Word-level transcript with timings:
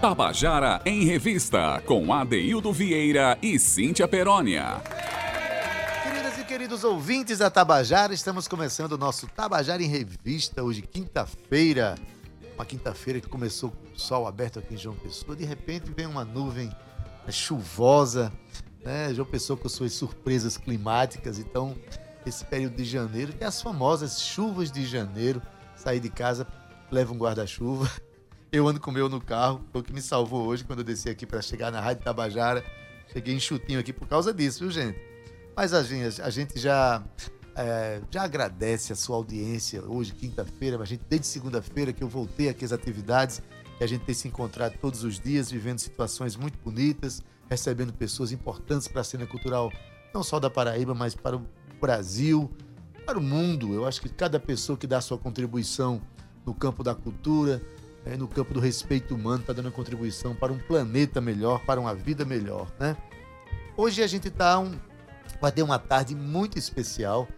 Tabajara 0.00 0.80
em 0.86 1.04
Revista, 1.04 1.82
com 1.84 2.14
Adeildo 2.14 2.72
Vieira 2.72 3.36
e 3.42 3.58
Cíntia 3.58 4.06
Perónia. 4.06 4.80
Queridas 6.04 6.38
e 6.38 6.44
queridos 6.44 6.84
ouvintes 6.84 7.38
da 7.38 7.50
Tabajara, 7.50 8.14
estamos 8.14 8.46
começando 8.46 8.92
o 8.92 8.98
nosso 8.98 9.26
Tabajara 9.26 9.82
em 9.82 9.88
Revista, 9.88 10.62
hoje 10.62 10.82
quinta-feira. 10.82 11.96
Uma 12.54 12.64
quinta-feira 12.64 13.20
que 13.20 13.26
começou 13.28 13.72
com 13.72 13.92
o 13.92 13.98
sol 13.98 14.28
aberto 14.28 14.60
aqui 14.60 14.74
em 14.74 14.78
João 14.78 14.94
Pessoa. 14.94 15.34
De 15.34 15.44
repente 15.44 15.90
vem 15.90 16.06
uma 16.06 16.24
nuvem 16.24 16.70
chuvosa, 17.28 18.32
né? 18.84 19.12
João 19.12 19.26
Pessoa 19.26 19.56
com 19.56 19.68
suas 19.68 19.94
surpresas 19.94 20.56
climáticas. 20.56 21.40
Então, 21.40 21.76
esse 22.24 22.44
período 22.44 22.76
de 22.76 22.84
janeiro, 22.84 23.32
que 23.32 23.42
é 23.42 23.48
as 23.48 23.60
famosas 23.60 24.22
chuvas 24.22 24.70
de 24.70 24.86
janeiro, 24.86 25.42
sair 25.74 25.98
de 25.98 26.08
casa, 26.08 26.46
leva 26.88 27.12
um 27.12 27.18
guarda-chuva. 27.18 27.90
Eu 28.50 28.66
ando 28.66 28.80
com 28.80 28.90
o 28.90 28.94
meu 28.94 29.10
no 29.10 29.20
carro, 29.20 29.60
foi 29.70 29.82
o 29.82 29.84
que 29.84 29.92
me 29.92 30.00
salvou 30.00 30.46
hoje 30.46 30.64
quando 30.64 30.78
eu 30.78 30.84
desci 30.84 31.10
aqui 31.10 31.26
para 31.26 31.42
chegar 31.42 31.70
na 31.70 31.82
Rádio 31.82 32.02
Tabajara. 32.02 32.64
Cheguei 33.12 33.34
enxutinho 33.34 33.78
aqui 33.78 33.92
por 33.92 34.08
causa 34.08 34.32
disso, 34.32 34.60
viu, 34.60 34.70
gente? 34.70 34.98
Mas 35.54 35.74
a 35.74 35.82
gente, 35.82 36.22
a 36.22 36.30
gente 36.30 36.58
já, 36.58 37.04
é, 37.54 38.00
já 38.10 38.22
agradece 38.22 38.90
a 38.90 38.96
sua 38.96 39.16
audiência 39.16 39.84
hoje, 39.84 40.14
quinta-feira, 40.14 40.80
a 40.80 40.84
gente 40.86 41.04
desde 41.06 41.26
segunda-feira 41.26 41.92
que 41.92 42.02
eu 42.02 42.08
voltei 42.08 42.48
aqui 42.48 42.64
às 42.64 42.72
atividades, 42.72 43.42
e 43.78 43.84
a 43.84 43.86
gente 43.86 44.06
tem 44.06 44.14
se 44.14 44.26
encontrado 44.28 44.78
todos 44.80 45.04
os 45.04 45.20
dias, 45.20 45.50
vivendo 45.50 45.78
situações 45.78 46.34
muito 46.34 46.58
bonitas, 46.64 47.22
recebendo 47.50 47.92
pessoas 47.92 48.32
importantes 48.32 48.88
para 48.88 49.02
a 49.02 49.04
cena 49.04 49.26
cultural, 49.26 49.70
não 50.14 50.22
só 50.22 50.40
da 50.40 50.48
Paraíba, 50.48 50.94
mas 50.94 51.14
para 51.14 51.36
o 51.36 51.46
Brasil, 51.78 52.50
para 53.04 53.18
o 53.18 53.22
mundo. 53.22 53.74
Eu 53.74 53.86
acho 53.86 54.00
que 54.00 54.08
cada 54.08 54.40
pessoa 54.40 54.78
que 54.78 54.86
dá 54.86 55.02
sua 55.02 55.18
contribuição 55.18 56.00
no 56.46 56.54
campo 56.54 56.82
da 56.82 56.94
cultura, 56.94 57.60
é, 58.04 58.16
no 58.16 58.28
campo 58.28 58.54
do 58.54 58.60
respeito 58.60 59.14
humano, 59.14 59.40
está 59.40 59.52
dando 59.52 59.70
contribuição 59.70 60.34
para 60.34 60.52
um 60.52 60.58
planeta 60.58 61.20
melhor, 61.20 61.64
para 61.64 61.80
uma 61.80 61.94
vida 61.94 62.24
melhor, 62.24 62.70
né? 62.78 62.96
Hoje 63.76 64.02
a 64.02 64.06
gente 64.06 64.30
tá 64.30 64.58
um, 64.58 64.78
vai 65.40 65.52
ter 65.52 65.62
uma 65.62 65.78
tarde 65.78 66.14
muito 66.14 66.58
especial, 66.58 67.28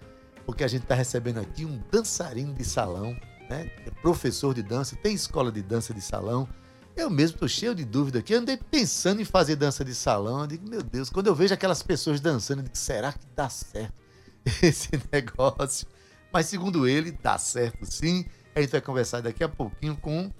porque 0.46 0.64
a 0.64 0.68
gente 0.68 0.82
está 0.82 0.94
recebendo 0.94 1.38
aqui 1.38 1.64
um 1.64 1.80
dançarino 1.90 2.54
de 2.54 2.64
salão, 2.64 3.16
né? 3.48 3.70
É 3.86 3.90
professor 4.02 4.54
de 4.54 4.62
dança, 4.62 4.96
tem 4.96 5.14
escola 5.14 5.50
de 5.50 5.62
dança 5.62 5.92
de 5.92 6.00
salão. 6.00 6.48
Eu 6.96 7.08
mesmo 7.08 7.36
estou 7.36 7.48
cheio 7.48 7.74
de 7.74 7.84
dúvida 7.84 8.18
aqui. 8.18 8.34
Andei 8.34 8.56
pensando 8.56 9.22
em 9.22 9.24
fazer 9.24 9.56
dança 9.56 9.84
de 9.84 9.94
salão. 9.94 10.40
Eu 10.40 10.46
digo, 10.46 10.68
meu 10.68 10.82
Deus, 10.82 11.08
quando 11.08 11.28
eu 11.28 11.34
vejo 11.34 11.54
aquelas 11.54 11.82
pessoas 11.82 12.20
dançando, 12.20 12.58
eu 12.58 12.64
digo, 12.64 12.76
será 12.76 13.12
que 13.12 13.26
dá 13.34 13.48
certo 13.48 13.94
esse 14.62 14.90
negócio? 15.12 15.86
Mas 16.32 16.46
segundo 16.46 16.86
ele, 16.86 17.12
dá 17.12 17.38
certo 17.38 17.84
sim. 17.84 18.26
A 18.54 18.60
gente 18.60 18.70
vai 18.70 18.80
conversar 18.80 19.20
daqui 19.20 19.42
a 19.42 19.48
pouquinho 19.48 19.96
com 19.96 20.30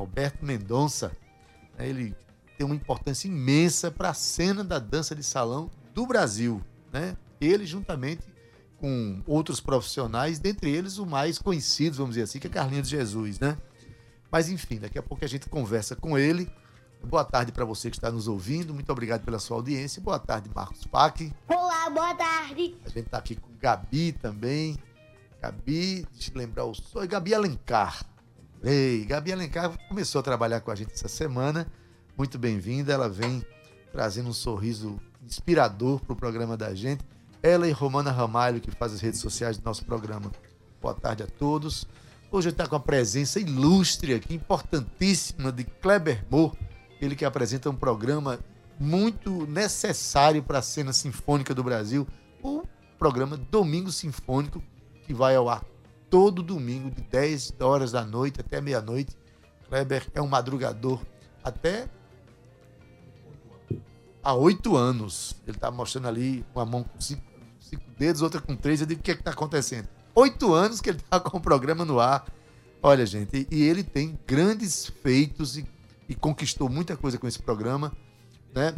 Roberto 0.00 0.42
Mendonça. 0.42 1.12
Ele 1.78 2.16
tem 2.56 2.66
uma 2.66 2.74
importância 2.74 3.28
imensa 3.28 3.90
para 3.90 4.10
a 4.10 4.14
cena 4.14 4.64
da 4.64 4.78
dança 4.78 5.14
de 5.14 5.22
salão 5.22 5.70
do 5.94 6.06
Brasil. 6.06 6.62
Né? 6.90 7.16
Ele, 7.38 7.66
juntamente 7.66 8.22
com 8.78 9.22
outros 9.26 9.60
profissionais, 9.60 10.38
dentre 10.38 10.70
eles 10.70 10.96
o 10.96 11.04
mais 11.04 11.38
conhecido, 11.38 11.96
vamos 11.96 12.12
dizer 12.12 12.22
assim, 12.22 12.38
que 12.38 12.46
é 12.46 12.50
Carlinhos 12.50 12.88
de 12.88 12.96
Jesus. 12.96 13.38
Né? 13.38 13.58
Mas 14.32 14.48
enfim, 14.48 14.78
daqui 14.78 14.98
a 14.98 15.02
pouco 15.02 15.22
a 15.22 15.28
gente 15.28 15.48
conversa 15.50 15.94
com 15.94 16.18
ele. 16.18 16.50
Boa 17.04 17.24
tarde 17.24 17.52
para 17.52 17.64
você 17.66 17.90
que 17.90 17.96
está 17.96 18.10
nos 18.10 18.26
ouvindo. 18.26 18.72
Muito 18.72 18.90
obrigado 18.90 19.22
pela 19.22 19.38
sua 19.38 19.58
audiência. 19.58 20.00
Boa 20.00 20.18
tarde, 20.18 20.50
Marcos 20.54 20.86
Pac. 20.86 21.30
Olá, 21.46 21.90
boa 21.90 22.14
tarde. 22.14 22.74
A 22.84 22.88
gente 22.88 23.06
está 23.06 23.18
aqui 23.18 23.36
com 23.36 23.50
Gabi 23.58 24.12
também. 24.12 24.78
Gabi, 25.42 26.06
deixa 26.12 26.30
eu 26.30 26.38
lembrar 26.38 26.64
o 26.64 26.74
sonho. 26.74 27.08
Gabi 27.08 27.34
Alencar. 27.34 28.09
Ei, 28.62 29.06
Gabi 29.06 29.32
Alencar 29.32 29.74
começou 29.88 30.18
a 30.18 30.22
trabalhar 30.22 30.60
com 30.60 30.70
a 30.70 30.74
gente 30.74 30.92
essa 30.92 31.08
semana. 31.08 31.66
Muito 32.14 32.38
bem-vinda. 32.38 32.92
Ela 32.92 33.08
vem 33.08 33.42
trazendo 33.90 34.28
um 34.28 34.34
sorriso 34.34 35.00
inspirador 35.24 35.98
para 36.00 36.12
o 36.12 36.16
programa 36.16 36.58
da 36.58 36.74
gente. 36.74 37.02
Ela 37.42 37.66
e 37.66 37.72
Romana 37.72 38.10
Ramalho, 38.10 38.60
que 38.60 38.70
faz 38.70 38.92
as 38.92 39.00
redes 39.00 39.18
sociais 39.18 39.56
do 39.56 39.64
nosso 39.64 39.86
programa. 39.86 40.30
Boa 40.78 40.92
tarde 40.92 41.22
a 41.22 41.26
todos. 41.26 41.86
Hoje 42.30 42.50
está 42.50 42.66
com 42.66 42.76
a 42.76 42.80
presença 42.80 43.40
ilustre 43.40 44.12
aqui, 44.12 44.34
importantíssima, 44.34 45.50
de 45.50 45.64
Kleber 45.64 46.22
Moore, 46.30 46.58
ele 47.00 47.16
que 47.16 47.24
apresenta 47.24 47.70
um 47.70 47.74
programa 47.74 48.38
muito 48.78 49.46
necessário 49.46 50.42
para 50.42 50.58
a 50.58 50.62
cena 50.62 50.92
sinfônica 50.92 51.54
do 51.54 51.64
Brasil, 51.64 52.06
o 52.42 52.62
programa 52.98 53.38
Domingo 53.38 53.90
Sinfônico, 53.90 54.62
que 55.06 55.14
vai 55.14 55.34
ao 55.34 55.48
ar 55.48 55.64
todo 56.10 56.42
domingo, 56.42 56.90
de 56.90 57.02
10 57.02 57.54
horas 57.60 57.92
da 57.92 58.04
noite 58.04 58.40
até 58.40 58.60
meia-noite. 58.60 59.16
Kleber 59.68 60.06
é 60.12 60.20
um 60.20 60.26
madrugador 60.26 61.00
até 61.42 61.88
há 64.22 64.34
oito 64.34 64.76
anos. 64.76 65.36
Ele 65.46 65.56
está 65.56 65.70
mostrando 65.70 66.08
ali 66.08 66.44
uma 66.54 66.66
mão 66.66 66.82
com 66.82 67.00
cinco, 67.00 67.22
cinco, 67.60 67.82
dedos, 67.96 68.20
outra 68.20 68.40
com 68.40 68.56
três. 68.56 68.80
Eu 68.80 68.86
digo, 68.86 69.00
o 69.00 69.04
que 69.04 69.12
é 69.12 69.14
está 69.14 69.30
acontecendo? 69.30 69.88
Oito 70.14 70.52
anos 70.52 70.80
que 70.80 70.90
ele 70.90 70.98
está 70.98 71.20
com 71.20 71.38
o 71.38 71.40
programa 71.40 71.84
no 71.84 72.00
ar. 72.00 72.26
Olha, 72.82 73.06
gente, 73.06 73.46
e, 73.50 73.62
ele 73.62 73.84
tem 73.84 74.18
grandes 74.26 74.86
feitos 74.86 75.56
e, 75.56 75.66
e, 76.08 76.14
conquistou 76.14 76.68
muita 76.68 76.96
coisa 76.96 77.18
com 77.18 77.28
esse 77.28 77.38
programa, 77.38 77.92
né? 78.54 78.72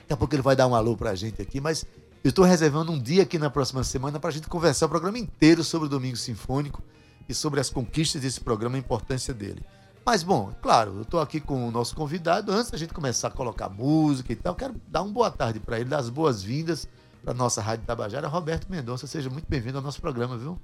Daqui 0.00 0.12
a 0.12 0.16
pouco 0.16 0.34
ele 0.34 0.42
vai 0.42 0.56
dar 0.56 0.66
um 0.66 0.74
alô 0.74 0.96
para 0.96 1.10
a 1.10 1.14
gente 1.14 1.40
aqui, 1.42 1.60
mas 1.60 1.84
eu 2.24 2.30
estou 2.30 2.44
reservando 2.44 2.92
um 2.92 2.98
dia 2.98 3.22
aqui 3.22 3.38
na 3.38 3.50
próxima 3.50 3.84
semana 3.84 4.18
para 4.18 4.30
a 4.30 4.32
gente 4.32 4.48
conversar 4.48 4.86
o 4.86 4.88
programa 4.88 5.18
inteiro 5.18 5.62
sobre 5.62 5.86
o 5.86 5.90
Domingo 5.90 6.16
Sinfônico 6.16 6.82
e 7.28 7.34
sobre 7.34 7.60
as 7.60 7.70
conquistas 7.70 8.22
desse 8.22 8.40
programa, 8.40 8.76
a 8.76 8.78
importância 8.78 9.32
dele. 9.32 9.62
Mas, 10.04 10.22
bom, 10.22 10.52
claro, 10.62 10.96
eu 10.96 11.02
estou 11.02 11.20
aqui 11.20 11.40
com 11.40 11.66
o 11.66 11.70
nosso 11.70 11.94
convidado. 11.96 12.52
Antes 12.52 12.70
da 12.70 12.78
gente 12.78 12.94
começar 12.94 13.28
a 13.28 13.30
colocar 13.30 13.68
música 13.68 14.32
e 14.32 14.36
tal, 14.36 14.54
quero 14.54 14.74
dar 14.86 15.02
uma 15.02 15.12
boa 15.12 15.30
tarde 15.30 15.58
para 15.58 15.80
ele, 15.80 15.88
dar 15.88 15.98
as 15.98 16.08
boas-vindas 16.08 16.88
para 17.24 17.32
a 17.32 17.36
nossa 17.36 17.60
Rádio 17.60 17.84
Tabajara. 17.84 18.28
Roberto 18.28 18.70
Mendonça, 18.70 19.08
seja 19.08 19.28
muito 19.28 19.46
bem-vindo 19.48 19.78
ao 19.78 19.82
nosso 19.82 20.00
programa, 20.00 20.38
viu? 20.38 20.60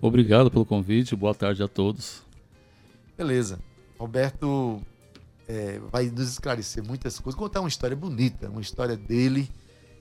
Obrigado 0.00 0.50
pelo 0.50 0.64
convite, 0.64 1.14
boa 1.14 1.34
tarde 1.34 1.62
a 1.62 1.68
todos. 1.68 2.22
Beleza. 3.18 3.58
Roberto 3.98 4.80
é, 5.46 5.80
vai 5.90 6.06
nos 6.06 6.30
esclarecer 6.30 6.82
muitas 6.82 7.18
coisas, 7.18 7.38
contar 7.38 7.60
uma 7.60 7.68
história 7.68 7.96
bonita, 7.96 8.48
uma 8.48 8.60
história 8.60 8.96
dele, 8.96 9.50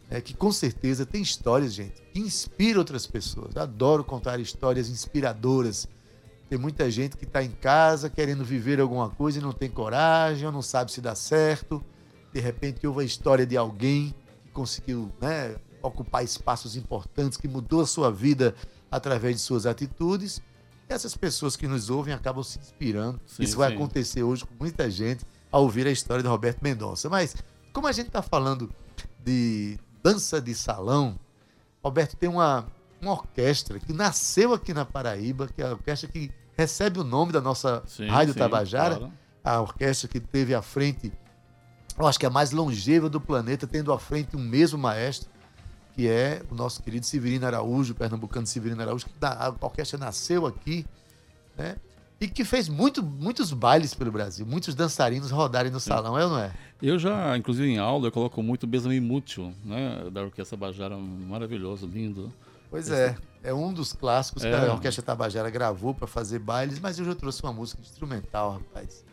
é, 0.10 0.22
que 0.22 0.34
com 0.34 0.52
certeza 0.52 1.06
tem 1.06 1.22
histórias, 1.22 1.74
gente, 1.74 2.02
que 2.14 2.20
inspira 2.20 2.80
outras 2.80 3.06
pessoas. 3.06 3.58
Adoro 3.58 4.04
contar 4.04 4.40
histórias 4.40 4.90
inspiradoras 4.90 5.88
tem 6.50 6.58
muita 6.58 6.90
gente 6.90 7.18
que 7.18 7.26
está 7.26 7.44
em 7.44 7.52
casa 7.52 8.10
querendo 8.10 8.44
viver 8.44 8.80
alguma 8.80 9.10
coisa 9.10 9.40
e 9.40 9.42
não 9.42 9.52
tem 9.52 9.70
coragem, 9.70 10.46
ou 10.46 10.52
não 10.52 10.62
sabe 10.62 10.92
se 10.92 11.02
dá 11.02 11.14
certo. 11.14 11.84
De 12.34 12.40
repente 12.40 12.88
ouve 12.88 13.02
a 13.02 13.06
história 13.06 13.46
de 13.46 13.58
alguém 13.58 14.16
que 14.44 14.52
conseguiu 14.52 15.12
né, 15.20 15.58
ocupar 15.82 16.24
espaços 16.24 16.78
importantes, 16.78 17.38
que 17.38 17.48
mudou 17.48 17.82
a 17.82 17.88
sua 17.88 18.10
vida 18.12 18.56
através 18.90 19.36
de 19.36 19.42
suas 19.42 19.66
atitudes. 19.66 20.42
E 20.90 20.94
essas 20.94 21.18
pessoas 21.18 21.58
que 21.58 21.68
nos 21.68 21.90
ouvem 21.90 22.14
acabam 22.14 22.44
se 22.44 22.58
inspirando. 22.60 23.20
Sim, 23.26 23.44
Isso 23.44 23.58
vai 23.58 23.70
sim. 23.70 23.76
acontecer 23.76 24.24
hoje 24.24 24.46
com 24.46 24.56
muita 24.58 24.90
gente 24.90 25.26
ao 25.52 25.64
ouvir 25.64 25.86
a 25.86 25.92
história 25.92 26.24
de 26.24 26.30
Roberto 26.30 26.62
Mendonça. 26.62 27.10
Mas, 27.10 27.36
como 27.74 27.88
a 27.88 27.92
gente 27.92 28.08
está 28.08 28.22
falando 28.22 28.72
de 29.22 29.78
dança 30.04 30.42
de 30.42 30.54
salão, 30.56 31.20
Roberto 31.84 32.16
tem 32.16 32.30
uma, 32.30 32.68
uma 33.02 33.12
orquestra 33.12 33.80
que 33.80 33.94
nasceu 33.94 34.54
aqui 34.54 34.74
na 34.74 34.86
Paraíba, 34.86 35.48
que 35.48 35.62
é 35.62 35.68
a 35.68 35.72
orquestra 35.72 36.10
que 36.10 36.32
recebe 36.58 37.00
o 37.00 37.04
nome 37.04 37.32
da 37.32 37.40
nossa 37.40 37.84
sim, 37.86 38.08
Rádio 38.08 38.34
sim, 38.34 38.40
Tabajara, 38.40 38.98
claro. 38.98 39.14
a 39.44 39.62
orquestra 39.62 40.08
que 40.08 40.20
teve 40.20 40.56
à 40.56 40.62
frente, 40.62 41.14
eu 41.98 42.08
acho 42.08 42.20
que 42.20 42.26
é 42.26 42.30
a 42.30 42.32
mais 42.32 42.52
longeva 42.52 43.10
do 43.10 43.22
planeta, 43.22 43.68
tendo 43.68 43.94
à 43.94 44.00
frente 44.00 44.36
um 44.36 44.40
mesmo 44.40 44.78
maestro, 44.78 45.30
que 45.94 46.08
é 46.08 46.44
o 46.52 46.56
nosso 46.56 46.82
querido 46.84 47.06
Severino 47.06 47.46
Araújo, 47.46 47.96
pernambucano 47.96 48.46
Severino 48.46 48.82
Araújo, 48.82 49.06
que 49.06 49.14
a 49.22 49.54
orquestra 49.62 49.98
nasceu 49.98 50.46
aqui, 50.46 50.86
né? 51.56 51.76
E 52.20 52.28
que 52.28 52.44
fez 52.44 52.68
muito, 52.68 53.04
muitos 53.04 53.54
bailes 53.54 53.94
pelo 53.94 54.12
Brasil, 54.12 54.46
muitos 54.46 54.74
dançarinos 54.74 55.30
rodarem 55.30 55.72
no 55.72 55.80
salão, 55.80 56.18
é 56.18 56.26
ou 56.26 56.32
não 56.32 56.40
é? 56.40 56.52
Eu 56.82 56.98
já, 56.98 57.38
inclusive 57.38 57.68
em 57.70 57.78
aula, 57.78 58.08
eu 58.08 58.12
coloco 58.12 58.42
muito 58.42 58.66
Besame 58.66 59.00
Mútil, 59.00 59.54
né? 59.64 60.10
Da 60.12 60.24
Orquestra 60.24 60.58
Bajara, 60.58 60.98
maravilhoso, 60.98 61.86
lindo. 61.86 62.34
Pois 62.70 62.92
é, 62.92 63.16
é 63.44 63.54
um 63.54 63.72
dos 63.72 63.94
clássicos 63.94 64.44
é. 64.44 64.50
que 64.50 64.56
a 64.56 64.74
Orquestra 64.74 65.04
Tabajara 65.04 65.50
gravou 65.50 65.94
para 65.94 66.08
fazer 66.08 66.40
bailes, 66.40 66.80
mas 66.80 67.00
eu 67.00 67.06
já 67.06 67.16
trouxe 67.16 67.42
uma 67.44 67.54
música 67.54 67.82
instrumental, 67.82 68.54
rapaz. 68.54 69.06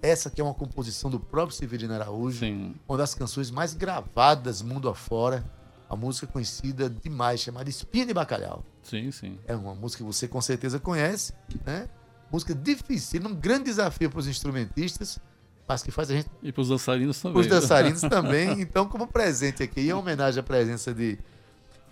Essa 0.00 0.30
que 0.30 0.40
é 0.40 0.44
uma 0.44 0.54
composição 0.54 1.10
do 1.10 1.18
próprio 1.18 1.56
Severino 1.56 1.92
Araújo, 1.92 2.38
Sim. 2.38 2.74
uma 2.88 2.96
das 2.96 3.14
canções 3.14 3.50
mais 3.50 3.74
gravadas 3.74 4.62
mundo 4.62 4.88
afora, 4.88 5.44
a 5.88 5.96
música 5.96 6.26
conhecida 6.26 6.88
demais, 6.88 7.40
chamada 7.40 7.68
Espinha 7.68 8.06
de 8.06 8.14
Bacalhau. 8.14 8.64
Sim, 8.82 9.10
sim. 9.10 9.38
É 9.46 9.54
uma 9.54 9.74
música 9.74 10.02
que 10.02 10.06
você 10.10 10.26
com 10.26 10.40
certeza 10.40 10.78
conhece, 10.78 11.34
né? 11.66 11.88
Música 12.30 12.54
difícil, 12.54 13.22
um 13.26 13.34
grande 13.34 13.64
desafio 13.64 14.08
para 14.08 14.20
os 14.20 14.28
instrumentistas, 14.28 15.18
mas 15.66 15.82
que 15.82 15.90
faz 15.90 16.10
a 16.10 16.14
gente. 16.14 16.28
E 16.42 16.52
para 16.52 16.62
os 16.62 16.68
dançarinos 16.68 17.20
também. 17.20 17.40
Os 17.40 17.46
dançarinos 17.46 18.00
também. 18.08 18.60
Então, 18.60 18.86
como 18.86 19.06
presente 19.06 19.62
aqui, 19.62 19.80
em 19.80 19.92
homenagem 19.92 20.40
à 20.40 20.42
presença 20.42 20.94
de 20.94 21.18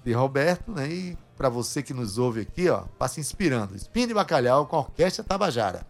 de 0.05 0.13
Roberto, 0.13 0.73
né? 0.73 0.89
E 0.89 1.19
para 1.37 1.49
você 1.49 1.83
que 1.83 1.93
nos 1.93 2.19
ouve 2.19 2.41
aqui, 2.41 2.69
ó, 2.69 2.85
passe 2.99 3.21
inspirando. 3.21 3.77
Espinha 3.77 4.07
de 4.07 4.15
Bacalhau 4.15 4.67
com 4.67 4.77
a 4.77 4.81
Orquestra 4.81 5.23
Tabajara. 5.25 5.87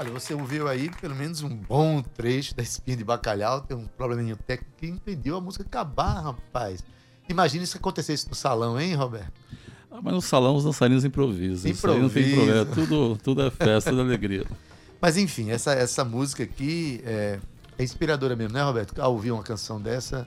Olha, 0.00 0.12
você 0.12 0.32
ouviu 0.32 0.66
aí 0.66 0.90
pelo 0.98 1.14
menos 1.14 1.42
um 1.42 1.54
bom 1.54 2.00
trecho 2.00 2.56
da 2.56 2.62
Espinha 2.62 2.96
de 2.96 3.04
Bacalhau, 3.04 3.60
tem 3.60 3.76
um 3.76 3.84
probleminha 3.84 4.34
técnico 4.34 4.72
que 4.78 4.86
impediu 4.86 5.36
a 5.36 5.42
música 5.42 5.62
acabar, 5.62 6.22
rapaz. 6.22 6.82
Imagina 7.28 7.66
se 7.66 7.76
acontecesse 7.76 8.26
no 8.26 8.34
salão, 8.34 8.80
hein, 8.80 8.94
Roberto? 8.94 9.30
Ah, 9.90 10.00
mas 10.02 10.14
no 10.14 10.22
salão 10.22 10.56
os 10.56 10.64
dançarinos 10.64 11.04
improvisam. 11.04 11.70
Aí 11.70 12.00
não 12.00 12.08
tem 12.08 12.32
Improvisa. 12.32 12.34
problema. 12.34 12.64
Tudo, 12.74 13.18
tudo 13.22 13.42
é 13.42 13.50
festa, 13.50 13.90
tudo 13.90 14.00
é 14.00 14.04
alegria. 14.06 14.46
Mas 15.02 15.18
enfim, 15.18 15.50
essa, 15.50 15.72
essa 15.72 16.02
música 16.02 16.44
aqui 16.44 17.02
é, 17.04 17.38
é 17.78 17.82
inspiradora 17.84 18.34
mesmo, 18.34 18.54
né, 18.54 18.62
Roberto? 18.62 18.98
Ao 19.00 19.12
ouvir 19.12 19.32
uma 19.32 19.42
canção 19.42 19.78
dessa, 19.80 20.26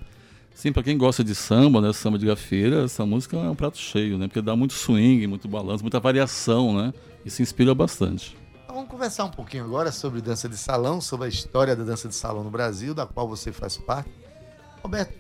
Sim, 0.53 0.71
pra 0.71 0.83
quem 0.83 0.95
gosta 0.99 1.23
de 1.23 1.33
samba, 1.33 1.81
né, 1.81 1.91
samba 1.93 2.19
de 2.19 2.27
gafeira, 2.27 2.83
essa 2.83 3.07
música 3.07 3.37
é 3.37 3.49
um 3.49 3.55
prato 3.55 3.79
cheio, 3.79 4.19
né? 4.19 4.27
Porque 4.27 4.41
dá 4.41 4.55
muito 4.55 4.73
swing, 4.73 5.25
muito 5.25 5.47
balanço, 5.47 5.83
muita 5.83 5.99
variação, 5.99 6.77
né? 6.77 6.93
E 7.25 7.29
se 7.31 7.41
inspira 7.41 7.73
bastante. 7.73 8.35
Vamos 8.73 8.89
conversar 8.89 9.25
um 9.25 9.29
pouquinho 9.29 9.65
agora 9.65 9.91
sobre 9.91 10.19
dança 10.19 10.49
de 10.49 10.57
salão, 10.57 10.99
sobre 10.99 11.27
a 11.27 11.29
história 11.29 11.75
da 11.75 11.83
dança 11.83 12.09
de 12.09 12.15
salão 12.15 12.43
no 12.43 12.49
Brasil, 12.49 12.95
da 12.95 13.05
qual 13.05 13.27
você 13.27 13.51
faz 13.51 13.77
parte. 13.77 14.09
Roberto, 14.81 15.13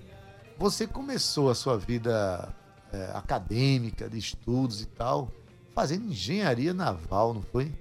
você 0.57 0.87
começou 0.87 1.51
a 1.51 1.53
sua 1.53 1.77
vida 1.77 2.51
é, 2.91 3.11
acadêmica, 3.13 4.09
de 4.09 4.17
estudos 4.17 4.81
e 4.81 4.87
tal, 4.87 5.31
fazendo 5.71 6.07
engenharia 6.07 6.73
naval, 6.73 7.31
não 7.31 7.43
foi? 7.43 7.71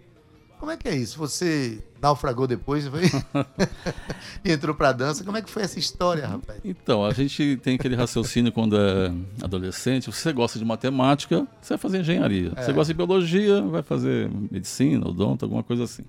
Como 0.62 0.70
é 0.70 0.76
que 0.76 0.86
é 0.86 0.94
isso? 0.94 1.18
Você 1.18 1.82
naufragou 2.00 2.46
depois 2.46 2.86
e 4.44 4.52
entrou 4.52 4.76
pra 4.76 4.92
dança. 4.92 5.24
Como 5.24 5.36
é 5.36 5.42
que 5.42 5.50
foi 5.50 5.64
essa 5.64 5.76
história, 5.76 6.24
rapaz? 6.24 6.60
Então, 6.64 7.04
a 7.04 7.12
gente 7.12 7.56
tem 7.56 7.74
aquele 7.74 7.96
raciocínio 7.96 8.52
quando 8.52 8.76
é 8.78 9.12
adolescente. 9.42 10.06
Você 10.06 10.32
gosta 10.32 10.60
de 10.60 10.64
matemática, 10.64 11.48
você 11.60 11.70
vai 11.70 11.78
fazer 11.78 11.98
engenharia. 11.98 12.52
É. 12.54 12.62
você 12.62 12.72
gosta 12.72 12.94
de 12.94 12.96
biologia, 12.96 13.60
vai 13.60 13.82
fazer 13.82 14.30
medicina, 14.52 15.04
odonto, 15.08 15.44
alguma 15.44 15.64
coisa 15.64 15.82
assim. 15.82 16.04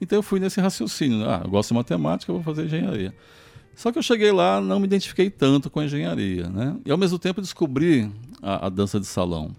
Então 0.00 0.16
eu 0.16 0.22
fui 0.22 0.40
nesse 0.40 0.58
raciocínio. 0.58 1.28
Ah, 1.28 1.42
eu 1.44 1.50
gosto 1.50 1.68
de 1.68 1.74
matemática, 1.74 2.32
vou 2.32 2.42
fazer 2.42 2.64
engenharia. 2.64 3.14
Só 3.76 3.92
que 3.92 3.98
eu 3.98 4.02
cheguei 4.02 4.32
lá, 4.32 4.58
não 4.58 4.80
me 4.80 4.86
identifiquei 4.86 5.28
tanto 5.28 5.68
com 5.68 5.80
a 5.80 5.84
engenharia, 5.84 6.48
né? 6.48 6.78
E 6.86 6.90
ao 6.90 6.96
mesmo 6.96 7.18
tempo 7.18 7.42
descobri 7.42 8.10
a, 8.40 8.68
a 8.68 8.68
dança 8.70 8.98
de 8.98 9.04
salão. 9.04 9.54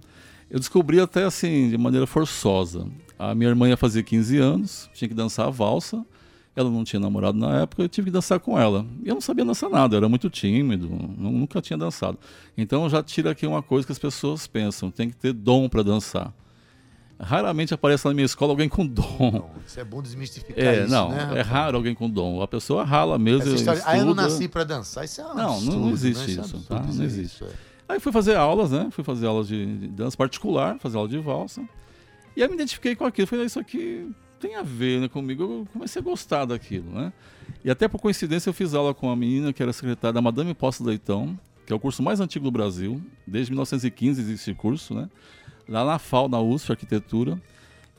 Eu 0.50 0.58
descobri 0.58 1.00
até 1.00 1.24
assim, 1.24 1.70
de 1.70 1.78
maneira 1.78 2.08
forçosa. 2.08 2.88
A 3.18 3.34
minha 3.36 3.50
irmã 3.50 3.70
ia 3.70 3.78
fazer 3.78 4.04
15 4.04 4.38
anos, 4.38 4.90
tinha 4.94 5.08
que 5.08 5.14
dançar 5.14 5.48
a 5.48 5.50
valsa. 5.50 6.06
Ela 6.56 6.70
não 6.70 6.84
tinha 6.84 7.00
namorado 7.00 7.36
na 7.38 7.62
época, 7.62 7.82
eu 7.82 7.90
tive 7.90 8.06
que 8.06 8.12
dançar 8.12 8.40
com 8.40 8.60
ela. 8.60 8.86
E 9.04 9.08
eu 9.10 9.16
não 9.16 9.22
sabia 9.22 9.44
dançar 9.44 9.70
nada, 9.72 9.96
eu 9.96 9.98
era 9.98 10.08
muito 10.10 10.30
tímido, 10.30 10.88
nu- 10.88 11.32
nunca 11.32 11.60
tinha 11.62 11.76
dançado. 11.78 12.20
Então 12.56 12.88
já 12.88 13.02
tira 13.02 13.32
aqui 13.32 13.48
uma 13.48 13.64
coisa 13.64 13.86
que 13.88 13.92
as 13.92 13.98
pessoas 13.98 14.46
pensam, 14.46 14.92
tem 14.92 15.10
que 15.10 15.16
ter 15.16 15.34
dom 15.34 15.68
para 15.68 15.82
dançar. 15.82 16.32
Raramente 17.20 17.74
aparece 17.74 18.06
na 18.06 18.14
minha 18.14 18.26
escola 18.26 18.52
alguém 18.52 18.68
com 18.68 18.86
dom. 18.86 19.04
Bom, 19.32 19.52
isso 19.66 19.80
é 19.80 19.84
bom 19.84 20.02
desmistificar 20.02 20.64
É, 20.64 20.84
isso, 20.84 20.92
não, 20.92 21.10
né? 21.10 21.32
é 21.38 21.42
raro 21.42 21.78
alguém 21.78 21.96
com 21.96 22.10
dom. 22.10 22.42
A 22.42 22.48
pessoa 22.48 22.84
rala 22.84 23.18
mesmo. 23.18 23.54
História, 23.56 23.82
ah, 23.86 23.98
eu 23.98 24.06
não 24.06 24.14
nasci 24.14 24.48
pra 24.48 24.64
dançar, 24.64 25.06
isso 25.06 25.22
é 25.22 25.26
um 25.26 25.28
Não, 25.30 25.36
não- 25.36 25.46
não 25.46 25.54
absurdo, 25.90 25.90
existe 25.94 26.32
né? 26.36 26.38
é 26.38 26.46
isso, 26.46 26.60
tá? 26.68 26.80
Não 26.80 26.86
dizer 26.88 27.04
existe. 27.06 27.36
isso, 27.36 27.46
é. 27.46 27.50
Aí 27.88 28.00
fui 28.00 28.12
fazer 28.12 28.36
aulas, 28.36 28.72
né? 28.72 28.90
Fui 28.92 29.04
fazer 29.04 29.26
aulas 29.28 29.48
de, 29.48 29.78
de 29.78 29.88
dança 29.88 30.18
particular, 30.18 30.78
fazer 30.80 30.98
aula 30.98 31.08
de 31.10 31.18
valsa. 31.20 31.62
E 32.36 32.42
aí 32.42 32.48
me 32.48 32.56
identifiquei 32.56 32.96
com 32.96 33.06
aquilo. 33.06 33.28
Falei, 33.28 33.46
"Ah, 33.46 33.48
isso 33.48 33.60
aqui 33.60 34.12
tem 34.40 34.56
a 34.56 34.62
ver 34.62 35.00
né, 35.00 35.08
comigo. 35.08 35.44
Eu 35.44 35.68
comecei 35.72 36.02
a 36.02 36.04
gostar 36.04 36.44
daquilo, 36.44 36.92
né? 36.92 37.14
E 37.64 37.72
até 37.72 37.88
por 37.88 38.00
coincidência 38.00 38.50
eu 38.50 38.54
fiz 38.54 38.74
aula 38.74 38.94
com 38.94 39.08
uma 39.08 39.16
menina 39.16 39.54
que 39.54 39.64
era 39.64 39.72
secretária 39.72 40.14
da 40.14 40.22
Madame 40.22 40.54
Posse 40.54 40.84
Leitão, 40.84 41.40
que 41.66 41.72
é 41.72 41.76
o 41.76 41.80
curso 41.80 42.04
mais 42.04 42.20
antigo 42.20 42.44
do 42.44 42.52
Brasil. 42.52 43.02
Desde 43.26 43.52
1915 43.52 44.22
existe 44.22 44.52
esse 44.52 44.58
curso, 44.58 44.94
né? 44.94 45.10
Lá 45.68 45.86
na 45.86 45.98
FAO, 45.98 46.28
na 46.28 46.42
USP, 46.42 46.72
Arquitetura. 46.72 47.42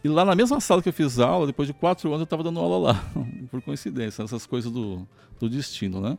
E 0.03 0.09
lá 0.09 0.23
na 0.23 0.35
mesma 0.35 0.61
sala 0.61 0.83
que 0.83 0.91
eu 0.91 0.93
fiz 0.93 1.19
aula, 1.19 1.47
depois 1.47 1.67
de 1.67 1.73
quatro 1.73 2.11
anos 2.11 2.21
eu 2.21 2.25
estava 2.25 2.43
dando 2.43 2.61
aula 2.61 2.93
lá, 2.93 3.05
por 3.51 3.63
coincidência, 3.63 4.23
essas 4.23 4.45
coisas 4.45 4.71
do, 4.71 5.09
do 5.41 5.49
destino, 5.49 5.99
né? 5.99 6.19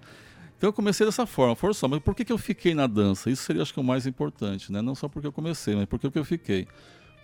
Então 0.58 0.70
eu 0.70 0.74
comecei 0.74 1.06
dessa 1.06 1.28
forma, 1.28 1.56
forçou. 1.56 1.88
Mas 1.88 2.00
por 2.00 2.16
que, 2.16 2.26
que 2.26 2.32
eu 2.34 2.38
fiquei 2.40 2.74
na 2.74 2.88
dança? 2.88 3.30
Isso 3.30 3.44
seria, 3.44 3.62
acho 3.62 3.72
que, 3.72 3.80
o 3.80 3.84
mais 3.84 4.08
importante, 4.08 4.72
né? 4.72 4.82
Não 4.82 4.96
só 4.96 5.08
porque 5.08 5.28
eu 5.28 5.32
comecei, 5.32 5.76
mas 5.76 5.86
porque 5.86 6.10
que 6.10 6.18
eu 6.18 6.26
fiquei. 6.26 6.68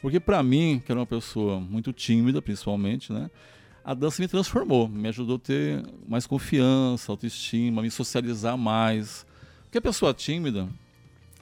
Porque 0.01 0.20
para 0.20 0.41
mim, 0.41 0.81
que 0.84 0.91
era 0.91 1.00
uma 1.00 1.05
pessoa 1.05 1.60
muito 1.60 1.93
tímida, 1.93 2.41
principalmente, 2.41 3.13
né? 3.13 3.29
A 3.84 3.93
dança 3.93 4.22
me 4.22 4.27
transformou, 4.27 4.88
me 4.88 5.08
ajudou 5.08 5.36
a 5.38 5.39
ter 5.39 5.84
mais 6.08 6.27
confiança, 6.27 7.12
autoestima, 7.12 7.81
me 7.81 7.89
socializar 7.91 8.58
mais. 8.58 9.25
Porque 9.63 9.77
a 9.77 9.81
pessoa 9.81 10.13
tímida, 10.13 10.67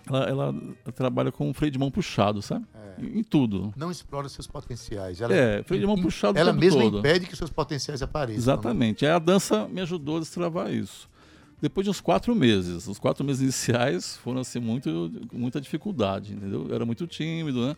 ela, 0.08 0.24
ela 0.30 0.56
trabalha 0.96 1.32
com 1.32 1.50
um 1.50 1.54
freio 1.54 1.72
de 1.72 1.78
mão 1.80 1.92
puxado, 1.92 2.42
sabe? 2.42 2.66
Em, 2.98 3.20
em 3.20 3.24
tudo. 3.24 3.74
Não 3.76 3.92
explora 3.92 4.28
os 4.28 4.34
seus 4.34 4.48
potenciais. 4.48 5.20
Ela, 5.22 5.34
É, 5.36 5.64
freio 5.64 5.82
de 5.82 5.88
mão 5.88 5.98
puxado 6.02 6.38
o 6.38 6.42
ela 6.42 6.54
mesma 6.54 6.82
todo. 6.82 7.00
impede 7.00 7.28
que 7.28 7.36
seus 7.36 7.50
potenciais 7.50 8.02
apareçam. 8.02 8.38
né? 8.38 8.42
Exatamente. 8.44 9.06
A 9.06 9.20
dança 9.20 9.68
me 9.68 9.82
ajudou 9.82 10.18
a 10.18 10.20
destravar 10.20 10.72
isso. 10.74 11.10
Depois 11.62 11.84
de 11.84 11.92
uns 11.92 12.00
quatro 12.00 12.34
meses, 12.34 12.88
os 12.88 12.98
quatro 12.98 13.24
meses 13.26 13.42
iniciais 13.42 14.16
foram 14.18 14.40
assim 14.40 14.60
muito, 14.60 15.12
muita 15.34 15.60
dificuldade, 15.60 16.34
entendeu? 16.34 16.68
Eu 16.70 16.76
era 16.76 16.86
muito 16.86 17.06
tímido, 17.06 17.68
né? 17.68 17.76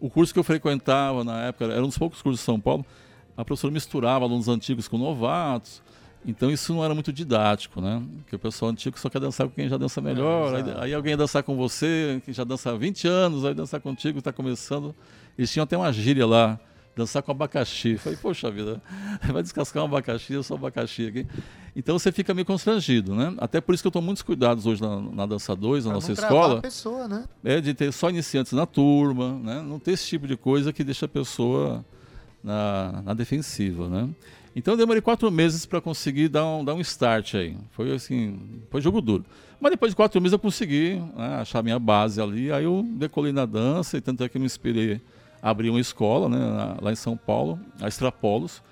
O 0.00 0.08
curso 0.08 0.32
que 0.32 0.38
eu 0.38 0.44
frequentava 0.44 1.22
na 1.22 1.42
época 1.42 1.66
era 1.66 1.82
um 1.82 1.88
dos 1.88 1.98
poucos 1.98 2.22
cursos 2.22 2.40
de 2.40 2.44
São 2.44 2.58
Paulo. 2.58 2.84
A 3.36 3.44
professora 3.44 3.72
misturava 3.72 4.24
alunos 4.24 4.48
antigos 4.48 4.88
com 4.88 4.96
novatos. 4.96 5.82
Então 6.24 6.50
isso 6.50 6.74
não 6.74 6.84
era 6.84 6.94
muito 6.94 7.12
didático, 7.12 7.80
né? 7.80 8.02
Porque 8.18 8.36
o 8.36 8.38
pessoal 8.38 8.70
antigo 8.70 8.98
só 8.98 9.08
quer 9.08 9.20
dançar 9.20 9.46
com 9.48 9.54
quem 9.54 9.68
já 9.68 9.76
dança 9.76 10.00
melhor. 10.00 10.54
aí, 10.54 10.60
exato. 10.62 10.80
aí 10.82 10.94
alguém 10.94 11.10
ia 11.12 11.16
dançar 11.16 11.42
com 11.42 11.56
você, 11.56 12.20
que 12.24 12.32
já 12.32 12.44
dança 12.44 12.70
há 12.70 12.76
20 12.76 13.08
anos, 13.08 13.44
aí 13.44 13.54
dançar 13.54 13.80
contigo, 13.80 14.18
está 14.18 14.32
começando. 14.32 14.94
Eles 15.38 15.50
tinham 15.50 15.64
até 15.64 15.76
uma 15.76 15.90
gíria 15.92 16.26
lá, 16.26 16.60
dançar 16.96 17.22
com 17.22 17.30
abacaxi. 17.30 17.96
Falei, 17.96 18.18
poxa 18.20 18.50
vida, 18.50 18.82
vai 19.32 19.42
descascar 19.42 19.82
um 19.82 19.86
abacaxi, 19.86 20.32
eu 20.32 20.42
sou 20.42 20.56
abacaxi 20.56 21.06
aqui. 21.06 21.26
Então 21.74 21.98
você 21.98 22.10
fica 22.10 22.34
meio 22.34 22.44
constrangido, 22.44 23.14
né? 23.14 23.34
Até 23.38 23.60
por 23.60 23.74
isso 23.74 23.82
que 23.82 23.86
eu 23.86 23.92
tomo 23.92 24.06
muitos 24.06 24.22
cuidados 24.22 24.66
hoje 24.66 24.82
na, 24.82 25.00
na 25.00 25.26
Dança 25.26 25.54
2, 25.54 25.84
na 25.84 25.90
Pra 25.90 25.94
nossa 25.94 26.12
escola 26.12 26.58
a 26.58 26.62
pessoa, 26.62 27.06
né? 27.06 27.24
é 27.44 27.60
de 27.60 27.72
ter 27.74 27.92
só 27.92 28.10
iniciantes 28.10 28.52
na 28.52 28.66
turma, 28.66 29.38
né? 29.38 29.62
Não 29.62 29.78
ter 29.78 29.92
esse 29.92 30.06
tipo 30.06 30.26
de 30.26 30.36
coisa 30.36 30.72
que 30.72 30.82
deixa 30.82 31.06
a 31.06 31.08
pessoa 31.08 31.84
na, 32.42 33.02
na 33.04 33.14
defensiva, 33.14 33.88
né? 33.88 34.08
Então 34.54 34.74
eu 34.74 34.78
demorei 34.78 35.00
quatro 35.00 35.30
meses 35.30 35.64
para 35.64 35.80
conseguir 35.80 36.28
dar 36.28 36.44
um, 36.44 36.64
dar 36.64 36.74
um 36.74 36.80
start 36.80 37.34
aí. 37.34 37.56
Foi 37.70 37.92
assim, 37.94 38.40
foi 38.68 38.80
jogo 38.80 39.00
duro. 39.00 39.24
Mas 39.60 39.70
depois 39.70 39.92
de 39.92 39.96
quatro 39.96 40.20
meses 40.20 40.32
eu 40.32 40.38
consegui 40.40 41.00
né, 41.16 41.36
achar 41.36 41.62
minha 41.62 41.78
base 41.78 42.20
ali. 42.20 42.50
Aí 42.50 42.64
eu 42.64 42.84
decolei 42.96 43.32
na 43.32 43.46
dança 43.46 43.96
e 43.96 44.00
tanto 44.00 44.24
é 44.24 44.28
que 44.28 44.36
eu 44.36 44.40
me 44.40 44.46
inspirei 44.46 45.00
abrir 45.42 45.70
uma 45.70 45.80
escola, 45.80 46.28
né? 46.28 46.76
Lá 46.80 46.92
em 46.92 46.96
São 46.96 47.16
Paulo, 47.16 47.58
a 47.80 47.88
Extrapolos. 47.88 48.62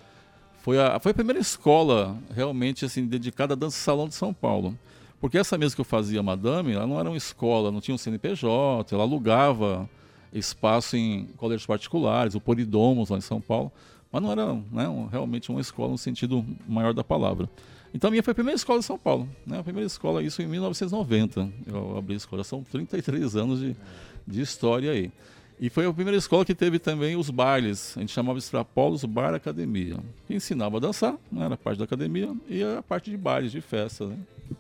Foi 0.60 0.78
a, 0.78 0.98
foi 1.00 1.12
a 1.12 1.14
primeira 1.14 1.40
escola 1.40 2.16
realmente 2.34 2.84
assim 2.84 3.06
dedicada 3.06 3.54
à 3.54 3.56
dança 3.56 3.78
salão 3.78 4.08
de 4.08 4.14
São 4.14 4.34
Paulo. 4.34 4.76
Porque 5.20 5.38
essa 5.38 5.56
mesma 5.58 5.74
que 5.74 5.80
eu 5.80 5.84
fazia, 5.84 6.22
Madame, 6.22 6.72
ela 6.72 6.86
não 6.86 7.00
era 7.00 7.08
uma 7.08 7.16
escola, 7.16 7.72
não 7.72 7.80
tinha 7.80 7.94
um 7.94 7.98
CNPJ, 7.98 8.94
ela 8.94 9.02
alugava 9.02 9.88
espaço 10.32 10.96
em 10.96 11.24
colégios 11.36 11.66
particulares, 11.66 12.34
o 12.34 12.40
Polidomos 12.40 13.08
lá 13.10 13.16
em 13.18 13.22
São 13.22 13.40
Paulo, 13.40 13.72
mas 14.12 14.22
não 14.22 14.30
era 14.30 14.54
né, 14.70 14.88
um- 14.88 15.06
realmente 15.06 15.50
uma 15.50 15.60
escola 15.60 15.90
no 15.92 15.98
sentido 15.98 16.44
maior 16.68 16.92
da 16.94 17.02
palavra. 17.02 17.48
Então 17.92 18.08
a 18.08 18.10
minha 18.10 18.22
foi 18.22 18.32
a 18.32 18.34
primeira 18.34 18.56
escola 18.56 18.78
em 18.78 18.82
São 18.82 18.98
Paulo, 18.98 19.26
né? 19.46 19.58
a 19.58 19.62
primeira 19.62 19.86
escola, 19.86 20.22
isso 20.22 20.42
em 20.42 20.46
1990, 20.46 21.48
eu 21.66 21.96
abri 21.96 22.14
a 22.14 22.16
escola, 22.18 22.44
são 22.44 22.62
33 22.62 23.34
anos 23.34 23.60
de, 23.60 23.74
de 24.26 24.40
história 24.42 24.92
aí. 24.92 25.10
E 25.60 25.68
foi 25.68 25.86
a 25.86 25.92
primeira 25.92 26.16
escola 26.16 26.44
que 26.44 26.54
teve 26.54 26.78
também 26.78 27.16
os 27.16 27.30
bailes, 27.30 27.96
a 27.96 28.00
gente 28.00 28.12
chamava 28.12 28.38
Extrapolos 28.38 29.04
Bar 29.04 29.34
Academia, 29.34 29.98
que 30.26 30.34
ensinava 30.34 30.76
a 30.76 30.80
dançar, 30.80 31.14
né, 31.32 31.46
era 31.46 31.56
parte 31.56 31.78
da 31.78 31.84
academia, 31.84 32.32
e 32.48 32.62
a 32.62 32.80
parte 32.80 33.10
de 33.10 33.16
bailes, 33.16 33.50
de 33.50 33.60
festa, 33.60 34.06
né? 34.06 34.16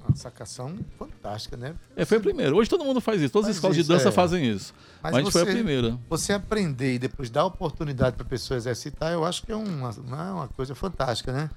Uma 0.06 0.16
sacação 0.16 0.76
fantástica, 0.98 1.56
né? 1.56 1.74
É, 1.96 2.04
foi 2.04 2.18
a 2.18 2.20
primeira. 2.20 2.54
Hoje 2.54 2.68
todo 2.68 2.84
mundo 2.84 3.00
faz 3.00 3.22
isso. 3.22 3.32
Todas 3.32 3.48
as 3.48 3.54
Faz 3.54 3.56
escolas 3.56 3.76
isso, 3.78 3.86
de 3.88 3.94
dança 3.94 4.08
é. 4.10 4.12
fazem 4.12 4.44
isso. 4.44 4.74
Mas 5.02 5.12
Mas, 5.12 5.14
a 5.14 5.22
gente 5.22 5.32
foi 5.32 5.42
a 5.42 5.46
primeira. 5.46 5.98
Você 6.10 6.32
aprender 6.34 6.94
e 6.94 6.98
depois 6.98 7.30
dar 7.30 7.46
oportunidade 7.46 8.16
para 8.16 8.26
a 8.26 8.28
pessoa 8.28 8.58
exercitar, 8.58 9.12
eu 9.12 9.24
acho 9.24 9.42
que 9.44 9.52
é 9.52 9.56
uma, 9.56 9.90
uma, 9.90 10.48
coisa 10.48 10.74
fantástica, 10.74 11.32
né? 11.32 11.50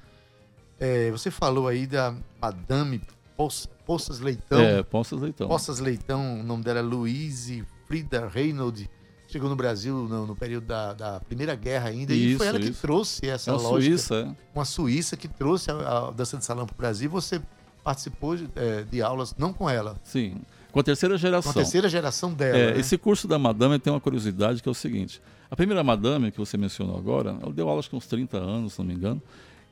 É, 0.79 1.11
você 1.11 1.29
falou 1.29 1.67
aí 1.67 1.85
da 1.85 2.15
Madame 2.41 3.01
Poç- 3.35 3.67
Poças 3.85 4.19
Leitão. 4.19 4.61
é, 4.61 4.81
Poças 4.81 5.19
Leitão. 5.19 5.47
Poças 5.49 5.79
Leitão, 5.79 6.39
o 6.39 6.43
nome 6.43 6.63
dela 6.63 6.79
é 6.79 6.83
Louise 6.83 7.65
Frida 7.87 8.27
Reynolds. 8.27 8.87
Chegou 9.31 9.49
no 9.49 9.55
Brasil 9.55 9.95
no, 9.95 10.27
no 10.27 10.35
período 10.35 10.65
da, 10.65 10.93
da 10.93 11.19
Primeira 11.21 11.55
Guerra 11.55 11.87
ainda. 11.89 12.13
e 12.13 12.35
foi 12.35 12.47
Isso, 12.47 12.55
ela 12.55 12.59
que 12.59 12.69
isso. 12.69 12.81
trouxe 12.81 13.25
essa 13.27 13.49
É 13.49 13.53
uma 13.53 13.61
lógica. 13.61 13.97
Suíça, 13.97 14.15
é. 14.15 14.35
Uma 14.53 14.65
Suíça 14.65 15.15
que 15.15 15.27
trouxe 15.29 15.71
a, 15.71 16.07
a 16.07 16.11
dança 16.11 16.37
de 16.37 16.43
salão 16.43 16.65
para 16.65 16.73
o 16.73 16.77
Brasil. 16.77 17.09
Você 17.09 17.41
participou 17.81 18.35
de, 18.35 18.49
é, 18.55 18.83
de 18.83 19.01
aulas, 19.01 19.33
não 19.37 19.53
com 19.53 19.69
ela, 19.69 19.95
Sim. 20.03 20.35
Com 20.71 20.79
a 20.79 20.83
terceira 20.83 21.15
com 21.15 21.19
geração. 21.19 21.51
a 21.51 21.55
terceira 21.55 21.89
geração 21.89 22.33
dela. 22.33 22.57
É, 22.57 22.73
né? 22.73 22.79
Esse 22.79 22.97
curso 22.97 23.27
da 23.27 23.37
Madame 23.39 23.77
tem 23.79 23.91
uma 23.91 23.99
curiosidade 23.99 24.61
que 24.61 24.69
é 24.69 24.71
o 24.71 24.75
seguinte. 24.75 25.21
A 25.49 25.55
primeira 25.55 25.83
Madame, 25.83 26.31
que 26.31 26.37
você 26.37 26.57
mencionou 26.57 26.97
agora, 26.97 27.37
ela 27.41 27.51
deu 27.51 27.67
aula 27.67 27.79
acho 27.79 27.89
que 27.89 27.95
uns 27.95 28.07
30 28.07 28.37
anos, 28.37 28.73
se 28.73 28.79
não 28.79 28.85
me 28.85 28.93
engano. 28.93 29.21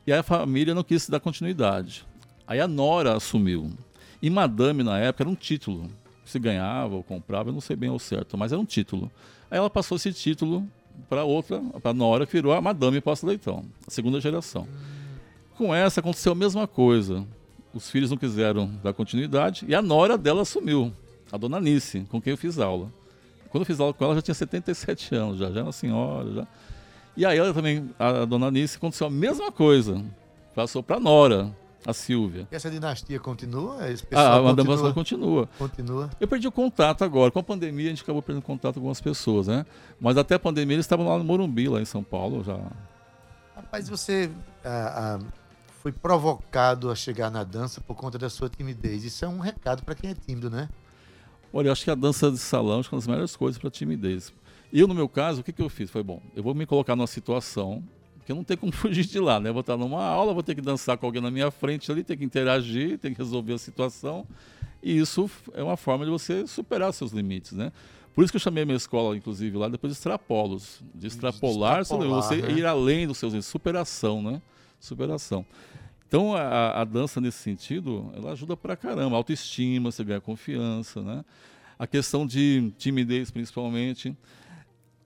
E 0.06 0.12
aí 0.12 0.18
a 0.18 0.22
família 0.22 0.74
não 0.74 0.82
quis 0.82 1.08
dar 1.08 1.20
continuidade. 1.20 2.04
Aí 2.46 2.60
a 2.60 2.68
Nora 2.68 3.16
assumiu. 3.16 3.70
E 4.22 4.28
Madame, 4.28 4.82
na 4.82 4.98
época, 4.98 5.22
era 5.22 5.30
um 5.30 5.34
título. 5.34 5.90
Se 6.30 6.38
ganhava 6.38 6.94
ou 6.94 7.02
comprava, 7.02 7.48
eu 7.48 7.52
não 7.52 7.60
sei 7.60 7.74
bem 7.74 7.90
ao 7.90 7.98
certo, 7.98 8.38
mas 8.38 8.52
era 8.52 8.60
um 8.60 8.64
título. 8.64 9.10
Aí 9.50 9.58
ela 9.58 9.68
passou 9.68 9.96
esse 9.96 10.12
título 10.12 10.64
para 11.08 11.24
outra, 11.24 11.60
para 11.82 11.92
Nora, 11.92 12.24
que 12.24 12.34
virou 12.34 12.52
a 12.52 12.60
Madame 12.60 13.00
Posta 13.00 13.26
Leitão, 13.26 13.64
a 13.84 13.90
segunda 13.90 14.20
geração. 14.20 14.64
Com 15.56 15.74
essa 15.74 15.98
aconteceu 15.98 16.30
a 16.30 16.36
mesma 16.36 16.68
coisa. 16.68 17.26
Os 17.74 17.90
filhos 17.90 18.12
não 18.12 18.16
quiseram 18.16 18.70
dar 18.80 18.92
continuidade 18.92 19.64
e 19.66 19.74
a 19.74 19.82
Nora 19.82 20.16
dela 20.16 20.42
assumiu, 20.42 20.92
a 21.32 21.36
dona 21.36 21.58
Nice, 21.58 22.06
com 22.08 22.20
quem 22.20 22.30
eu 22.30 22.36
fiz 22.36 22.60
aula. 22.60 22.92
Quando 23.48 23.62
eu 23.62 23.66
fiz 23.66 23.80
aula 23.80 23.92
com 23.92 24.04
ela, 24.04 24.14
já 24.14 24.22
tinha 24.22 24.34
77 24.34 25.12
anos, 25.16 25.38
já, 25.38 25.46
já 25.46 25.54
era 25.54 25.64
uma 25.64 25.72
senhora. 25.72 26.32
Já. 26.32 26.46
E 27.16 27.26
aí 27.26 27.38
ela 27.38 27.52
também, 27.52 27.90
a 27.98 28.24
dona 28.24 28.52
Nice, 28.52 28.76
aconteceu 28.76 29.08
a 29.08 29.10
mesma 29.10 29.50
coisa. 29.50 30.00
Passou 30.54 30.80
para 30.80 31.00
Nora, 31.00 31.52
a 31.84 31.92
Silvia. 31.92 32.46
E 32.50 32.54
essa 32.54 32.70
dinastia 32.70 33.18
continua? 33.18 33.90
Esse 33.90 34.06
Ah, 34.12 34.36
a 34.36 34.42
Madame 34.42 34.68
continua, 34.68 34.92
continua. 34.92 35.48
continua. 35.58 36.10
Eu 36.20 36.28
perdi 36.28 36.46
o 36.46 36.52
contato 36.52 37.02
agora. 37.02 37.30
Com 37.30 37.38
a 37.38 37.42
pandemia, 37.42 37.86
a 37.86 37.90
gente 37.90 38.02
acabou 38.02 38.22
perdendo 38.22 38.42
contato 38.42 38.74
com 38.74 38.80
algumas 38.80 39.00
pessoas, 39.00 39.46
né? 39.46 39.64
Mas 40.00 40.16
até 40.16 40.34
a 40.34 40.38
pandemia, 40.38 40.76
eles 40.76 40.84
estavam 40.84 41.08
lá 41.08 41.16
no 41.18 41.24
Morumbi, 41.24 41.68
lá 41.68 41.80
em 41.80 41.84
São 41.84 42.02
Paulo, 42.02 42.44
já. 42.44 42.58
Rapaz, 43.56 43.88
você 43.88 44.30
ah, 44.64 45.18
ah, 45.18 45.24
foi 45.82 45.92
provocado 45.92 46.90
a 46.90 46.94
chegar 46.94 47.30
na 47.30 47.44
dança 47.44 47.80
por 47.80 47.94
conta 47.96 48.18
da 48.18 48.28
sua 48.28 48.48
timidez. 48.48 49.04
Isso 49.04 49.24
é 49.24 49.28
um 49.28 49.38
recado 49.38 49.82
para 49.82 49.94
quem 49.94 50.10
é 50.10 50.14
tímido, 50.14 50.50
né? 50.50 50.68
Olha, 51.52 51.68
eu 51.68 51.72
acho 51.72 51.84
que 51.84 51.90
a 51.90 51.94
dança 51.94 52.30
de 52.30 52.38
salão 52.38 52.80
é 52.80 52.82
uma 52.82 52.98
das 52.98 53.06
melhores 53.06 53.34
coisas 53.34 53.58
para 53.58 53.70
timidez. 53.70 54.32
Eu, 54.72 54.86
no 54.86 54.94
meu 54.94 55.08
caso, 55.08 55.40
o 55.40 55.44
que, 55.44 55.52
que 55.52 55.60
eu 55.60 55.68
fiz? 55.68 55.90
Foi 55.90 56.02
bom, 56.02 56.22
eu 56.36 56.42
vou 56.42 56.54
me 56.54 56.64
colocar 56.64 56.94
numa 56.94 57.06
situação 57.06 57.82
que 58.30 58.32
eu 58.32 58.36
não 58.36 58.44
tenho 58.44 58.58
como 58.58 58.70
fugir 58.72 59.04
de 59.04 59.18
lá, 59.18 59.40
né? 59.40 59.50
Vou 59.50 59.60
estar 59.60 59.76
numa 59.76 60.04
aula, 60.04 60.32
vou 60.32 60.42
ter 60.42 60.54
que 60.54 60.60
dançar 60.60 60.96
com 60.96 61.06
alguém 61.06 61.20
na 61.20 61.30
minha 61.30 61.50
frente 61.50 61.90
ali, 61.90 62.04
ter 62.04 62.16
que 62.16 62.24
interagir, 62.24 62.98
ter 62.98 63.10
que 63.10 63.18
resolver 63.18 63.54
a 63.54 63.58
situação. 63.58 64.24
E 64.82 64.96
isso 64.96 65.28
é 65.52 65.62
uma 65.62 65.76
forma 65.76 66.04
de 66.04 66.10
você 66.10 66.46
superar 66.46 66.92
seus 66.92 67.10
limites, 67.10 67.52
né? 67.52 67.72
Por 68.14 68.22
isso 68.22 68.32
que 68.32 68.36
eu 68.36 68.40
chamei 68.40 68.62
a 68.62 68.66
minha 68.66 68.76
escola, 68.76 69.16
inclusive, 69.16 69.56
lá 69.56 69.68
depois 69.68 69.92
de 69.92 69.98
extrapolos. 69.98 70.80
De 70.94 71.06
extrapolar, 71.06 71.80
extrapolar, 71.80 72.22
você 72.22 72.36
né? 72.36 72.52
ir 72.52 72.66
além 72.66 73.06
dos 73.06 73.18
seus 73.18 73.44
superação, 73.44 74.22
né? 74.22 74.40
Superação. 74.78 75.44
Então 76.06 76.34
a, 76.34 76.80
a 76.80 76.84
dança 76.84 77.20
nesse 77.20 77.38
sentido, 77.38 78.10
ela 78.16 78.32
ajuda 78.32 78.56
pra 78.56 78.76
caramba. 78.76 79.16
Autoestima, 79.16 79.90
você 79.90 80.04
ganha 80.04 80.20
confiança, 80.20 81.02
né? 81.02 81.24
A 81.78 81.86
questão 81.86 82.26
de 82.26 82.72
timidez, 82.78 83.30
principalmente. 83.30 84.16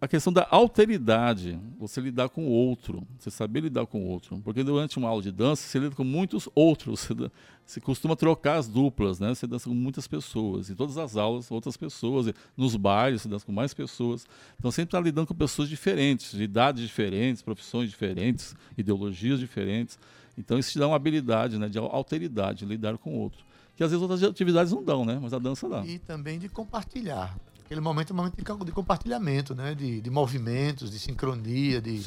A 0.04 0.06
questão 0.06 0.30
da 0.30 0.46
alteridade, 0.50 1.58
você 1.78 1.98
lidar 1.98 2.28
com 2.28 2.44
o 2.44 2.50
outro, 2.50 3.06
você 3.18 3.30
saber 3.30 3.60
lidar 3.60 3.86
com 3.86 4.04
o 4.04 4.06
outro. 4.06 4.38
Porque 4.44 4.62
durante 4.62 4.98
uma 4.98 5.08
aula 5.08 5.22
de 5.22 5.32
dança, 5.32 5.66
você 5.66 5.78
lida 5.78 5.94
com 5.94 6.04
muitos 6.04 6.46
outros. 6.54 7.08
Você, 7.08 7.30
você 7.64 7.80
costuma 7.80 8.14
trocar 8.14 8.56
as 8.56 8.68
duplas, 8.68 9.18
né? 9.18 9.34
Você 9.34 9.46
dança 9.46 9.66
com 9.66 9.74
muitas 9.74 10.06
pessoas. 10.06 10.68
Em 10.68 10.74
todas 10.74 10.98
as 10.98 11.16
aulas, 11.16 11.50
outras 11.50 11.78
pessoas. 11.78 12.30
Nos 12.54 12.76
bailes, 12.76 13.22
você 13.22 13.28
dança 13.30 13.46
com 13.46 13.52
mais 13.52 13.72
pessoas. 13.72 14.26
Então 14.58 14.70
sempre 14.70 14.88
está 14.88 15.00
lidando 15.00 15.26
com 15.26 15.34
pessoas 15.34 15.70
diferentes, 15.70 16.32
de 16.32 16.42
idades 16.42 16.82
diferentes, 16.82 17.40
profissões 17.40 17.88
diferentes, 17.88 18.54
ideologias 18.76 19.40
diferentes. 19.40 19.98
Então 20.36 20.58
isso 20.58 20.70
te 20.70 20.78
dá 20.78 20.86
uma 20.86 20.96
habilidade 20.96 21.56
né, 21.58 21.66
de 21.66 21.78
alteridade, 21.78 22.66
lidar 22.66 22.98
com 22.98 23.14
o 23.14 23.18
outro. 23.20 23.42
Que 23.74 23.82
às 23.82 23.90
vezes 23.90 24.02
outras 24.02 24.22
atividades 24.22 24.70
não 24.70 24.84
dão, 24.84 25.02
né? 25.02 25.18
Mas 25.18 25.32
a 25.32 25.38
dança 25.38 25.66
dá. 25.66 25.82
E 25.86 25.98
também 25.98 26.38
de 26.38 26.50
compartilhar. 26.50 27.34
Aquele 27.74 27.80
momento 27.84 28.10
é 28.10 28.12
um 28.12 28.16
momento 28.16 28.36
de, 28.36 28.64
de 28.66 28.70
compartilhamento, 28.72 29.52
né? 29.52 29.74
De, 29.74 30.00
de 30.00 30.08
movimentos, 30.08 30.92
de 30.92 30.98
sincronia, 31.00 31.80
de, 31.80 31.98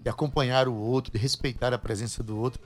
de 0.00 0.08
acompanhar 0.08 0.68
o 0.68 0.74
outro, 0.74 1.12
de 1.12 1.18
respeitar 1.18 1.74
a 1.74 1.78
presença 1.78 2.22
do 2.22 2.38
outro. 2.38 2.60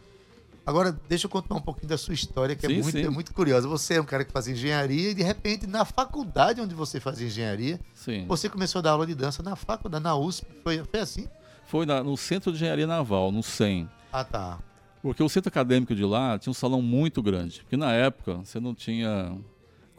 Agora, 0.66 0.94
deixa 1.08 1.24
eu 1.24 1.30
contar 1.30 1.54
um 1.54 1.60
pouquinho 1.60 1.88
da 1.88 1.96
sua 1.96 2.12
história, 2.12 2.54
que 2.54 2.66
é, 2.66 2.68
Sim, 2.68 2.82
muito, 2.82 2.90
sim. 2.98 3.04
é 3.04 3.08
muito 3.08 3.32
curiosa. 3.32 3.66
Você 3.66 3.94
é 3.94 4.00
um 4.00 4.04
cara 4.04 4.26
que 4.26 4.30
faz 4.30 4.46
engenharia 4.46 5.10
e, 5.10 5.14
de 5.14 5.22
repente, 5.22 5.66
na 5.66 5.86
faculdade 5.86 6.60
onde 6.60 6.74
você 6.74 7.00
fazia 7.00 7.26
engenharia, 7.28 7.80
Sim. 7.94 8.26
você 8.28 8.46
começou 8.46 8.80
a 8.80 8.82
dar 8.82 8.90
aula 8.90 9.06
de 9.06 9.14
dança 9.14 9.42
na 9.42 9.56
faculdade, 9.56 10.04
na 10.04 10.14
USP. 10.14 10.46
Foi, 10.62 10.84
foi 10.84 11.00
assim? 11.00 11.26
Foi 11.64 11.86
na- 11.86 12.02
no 12.04 12.14
Centro 12.14 12.50
de 12.52 12.58
Engenharia 12.58 12.86
Naval, 12.86 13.32
no 13.32 13.42
CEM. 13.42 13.88
Ah, 14.12 14.22
tá. 14.22 14.58
Porque 15.02 15.22
o 15.22 15.30
centro 15.30 15.48
acadêmico 15.48 15.94
de 15.94 16.04
lá 16.04 16.38
tinha 16.38 16.50
um 16.50 16.54
salão 16.54 16.82
muito 16.82 17.22
grande. 17.22 17.60
Porque 17.60 17.76
na 17.78 17.90
época 17.94 18.34
você 18.34 18.60
não 18.60 18.74
tinha 18.74 19.34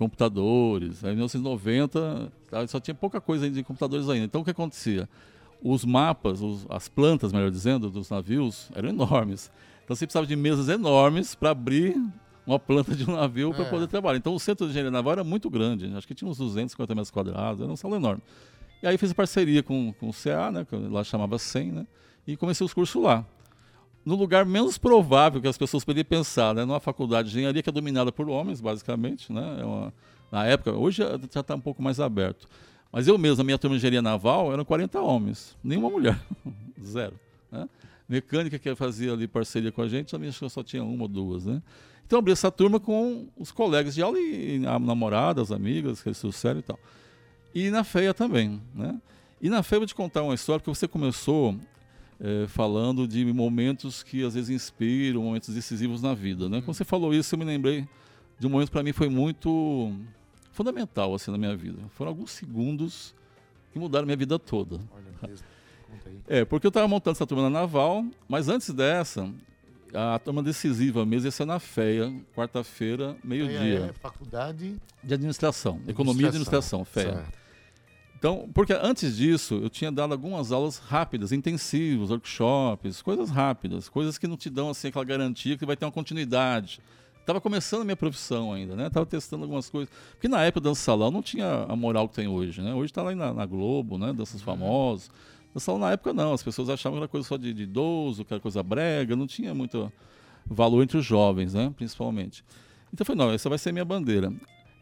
computadores. 0.01 1.03
Aí, 1.03 1.11
Em 1.11 1.15
1990 1.15 2.31
tá, 2.49 2.67
só 2.67 2.79
tinha 2.79 2.95
pouca 2.95 3.21
coisa 3.21 3.49
de 3.49 3.63
computadores 3.63 4.09
ainda. 4.09 4.25
Então 4.25 4.41
o 4.41 4.43
que 4.43 4.51
acontecia? 4.51 5.07
Os 5.63 5.85
mapas, 5.85 6.41
os- 6.41 6.65
as 6.69 6.87
plantas, 6.89 7.31
melhor 7.31 7.51
dizendo, 7.51 7.89
dos 7.89 8.09
navios 8.09 8.69
eram 8.75 8.89
enormes. 8.89 9.51
Então 9.83 9.95
você 9.95 10.05
precisava 10.05 10.25
de 10.25 10.35
mesas 10.35 10.69
enormes 10.69 11.35
para 11.35 11.51
abrir 11.51 11.95
uma 12.47 12.57
planta 12.57 12.95
de 12.95 13.07
um 13.09 13.13
navio 13.15 13.53
para 13.53 13.65
É. 13.65 13.69
poder 13.69 13.87
trabalhar. 13.87 14.17
Então 14.17 14.33
o 14.33 14.39
centro 14.39 14.65
de 14.65 14.71
engenharia 14.71 14.91
naval 14.91 15.13
era 15.13 15.23
muito 15.23 15.49
grande. 15.49 15.85
Acho 15.95 16.07
que 16.07 16.15
tinha 16.15 16.29
uns 16.29 16.37
250 16.37 16.95
metros 16.95 17.11
quadrados. 17.11 17.61
Era 17.61 17.71
um 17.71 17.75
salão 17.75 17.97
enorme. 17.97 18.21
E 18.81 18.87
aí 18.87 18.97
fiz 18.97 19.13
parceria 19.13 19.61
com, 19.61 19.93
com 19.99 20.09
o 20.09 20.13
CA, 20.13 20.51
né, 20.51 20.65
que 20.67 20.75
lá 20.75 21.03
chamava 21.03 21.37
100, 21.37 21.71
né, 21.71 21.85
e 22.25 22.35
comecei 22.35 22.65
os 22.65 22.73
cursos 22.73 22.99
lá. 23.03 23.23
No 24.05 24.15
lugar 24.15 24.45
menos 24.45 24.77
provável 24.77 25.39
que 25.41 25.47
as 25.47 25.57
pessoas 25.57 25.83
poderiam 25.83 26.05
pensar, 26.09 26.55
né, 26.55 26.65
numa 26.65 26.79
faculdade 26.79 27.29
de 27.29 27.37
engenharia 27.37 27.61
que 27.61 27.69
é 27.69 27.71
dominada 27.71 28.11
por 28.11 28.27
homens, 28.29 28.59
basicamente, 28.59 29.31
né, 29.31 29.57
é 29.61 29.63
uma- 29.65 29.93
na 30.31 30.45
época, 30.45 30.71
hoje 30.73 31.03
já 31.31 31.39
está 31.39 31.55
um 31.55 31.59
pouco 31.59 31.83
mais 31.83 31.99
aberto. 31.99 32.47
Mas 32.91 33.07
eu 33.07 33.17
mesmo, 33.17 33.41
a 33.41 33.43
minha 33.43 33.57
turma 33.57 33.75
de 33.75 33.79
engenharia 33.79 34.01
naval, 34.01 34.51
eram 34.51 34.65
40 34.65 34.99
homens, 34.99 35.55
nenhuma 35.63 35.89
mulher, 35.89 36.19
zero. 36.83 37.13
Né? 37.51 37.69
Mecânica 38.09 38.57
que 38.59 38.73
fazia 38.75 39.13
ali 39.13 39.27
parceria 39.27 39.71
com 39.71 39.81
a 39.81 39.87
gente, 39.87 40.11
também 40.11 40.29
acho 40.29 40.39
que 40.39 40.49
só 40.49 40.63
tinha 40.63 40.83
uma 40.83 41.03
ou 41.03 41.07
duas, 41.07 41.45
né? 41.45 41.61
Então 42.05 42.17
eu 42.17 42.19
abri 42.19 42.33
essa 42.33 42.51
turma 42.51 42.77
com 42.77 43.27
os 43.37 43.53
colegas 43.53 43.95
de 43.95 44.01
aula 44.01 44.19
e 44.19 44.61
a 44.65 44.77
namorada, 44.77 45.41
as 45.41 45.49
amigas, 45.49 46.01
que 46.01 46.09
eles 46.09 46.19
trouxeram 46.19 46.59
e 46.59 46.63
tal. 46.63 46.77
E 47.55 47.69
na 47.69 47.85
feia 47.85 48.13
também, 48.13 48.61
né? 48.75 48.99
E 49.41 49.49
na 49.49 49.63
feia 49.63 49.77
eu 49.77 49.81
vou 49.81 49.87
te 49.87 49.95
contar 49.95 50.21
uma 50.23 50.33
história, 50.33 50.59
porque 50.59 50.77
você 50.77 50.89
começou 50.89 51.55
eh, 52.21 52.45
falando 52.47 53.07
de 53.07 53.25
momentos 53.33 54.03
que 54.03 54.23
às 54.23 54.35
vezes 54.35 54.49
inspiram, 54.49 55.23
momentos 55.23 55.53
decisivos 55.53 56.01
na 56.01 56.13
vida, 56.13 56.47
né? 56.47 56.61
Quando 56.61 56.75
você 56.75 56.85
falou 56.85 57.13
isso, 57.13 57.33
eu 57.33 57.39
me 57.39 57.45
lembrei 57.45 57.87
de 58.39 58.47
um 58.47 58.49
momento 58.49 58.67
que 58.67 58.73
para 58.73 58.83
mim 58.83 58.93
foi 58.93 59.09
muito 59.09 59.91
fundamental 60.51 61.13
assim 61.15 61.31
na 61.31 61.37
minha 61.37 61.55
vida. 61.55 61.79
Foram 61.95 62.09
alguns 62.11 62.31
segundos 62.31 63.13
que 63.73 63.79
mudaram 63.79 64.05
minha 64.05 64.17
vida 64.17 64.37
toda. 64.37 64.75
Olha 64.93 65.29
mesmo. 65.29 65.45
É, 66.27 66.45
porque 66.45 66.65
eu 66.65 66.69
estava 66.69 66.87
montando 66.87 67.15
essa 67.15 67.25
turma 67.27 67.43
na 67.43 67.49
Naval, 67.61 68.05
mas 68.27 68.47
antes 68.47 68.69
dessa, 68.73 69.29
a 69.93 70.17
turma 70.19 70.41
decisiva 70.41 71.05
mesmo 71.05 71.27
ia 71.27 71.31
ser 71.31 71.45
na 71.45 71.59
FEA, 71.59 72.13
quarta-feira, 72.35 73.11
Aí 73.11 73.17
meio-dia, 73.23 73.89
É, 73.89 73.93
faculdade. 73.93 74.75
de 75.03 75.13
administração, 75.13 75.81
economia 75.87 76.25
e 76.25 76.29
administração, 76.29 76.85
FEA. 76.85 77.13
Certo. 77.13 77.40
Então, 78.21 78.47
porque 78.53 78.71
antes 78.71 79.17
disso, 79.17 79.55
eu 79.63 79.67
tinha 79.67 79.91
dado 79.91 80.11
algumas 80.11 80.51
aulas 80.51 80.77
rápidas, 80.77 81.31
intensivos, 81.31 82.11
workshops, 82.11 83.01
coisas 83.01 83.31
rápidas, 83.31 83.89
coisas 83.89 84.19
que 84.19 84.27
não 84.27 84.37
te 84.37 84.47
dão 84.47 84.69
assim 84.69 84.89
aquela 84.89 85.03
garantia 85.03 85.57
que 85.57 85.65
vai 85.65 85.75
ter 85.75 85.85
uma 85.85 85.91
continuidade. 85.91 86.79
Estava 87.19 87.41
começando 87.41 87.81
a 87.81 87.83
minha 87.83 87.95
profissão 87.95 88.53
ainda, 88.53 88.75
né? 88.75 88.91
Tava 88.91 89.07
testando 89.07 89.41
algumas 89.41 89.71
coisas. 89.71 89.91
Porque 90.11 90.27
na 90.27 90.43
época 90.43 90.59
do 90.59 90.69
dança 90.69 90.83
salão 90.83 91.09
não 91.09 91.23
tinha 91.23 91.65
a 91.67 91.75
moral 91.75 92.07
que 92.07 92.13
tem 92.13 92.27
hoje, 92.27 92.61
né? 92.61 92.75
Hoje 92.75 92.91
está 92.91 93.01
lá 93.01 93.15
na, 93.15 93.33
na 93.33 93.45
Globo, 93.47 93.97
né? 93.97 94.13
Danças 94.13 94.39
famosos. 94.39 95.09
Dança 95.51 95.65
salão 95.65 95.79
na 95.81 95.91
época 95.91 96.13
não, 96.13 96.31
as 96.31 96.43
pessoas 96.43 96.69
achavam 96.69 96.99
que 96.99 97.01
era 97.01 97.07
coisa 97.07 97.27
só 97.27 97.37
de, 97.37 97.51
de 97.51 97.63
idoso, 97.63 98.23
que 98.23 98.31
era 98.31 98.39
coisa 98.39 98.61
brega, 98.61 99.15
não 99.15 99.25
tinha 99.25 99.55
muito 99.55 99.91
valor 100.45 100.83
entre 100.83 100.95
os 100.95 101.05
jovens, 101.07 101.55
né? 101.55 101.73
Principalmente. 101.75 102.45
Então 102.93 103.01
eu 103.01 103.05
falei, 103.07 103.25
não, 103.25 103.33
essa 103.33 103.49
vai 103.49 103.57
ser 103.57 103.71
minha 103.71 103.83
bandeira. 103.83 104.31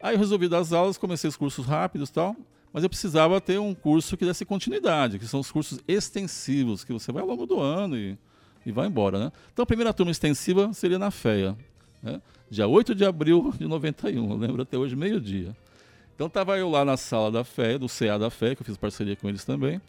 Aí 0.03 0.15
eu 0.15 0.19
resolvi 0.19 0.50
dar 0.50 0.58
as 0.58 0.74
aulas, 0.74 0.98
comecei 0.98 1.29
os 1.29 1.38
cursos 1.38 1.65
rápidos 1.65 2.10
e 2.10 2.12
tal, 2.12 2.36
mas 2.71 2.83
eu 2.83 2.89
precisava 2.89 3.41
ter 3.41 3.59
um 3.59 3.73
curso 3.73 4.15
que 4.15 4.25
desse 4.25 4.45
continuidade, 4.45 5.17
que 5.17 5.25
são 5.25 5.39
os 5.39 5.51
cursos 5.51 5.79
extensivos, 5.88 6.83
que 6.83 6.93
você 6.93 7.11
vai 7.11 7.21
ao 7.21 7.27
longo 7.27 7.45
do 7.45 7.59
ano 7.59 7.97
e, 7.97 8.17
e 8.65 8.71
vai 8.71 8.88
embora, 8.88 9.19
né? 9.19 9.31
Então 9.51 9.63
a 9.63 9.65
primeira 9.65 9.93
turma 9.93 10.11
extensiva 10.11 10.71
seria 10.73 10.99
na 10.99 11.09
FEA, 11.09 11.57
né? 12.01 12.21
Dia 12.49 12.67
8 12.67 12.95
de 12.95 13.05
abril 13.05 13.53
de 13.57 13.67
91, 13.67 14.31
eu 14.31 14.38
lembro 14.38 14.61
até 14.61 14.77
hoje, 14.77 14.95
meio-dia. 14.95 15.55
Então 16.15 16.27
estava 16.27 16.57
eu 16.57 16.69
lá 16.69 16.83
na 16.83 16.97
sala 16.97 17.31
da 17.31 17.43
FEA, 17.43 17.79
do 17.79 17.88
CA 17.88 18.17
da 18.17 18.29
FEA, 18.29 18.55
que 18.55 18.61
eu 18.61 18.65
fiz 18.65 18.75
parceria 18.75 19.15
com 19.15 19.29
eles 19.29 19.45
também, 19.45 19.81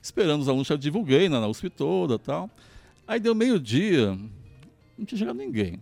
esperando 0.00 0.40
os 0.40 0.48
alunos, 0.48 0.68
já 0.68 0.76
divulguei 0.76 1.28
na, 1.28 1.46
USP 1.46 1.68
toda 1.70 2.18
tal. 2.18 2.50
Aí 3.06 3.18
deu 3.18 3.34
meio-dia, 3.34 4.16
não 4.96 5.04
tinha 5.04 5.18
chegado 5.18 5.36
ninguém. 5.36 5.80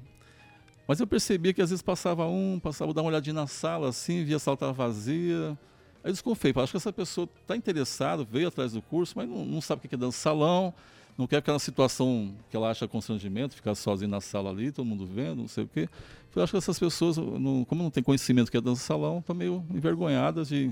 Mas 0.88 1.00
eu 1.00 1.06
percebia 1.06 1.52
que 1.52 1.62
às 1.62 1.70
vezes 1.70 1.82
passava 1.82 2.26
um, 2.26 2.58
passava, 2.58 2.94
dar 2.94 3.02
uma 3.02 3.08
olhadinha 3.08 3.34
na 3.34 3.46
sala 3.46 3.88
assim, 3.88 4.24
via 4.24 4.36
a 4.36 4.38
sala 4.38 4.54
estava 4.54 4.72
vazia. 4.72 5.56
Aí 6.02 6.08
eu 6.10 6.12
desconfiei, 6.12 6.52
acho 6.56 6.70
que 6.72 6.76
essa 6.76 6.92
pessoa 6.92 7.28
está 7.42 7.56
interessada, 7.56 8.24
veio 8.24 8.48
atrás 8.48 8.72
do 8.72 8.80
curso, 8.82 9.12
mas 9.16 9.28
não, 9.28 9.44
não 9.44 9.60
sabe 9.60 9.84
o 9.84 9.88
que 9.88 9.94
é 9.94 9.98
dança 9.98 10.18
salão, 10.18 10.72
não 11.18 11.26
quer 11.26 11.36
aquela 11.36 11.58
situação 11.58 12.34
que 12.50 12.56
ela 12.56 12.70
acha 12.70 12.88
constrangimento, 12.88 13.54
ficar 13.54 13.74
sozinha 13.74 14.08
na 14.08 14.20
sala 14.20 14.50
ali, 14.50 14.72
todo 14.72 14.86
mundo 14.86 15.04
vendo, 15.06 15.36
não 15.42 15.48
sei 15.48 15.64
o 15.64 15.68
quê. 15.68 15.88
Eu 16.34 16.42
acho 16.42 16.52
que 16.52 16.56
essas 16.56 16.78
pessoas, 16.78 17.16
não- 17.18 17.64
como 17.64 17.82
não 17.82 17.90
tem 17.90 18.02
conhecimento 18.02 18.50
que 18.50 18.56
é 18.56 18.60
dança 18.60 18.82
salão, 18.82 19.18
estão 19.18 19.34
meio 19.36 19.62
envergonhadas 19.70 20.48
de, 20.48 20.70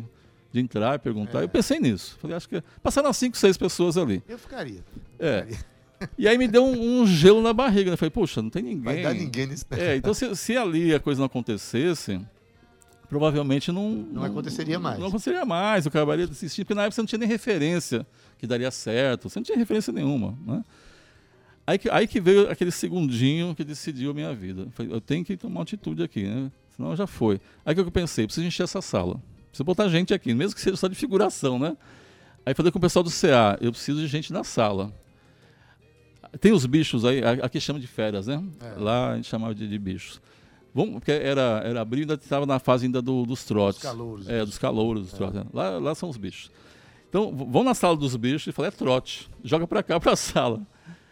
de 0.53 0.61
entrar 0.61 0.95
e 0.95 0.99
perguntar. 0.99 1.41
É. 1.41 1.45
Eu 1.45 1.49
pensei 1.49 1.79
nisso. 1.79 2.17
Falei, 2.21 2.37
acho 2.37 2.49
que 2.49 2.63
passaram 2.83 3.13
cinco, 3.13 3.37
seis 3.37 3.57
pessoas 3.59 3.99
ali. 3.99 4.23
Eu 4.27 4.39
ficaria. 4.39 4.83
É. 5.19 5.47
E 6.17 6.29
aí 6.29 6.39
me 6.39 6.47
deu 6.47 6.65
um, 6.65 7.01
um 7.03 7.07
gelo 7.07 7.43
na 7.43 7.53
barriga, 7.53 7.91
né? 7.91 7.97
Falei, 7.97 8.11
puxa, 8.11 8.41
não 8.41 8.49
tem 8.51 8.63
ninguém. 8.63 8.83
Vai 8.83 9.03
dar 9.03 9.13
ninguém 9.13 9.49
nisso. 9.49 9.67
É, 9.73 9.97
então 9.97 10.15
se, 10.15 10.35
se 10.37 10.57
ali 10.57 10.95
a 10.95 11.01
coisa 11.01 11.19
não 11.19 11.27
acontecesse, 11.27 12.21
provavelmente 13.09 13.73
não, 13.73 13.91
não 13.91 14.23
aconteceria 14.23 14.79
mais. 14.79 14.99
Não 14.99 15.09
aconteceria 15.09 15.45
mais, 15.45 15.87
eu 15.87 15.89
acabaria 15.89 16.27
desistindo, 16.27 16.67
porque 16.67 16.75
na 16.75 16.83
época 16.83 16.95
você 16.95 17.01
não 17.01 17.07
tinha 17.07 17.19
nem 17.19 17.29
referência 17.29 18.07
que 18.39 18.47
daria 18.47 18.71
certo, 18.71 19.29
você 19.29 19.39
não 19.39 19.45
tinha 19.45 19.57
referência 19.57 19.93
nenhuma. 19.93 20.39
Né? 20.47 20.65
Aí, 21.67 21.79
que, 21.79 21.91
aí 21.91 22.07
que 22.07 22.21
veio 22.21 22.51
aquele 22.51 22.71
segundinho 22.71 23.55
que 23.55 23.65
decidiu 23.65 24.11
a 24.11 24.15
minha 24.15 24.35
vida. 24.35 24.63
Eu, 24.63 24.71
falei, 24.71 24.93
eu 24.93 25.01
tenho 25.01 25.25
que 25.25 25.37
tomar 25.37 25.57
uma 25.57 25.63
atitude 25.63 26.03
aqui, 26.03 26.25
né? 26.25 26.51
senão 26.77 26.95
já 26.95 27.07
foi. 27.07 27.41
Aí 27.65 27.75
que 27.75 27.81
eu 27.81 27.91
pensei, 27.91 28.27
preciso 28.27 28.47
encher 28.47 28.65
essa 28.65 28.83
sala, 28.83 29.21
preciso 29.49 29.65
botar 29.65 29.89
gente 29.89 30.13
aqui, 30.13 30.35
mesmo 30.35 30.55
que 30.55 30.61
seja 30.61 30.77
só 30.77 30.87
de 30.87 30.95
figuração, 30.95 31.59
né? 31.59 31.77
Aí 32.45 32.55
falei 32.55 32.73
com 32.73 32.79
o 32.79 32.81
pessoal 32.81 33.03
do 33.03 33.11
CA, 33.11 33.59
eu 33.61 33.73
preciso 33.73 34.01
de 34.01 34.07
gente 34.07 34.33
na 34.33 34.45
sala. 34.45 34.93
Tem 36.41 36.53
os 36.53 36.65
bichos 36.67 37.05
aí, 37.05 37.23
aqui 37.43 37.61
chama 37.61 37.81
de 37.81 37.87
férias, 37.87 38.27
né? 38.27 38.43
É. 38.61 38.79
Lá 38.79 39.13
a 39.13 39.17
gente 39.17 39.29
chamava 39.29 39.55
de, 39.55 39.67
de 39.67 39.79
bichos. 39.79 40.21
Vamos, 40.79 40.95
porque 40.95 41.11
era, 41.11 41.61
era 41.65 41.81
abril, 41.81 42.03
ainda 42.03 42.15
estava 42.15 42.47
na 42.47 42.61
fase 42.61 42.87
ainda 42.87 43.03
do, 43.03 43.27
dos 43.27 43.43
trotes. 43.43 43.81
Dos 43.81 43.91
calouros. 43.91 44.29
É, 44.29 44.45
dos 44.45 44.59
calouros. 44.59 45.03
Dos 45.07 45.15
é. 45.15 45.17
trotes, 45.17 45.35
né? 45.35 45.45
lá, 45.53 45.71
lá 45.71 45.93
são 45.93 46.09
os 46.09 46.17
bichos. 46.17 46.53
Então, 47.09 47.35
vão 47.35 47.65
na 47.65 47.75
sala 47.75 47.97
dos 47.97 48.15
bichos 48.15 48.47
e 48.47 48.53
falam, 48.53 48.69
é 48.69 48.71
trote. 48.71 49.29
Joga 49.43 49.67
para 49.67 49.83
cá, 49.83 49.99
para 49.99 50.13
a 50.13 50.17
sala. 50.17 50.63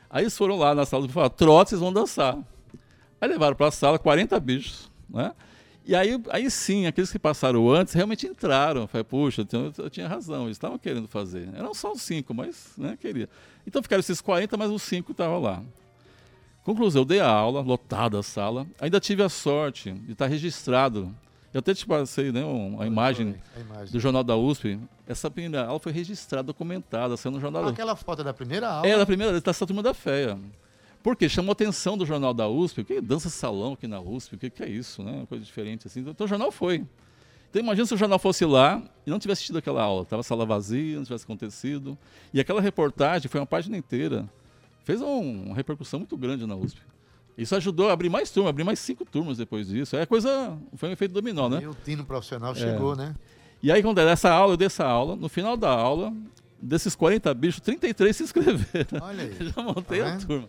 Aí 0.09 0.23
eles 0.23 0.39
foram 0.39 0.57
lá 0.57 0.73
na 0.73 0.87
sala 0.87 1.07
e 1.07 1.09
falaram, 1.09 1.35
trote, 1.35 1.71
vocês 1.71 1.81
vão 1.81 1.93
dançar. 1.93 2.39
Aí 3.21 3.29
levaram 3.29 3.57
para 3.57 3.67
a 3.67 3.71
sala 3.73 3.99
40 3.99 4.39
bichos, 4.39 4.89
né? 5.11 5.33
E 5.85 5.97
aí, 5.97 6.17
aí 6.31 6.49
sim, 6.49 6.87
aqueles 6.87 7.11
que 7.11 7.19
passaram 7.19 7.69
antes 7.69 7.93
realmente 7.93 8.25
entraram. 8.25 8.83
Eu 8.83 8.87
falei, 8.87 9.03
puxa, 9.03 9.45
eu, 9.53 9.73
eu 9.79 9.91
tinha 9.91 10.07
razão, 10.07 10.45
eles 10.45 10.57
estavam 10.57 10.79
querendo 10.79 11.09
fazer. 11.09 11.49
Eram 11.55 11.75
só 11.75 11.91
os 11.91 12.03
cinco, 12.03 12.33
mas 12.33 12.71
né, 12.79 12.97
queria. 13.01 13.29
Então 13.67 13.83
ficaram 13.83 13.99
esses 13.99 14.21
40, 14.21 14.57
mas 14.57 14.71
os 14.71 14.83
cinco 14.83 15.11
estavam 15.11 15.41
lá. 15.41 15.61
Conclusão, 16.67 17.03
eu 17.03 17.07
dei 17.07 17.21
a 17.21 17.29
aula, 17.29 17.61
lotada 17.61 18.19
a 18.19 18.25
sala. 18.25 18.67
Ainda 18.81 18.99
tive 18.99 19.23
a 19.23 19.29
sorte 19.29 19.93
de 19.93 20.11
estar 20.11 20.27
registrado. 20.27 21.15
Eu 21.55 21.61
até 21.61 21.73
te 21.73 21.87
passei 21.87 22.33
né, 22.33 22.45
uma 22.45 22.83
a, 22.83 22.87
imagem 22.89 23.37
a 23.57 23.61
imagem 23.61 23.93
do 23.93 24.01
Jornal 24.01 24.25
da 24.25 24.37
USP. 24.37 24.77
Essa 25.07 25.31
primeira 25.31 25.65
aula 25.65 25.79
foi 25.79 25.93
registrada, 25.93 26.43
documentada, 26.43 27.17
saiu 27.17 27.31
no 27.31 27.41
Jornal 27.41 27.67
ah, 27.67 27.71
Aquela 27.71 27.95
foto 27.95 28.25
da 28.25 28.35
primeira 28.35 28.69
aula? 28.69 28.89
É, 28.89 28.99
da 28.99 29.07
primeira, 29.07 29.39
está 29.39 29.53
essa 29.53 29.65
turma 29.65 29.81
da 29.81 29.95
FEA. 29.95 30.37
Porque 31.05 31.29
chamou 31.29 31.51
a 31.51 31.53
atenção 31.53 31.97
do 31.97 32.05
Jornal 32.05 32.35
da 32.35 32.49
USP. 32.49 32.81
O 32.81 32.85
que 32.85 32.95
é 32.95 33.01
dança 33.01 33.31
salão 33.31 33.75
aqui 33.75 33.87
na 33.87 34.01
USP? 34.01 34.35
O 34.35 34.39
que, 34.39 34.51
que 34.51 34.65
é 34.65 34.69
isso? 34.69 35.05
Né? 35.05 35.13
Uma 35.13 35.27
coisa 35.27 35.45
diferente 35.45 35.87
assim. 35.87 36.01
Então 36.01 36.25
o 36.25 36.29
jornal 36.29 36.51
foi. 36.51 36.85
Então 37.49 37.63
imagina 37.63 37.87
se 37.87 37.95
o 37.95 37.97
jornal 37.97 38.19
fosse 38.19 38.45
lá 38.45 38.83
e 39.07 39.11
não 39.11 39.21
tivesse 39.21 39.45
tido 39.45 39.59
aquela 39.59 39.85
aula. 39.85 40.03
Estava 40.03 40.25
sala 40.25 40.45
vazia, 40.45 40.97
não 40.97 41.05
tivesse 41.05 41.23
acontecido. 41.23 41.97
E 42.35 42.41
aquela 42.41 42.61
reportagem 42.61 43.31
foi 43.31 43.39
uma 43.39 43.47
página 43.47 43.77
inteira 43.77 44.29
fez 44.87 45.03
um, 45.03 45.47
uma 45.47 45.55
repercussão 45.57 45.99
muito 45.99 46.17
grande 46.17 46.47
na 46.47 46.55
USP. 46.55 46.81
Isso 47.37 47.55
ajudou 47.57 47.91
a 47.91 47.93
abrir 47.93 48.09
mais 48.09 48.31
turmas, 48.31 48.51
abrir 48.51 48.63
mais 48.63 48.79
cinco 48.79 49.05
turmas 49.05 49.37
depois 49.37 49.67
disso. 49.67 49.97
É 49.97 50.07
coisa, 50.07 50.57
foi 50.77 50.89
um 50.89 50.93
efeito 50.93 51.13
dominó, 51.13 51.49
né? 51.49 51.61
E 51.61 51.67
o 51.67 51.75
tino 51.85 52.05
profissional 52.05 52.55
chegou, 52.55 52.95
é. 52.95 52.97
né? 52.97 53.15
E 53.61 53.73
aí, 53.73 53.83
quando 53.83 53.99
essa 53.99 54.31
aula, 54.31 54.53
eu 54.53 54.57
dei 54.57 54.67
essa 54.67 54.87
aula, 54.87 55.17
no 55.17 55.29
final 55.29 55.57
da 55.57 55.69
aula, 55.69 56.15
desses 56.63 56.95
40 56.95 57.35
bichos, 57.35 57.61
33 57.61 58.17
se 58.17 58.23
inscreveram. 58.23 59.01
Olha 59.03 59.25
aí. 59.25 59.37
Já 59.51 59.63
montei 59.63 60.01
tá 60.01 60.15
a 60.15 60.19
turma. 60.19 60.49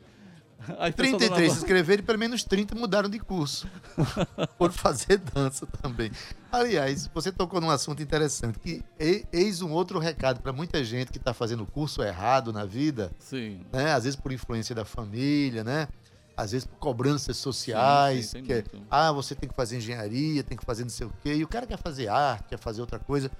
Aí 0.77 0.91
33 0.91 1.51
se 1.51 1.57
inscreveram 1.59 2.03
e 2.03 2.05
pelo 2.05 2.19
menos 2.19 2.43
30 2.43 2.75
mudaram 2.75 3.09
de 3.09 3.19
curso. 3.19 3.69
por 4.57 4.71
fazer 4.71 5.17
dança 5.17 5.65
também. 5.81 6.11
Aliás, 6.51 7.09
você 7.13 7.31
tocou 7.31 7.59
num 7.61 7.69
assunto 7.69 8.01
interessante, 8.01 8.59
que 8.59 8.83
eis 9.31 9.61
um 9.61 9.71
outro 9.71 9.99
recado 9.99 10.41
para 10.41 10.53
muita 10.53 10.83
gente 10.83 11.11
que 11.11 11.17
está 11.17 11.33
fazendo 11.33 11.65
curso 11.65 12.01
errado 12.01 12.51
na 12.51 12.65
vida. 12.65 13.11
Sim. 13.19 13.61
Né? 13.71 13.91
Às 13.93 14.03
vezes 14.03 14.19
por 14.19 14.31
influência 14.31 14.73
da 14.73 14.85
família, 14.85 15.63
né? 15.63 15.87
Às 16.35 16.51
vezes 16.51 16.67
por 16.67 16.77
cobranças 16.77 17.37
sociais. 17.37 18.27
Sim, 18.27 18.39
sim, 18.39 18.43
que 18.43 18.53
é, 18.53 18.63
ah, 18.89 19.11
você 19.11 19.35
tem 19.35 19.49
que 19.49 19.55
fazer 19.55 19.77
engenharia, 19.77 20.43
tem 20.43 20.57
que 20.57 20.65
fazer 20.65 20.83
não 20.83 20.89
sei 20.89 21.07
o 21.07 21.13
quê. 21.21 21.35
E 21.35 21.43
o 21.43 21.47
cara 21.47 21.65
quer 21.65 21.77
fazer 21.77 22.07
arte, 22.07 22.49
quer 22.49 22.59
fazer 22.59 22.81
outra 22.81 22.99
coisa. 22.99 23.31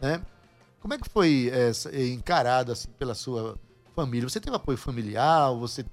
Né? 0.00 0.20
Como 0.80 0.94
é 0.94 0.98
que 0.98 1.08
foi 1.08 1.50
é, 1.52 2.06
encarado 2.08 2.72
assim, 2.72 2.88
pela 2.98 3.14
sua 3.14 3.56
família? 3.94 4.28
Você 4.28 4.40
teve 4.40 4.56
apoio 4.56 4.78
familiar? 4.78 5.52
Você 5.54 5.84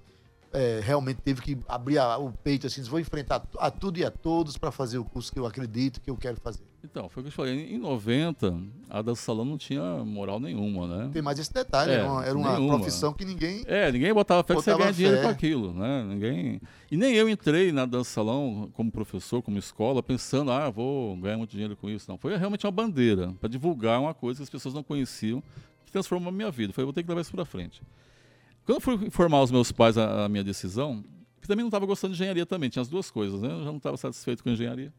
é, 0.53 0.79
realmente 0.83 1.21
teve 1.21 1.41
que 1.41 1.57
abrir 1.67 1.97
a, 1.97 2.17
o 2.17 2.31
peito 2.31 2.67
assim, 2.67 2.81
vou 2.83 2.99
enfrentar 2.99 3.43
a 3.59 3.69
tudo 3.69 3.99
e 3.99 4.05
a 4.05 4.11
todos 4.11 4.57
para 4.57 4.71
fazer 4.71 4.97
o 4.97 5.05
curso 5.05 5.31
que 5.31 5.39
eu 5.39 5.45
acredito 5.45 6.01
que 6.01 6.09
eu 6.09 6.17
quero 6.17 6.37
fazer. 6.37 6.63
Então, 6.83 7.09
foi 7.09 7.21
o 7.21 7.23
que 7.25 7.29
eu 7.29 7.33
falei. 7.33 7.73
Em 7.73 7.77
90, 7.77 8.59
a 8.89 9.01
dança 9.01 9.21
salão 9.21 9.43
não 9.43 9.57
tinha 9.57 9.81
moral 10.05 10.39
nenhuma, 10.39 10.87
né? 10.87 11.09
Tem 11.11 11.21
mais 11.21 11.37
esse 11.37 11.51
detalhe, 11.51 11.91
é, 11.91 11.95
era 11.95 12.07
uma, 12.07 12.25
era 12.25 12.37
uma 12.37 12.77
profissão 12.77 13.11
que 13.13 13.25
ninguém. 13.25 13.63
É, 13.67 13.91
ninguém 13.91 14.13
botava 14.13 14.43
fé 14.43 14.55
que 14.55 14.61
você 14.61 14.93
dinheiro 14.93 15.21
com 15.21 15.27
aquilo, 15.27 15.73
né? 15.73 16.03
Ninguém. 16.07 16.61
E 16.89 16.95
nem 16.95 17.13
eu 17.15 17.27
entrei 17.27 17.71
na 17.71 17.85
dança 17.85 18.11
salão 18.11 18.69
como 18.73 18.91
professor, 18.91 19.41
como 19.41 19.57
escola, 19.57 20.01
pensando, 20.01 20.51
ah, 20.51 20.69
vou 20.69 21.17
ganhar 21.17 21.37
muito 21.37 21.51
dinheiro 21.51 21.75
com 21.75 21.89
isso. 21.89 22.09
Não. 22.09 22.17
Foi 22.17 22.37
realmente 22.37 22.65
uma 22.65 22.71
bandeira 22.71 23.33
para 23.39 23.49
divulgar 23.49 23.99
uma 23.99 24.13
coisa 24.13 24.37
que 24.37 24.43
as 24.43 24.49
pessoas 24.49 24.73
não 24.73 24.83
conheciam, 24.83 25.43
que 25.85 25.91
transformou 25.91 26.29
a 26.29 26.31
minha 26.31 26.51
vida. 26.51 26.71
Foi, 26.71 26.83
vou 26.83 26.93
ter 26.93 27.03
que 27.03 27.09
levar 27.09 27.21
isso 27.21 27.31
para 27.31 27.43
frente. 27.43 27.81
Quando 28.67 28.75
eu 28.75 28.81
fui 28.81 28.95
informar 29.07 29.41
os 29.41 29.49
meus 29.49 29.71
pais 29.71 29.97
a, 29.97 30.25
a 30.25 30.29
minha 30.29 30.43
decisão, 30.43 31.01
que 31.39 31.47
também 31.47 31.63
não 31.63 31.69
estava 31.69 31.85
gostando 31.85 32.13
de 32.13 32.17
engenharia 32.17 32.45
também, 32.45 32.69
tinha 32.69 32.81
as 32.81 32.89
duas 32.89 33.09
coisas, 33.09 33.41
né? 33.41 33.49
Eu 33.49 33.59
já 33.59 33.69
não 33.69 33.77
estava 33.77 33.95
satisfeito 33.95 34.43
com 34.43 34.49
a 34.49 34.51
engenharia. 34.51 34.93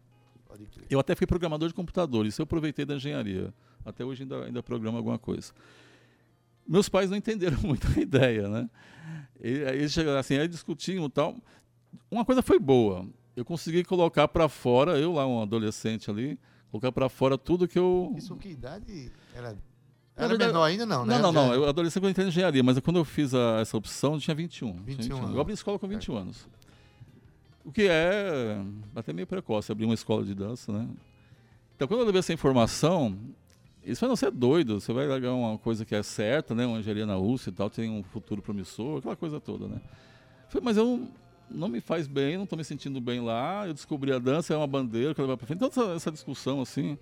Eu 0.88 0.98
até 0.98 1.14
fui 1.14 1.26
programador 1.26 1.68
de 1.68 1.74
computador, 1.74 2.24
isso 2.24 2.40
eu 2.40 2.44
aproveitei 2.44 2.86
da 2.86 2.96
engenharia. 2.96 3.52
Até 3.84 4.06
hoje 4.06 4.22
ainda, 4.22 4.46
ainda 4.46 4.62
programo 4.62 4.96
alguma 4.96 5.18
coisa. 5.18 5.52
Meus 6.66 6.88
pais 6.88 7.10
não 7.10 7.16
entenderam 7.18 7.60
muito 7.60 7.86
a 7.94 8.00
ideia, 8.00 8.48
né? 8.48 8.70
Eles 9.38 9.92
chegaram 9.92 10.18
assim, 10.18 10.38
aí 10.38 10.48
discutiam 10.48 11.04
e 11.04 11.10
tal. 11.10 11.36
Uma 12.10 12.24
coisa 12.24 12.40
foi 12.40 12.58
boa, 12.58 13.06
eu 13.36 13.44
consegui 13.44 13.84
colocar 13.84 14.28
para 14.28 14.48
fora, 14.48 14.98
eu 14.98 15.12
lá, 15.12 15.26
um 15.26 15.42
adolescente 15.42 16.10
ali, 16.10 16.40
colocar 16.70 16.90
para 16.90 17.10
fora 17.10 17.36
tudo 17.36 17.68
que 17.68 17.78
eu... 17.78 18.14
Isso 18.16 18.34
que 18.36 18.48
idade 18.48 19.12
era? 19.34 19.54
Era 20.18 20.28
verdade, 20.28 20.52
menor 20.52 20.64
ainda 20.64 20.84
não, 20.84 21.06
né? 21.06 21.18
Não, 21.18 21.32
não, 21.32 21.46
não. 21.46 21.54
Eu 21.54 21.68
adolescente 21.68 22.02
quando 22.02 22.10
entrei 22.10 22.26
em 22.26 22.28
engenharia, 22.28 22.62
mas 22.62 22.78
quando 22.80 22.96
eu 22.96 23.04
fiz 23.04 23.32
a, 23.32 23.60
essa 23.60 23.76
opção, 23.76 24.14
eu 24.14 24.20
tinha 24.20 24.34
21. 24.34 24.72
21, 24.72 24.82
21 24.84 25.16
anos. 25.16 25.34
Eu 25.34 25.40
abri 25.40 25.54
escola 25.54 25.78
com 25.78 25.86
21 25.86 26.16
é. 26.16 26.20
anos. 26.20 26.48
O 27.64 27.70
que 27.70 27.86
é 27.88 28.60
até 28.96 29.12
meio 29.12 29.26
precoce, 29.26 29.70
abrir 29.70 29.84
uma 29.84 29.94
escola 29.94 30.24
de 30.24 30.34
dança, 30.34 30.72
né? 30.72 30.88
Então, 31.76 31.86
quando 31.86 32.00
eu 32.00 32.06
levei 32.06 32.18
essa 32.18 32.32
informação, 32.32 33.16
isso 33.84 34.00
vai 34.00 34.08
não 34.08 34.16
ser 34.16 34.32
doido, 34.32 34.80
você 34.80 34.92
vai 34.92 35.06
largar 35.06 35.32
uma 35.32 35.56
coisa 35.56 35.84
que 35.84 35.94
é 35.94 36.02
certa, 36.02 36.52
né? 36.52 36.66
Uma 36.66 36.80
engenharia 36.80 37.06
na 37.06 37.16
USP 37.16 37.50
e 37.50 37.52
tal, 37.52 37.70
tem 37.70 37.88
um 37.88 38.02
futuro 38.02 38.42
promissor, 38.42 38.98
aquela 38.98 39.14
coisa 39.14 39.38
toda, 39.38 39.68
né? 39.68 39.80
Falei, 40.48 40.64
mas 40.64 40.76
eu 40.76 40.84
não, 40.84 41.08
não 41.48 41.68
me 41.68 41.80
faz 41.80 42.08
bem, 42.08 42.36
não 42.36 42.44
estou 42.44 42.56
me 42.56 42.64
sentindo 42.64 43.00
bem 43.00 43.20
lá, 43.20 43.68
eu 43.68 43.74
descobri 43.74 44.12
a 44.12 44.18
dança, 44.18 44.52
é 44.52 44.56
uma 44.56 44.66
bandeira 44.66 45.14
que 45.14 45.20
levar 45.20 45.36
para 45.36 45.46
frente. 45.46 45.62
Então, 45.62 45.68
essa, 45.68 45.92
essa 45.94 46.10
discussão, 46.10 46.60
assim, 46.60 46.98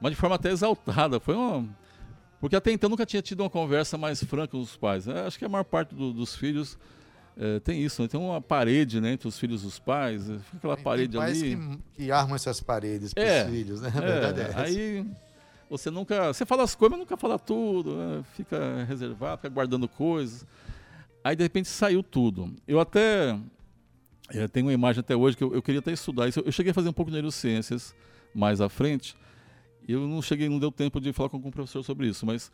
mas 0.00 0.12
de 0.12 0.16
forma 0.16 0.36
até 0.36 0.50
exaltada, 0.50 1.18
foi 1.18 1.34
uma 1.34 1.68
porque 2.42 2.56
até 2.56 2.72
então 2.72 2.90
nunca 2.90 3.06
tinha 3.06 3.22
tido 3.22 3.38
uma 3.38 3.48
conversa 3.48 3.96
mais 3.96 4.20
franca 4.24 4.48
com 4.48 4.60
os 4.60 4.76
pais. 4.76 5.06
Né? 5.06 5.24
Acho 5.24 5.38
que 5.38 5.44
a 5.44 5.48
maior 5.48 5.62
parte 5.62 5.94
do, 5.94 6.12
dos 6.12 6.34
filhos 6.34 6.76
é, 7.36 7.60
tem 7.60 7.80
isso, 7.80 8.02
né? 8.02 8.08
tem 8.08 8.18
uma 8.18 8.40
parede 8.40 9.00
né, 9.00 9.12
entre 9.12 9.28
os 9.28 9.38
filhos 9.38 9.62
e 9.62 9.66
os 9.68 9.78
pais, 9.78 10.28
eh, 10.28 10.38
fica 10.40 10.56
aquela 10.56 10.74
tem, 10.74 10.84
parede 10.84 11.12
tem 11.12 11.20
pais 11.20 11.40
ali. 11.40 11.56
Que, 11.56 11.78
que 11.94 12.10
armam 12.10 12.34
essas 12.34 12.60
paredes 12.60 13.14
para 13.14 13.22
os 13.22 13.28
é, 13.28 13.48
filhos, 13.48 13.80
né? 13.80 13.92
A 13.94 13.98
é, 13.98 14.06
verdade 14.06 14.40
é 14.40 14.44
essa. 14.44 14.60
Aí 14.60 15.06
você 15.70 15.88
nunca. 15.88 16.32
Você 16.32 16.44
fala 16.44 16.64
as 16.64 16.74
coisas, 16.74 16.98
mas 16.98 17.06
nunca 17.06 17.16
fala 17.16 17.38
tudo, 17.38 17.94
né? 17.94 18.24
fica 18.34 18.82
reservado, 18.88 19.36
fica 19.36 19.48
guardando 19.48 19.86
coisas. 19.86 20.44
Aí 21.22 21.36
de 21.36 21.44
repente 21.44 21.68
saiu 21.68 22.02
tudo. 22.02 22.52
Eu 22.66 22.80
até. 22.80 23.38
É, 24.30 24.48
tenho 24.48 24.66
uma 24.66 24.72
imagem 24.72 24.98
até 24.98 25.14
hoje 25.14 25.36
que 25.36 25.44
eu, 25.44 25.54
eu 25.54 25.62
queria 25.62 25.78
até 25.78 25.92
estudar 25.92 26.26
isso. 26.26 26.40
Eu 26.40 26.50
cheguei 26.50 26.72
a 26.72 26.74
fazer 26.74 26.88
um 26.88 26.92
pouco 26.92 27.12
de 27.12 27.14
neurociências 27.14 27.94
mais 28.34 28.60
à 28.60 28.68
frente. 28.68 29.14
Eu 29.88 30.06
não 30.06 30.22
cheguei, 30.22 30.48
não 30.48 30.58
deu 30.58 30.70
tempo 30.70 31.00
de 31.00 31.12
falar 31.12 31.28
com 31.28 31.38
o 31.38 31.50
professor 31.50 31.82
sobre 31.82 32.08
isso, 32.08 32.24
mas 32.24 32.50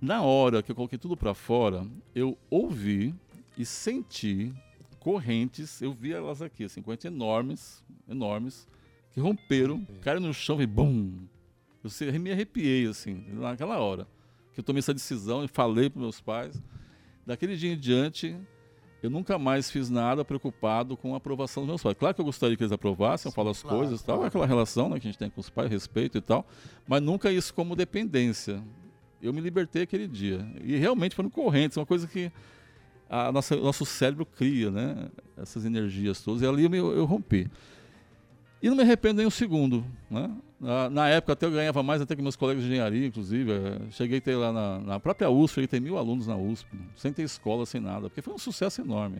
na 0.00 0.22
hora 0.22 0.62
que 0.62 0.70
eu 0.70 0.76
coloquei 0.76 0.98
tudo 0.98 1.16
para 1.16 1.34
fora, 1.34 1.86
eu 2.14 2.36
ouvi 2.50 3.14
e 3.56 3.64
senti 3.64 4.52
correntes, 5.00 5.80
eu 5.80 5.92
vi 5.92 6.12
elas 6.12 6.42
aqui, 6.42 6.64
assim, 6.64 6.82
correntes 6.82 7.06
enormes, 7.06 7.82
enormes, 8.08 8.68
que 9.12 9.20
romperam, 9.20 9.84
caíram 10.02 10.20
no 10.20 10.34
chão 10.34 10.60
e 10.60 10.66
bum! 10.66 11.12
Eu 11.82 12.20
me 12.20 12.32
arrepiei, 12.32 12.86
assim, 12.86 13.24
naquela 13.32 13.78
hora 13.78 14.06
que 14.58 14.60
eu 14.60 14.64
tomei 14.64 14.80
essa 14.80 14.92
decisão 14.92 15.44
e 15.44 15.46
falei 15.46 15.88
para 15.88 16.00
meus 16.00 16.20
pais. 16.20 16.60
Daquele 17.24 17.56
dia 17.56 17.72
em 17.72 17.78
diante, 17.78 18.36
eu 19.02 19.10
nunca 19.10 19.38
mais 19.38 19.70
fiz 19.70 19.88
nada 19.88 20.24
preocupado 20.24 20.96
com 20.96 21.14
a 21.14 21.18
aprovação 21.18 21.62
dos 21.62 21.68
meus 21.68 21.82
pais. 21.82 21.96
Claro 21.98 22.14
que 22.14 22.20
eu 22.20 22.24
gostaria 22.24 22.56
que 22.56 22.62
eles 22.62 22.72
aprovassem, 22.72 23.28
eu 23.28 23.32
falo 23.32 23.50
as 23.50 23.62
claro, 23.62 23.78
coisas, 23.78 24.02
claro. 24.02 24.20
tal, 24.20 24.28
aquela 24.28 24.46
relação 24.46 24.88
né, 24.88 24.98
que 24.98 25.06
a 25.06 25.10
gente 25.10 25.18
tem 25.18 25.30
com 25.30 25.40
os 25.40 25.48
pais, 25.48 25.70
respeito 25.70 26.18
e 26.18 26.20
tal, 26.20 26.46
mas 26.86 27.00
nunca 27.00 27.30
isso 27.30 27.54
como 27.54 27.76
dependência. 27.76 28.62
Eu 29.22 29.32
me 29.32 29.40
libertei 29.40 29.82
aquele 29.82 30.06
dia. 30.06 30.46
E 30.62 30.76
realmente 30.76 31.14
foram 31.14 31.30
correntes, 31.30 31.76
uma 31.76 31.86
coisa 31.86 32.06
que 32.06 32.30
a 33.08 33.32
nossa, 33.32 33.56
o 33.56 33.62
nosso 33.62 33.86
cérebro 33.86 34.26
cria, 34.26 34.70
né? 34.70 35.08
Essas 35.36 35.64
energias 35.64 36.20
todas. 36.20 36.42
E 36.42 36.46
ali 36.46 36.64
eu, 36.64 36.92
eu 36.92 37.04
rompi. 37.04 37.50
E 38.62 38.68
não 38.68 38.76
me 38.76 38.82
arrependo 38.82 39.18
nem 39.18 39.26
um 39.26 39.30
segundo. 39.30 39.84
Né? 40.10 40.30
Na, 40.60 40.90
na, 40.90 41.08
época 41.08 41.34
até 41.34 41.46
eu 41.46 41.52
ganhava 41.52 41.82
mais 41.82 42.02
até 42.02 42.16
que 42.16 42.22
meus 42.22 42.34
colegas 42.34 42.64
de 42.64 42.68
engenharia, 42.68 43.06
inclusive. 43.06 43.52
É, 43.52 43.78
cheguei 43.92 44.18
a 44.18 44.20
ter 44.20 44.34
lá 44.34 44.52
na, 44.52 44.78
na, 44.80 45.00
própria 45.00 45.30
USP, 45.30 45.54
cheguei 45.54 45.66
a 45.66 45.68
ter 45.68 45.80
mil 45.80 45.96
alunos 45.96 46.26
na 46.26 46.36
USP, 46.36 46.66
sem 46.96 47.12
ter 47.12 47.22
escola, 47.22 47.64
sem 47.64 47.80
nada, 47.80 48.08
porque 48.08 48.20
foi 48.20 48.34
um 48.34 48.38
sucesso 48.38 48.80
enorme. 48.80 49.18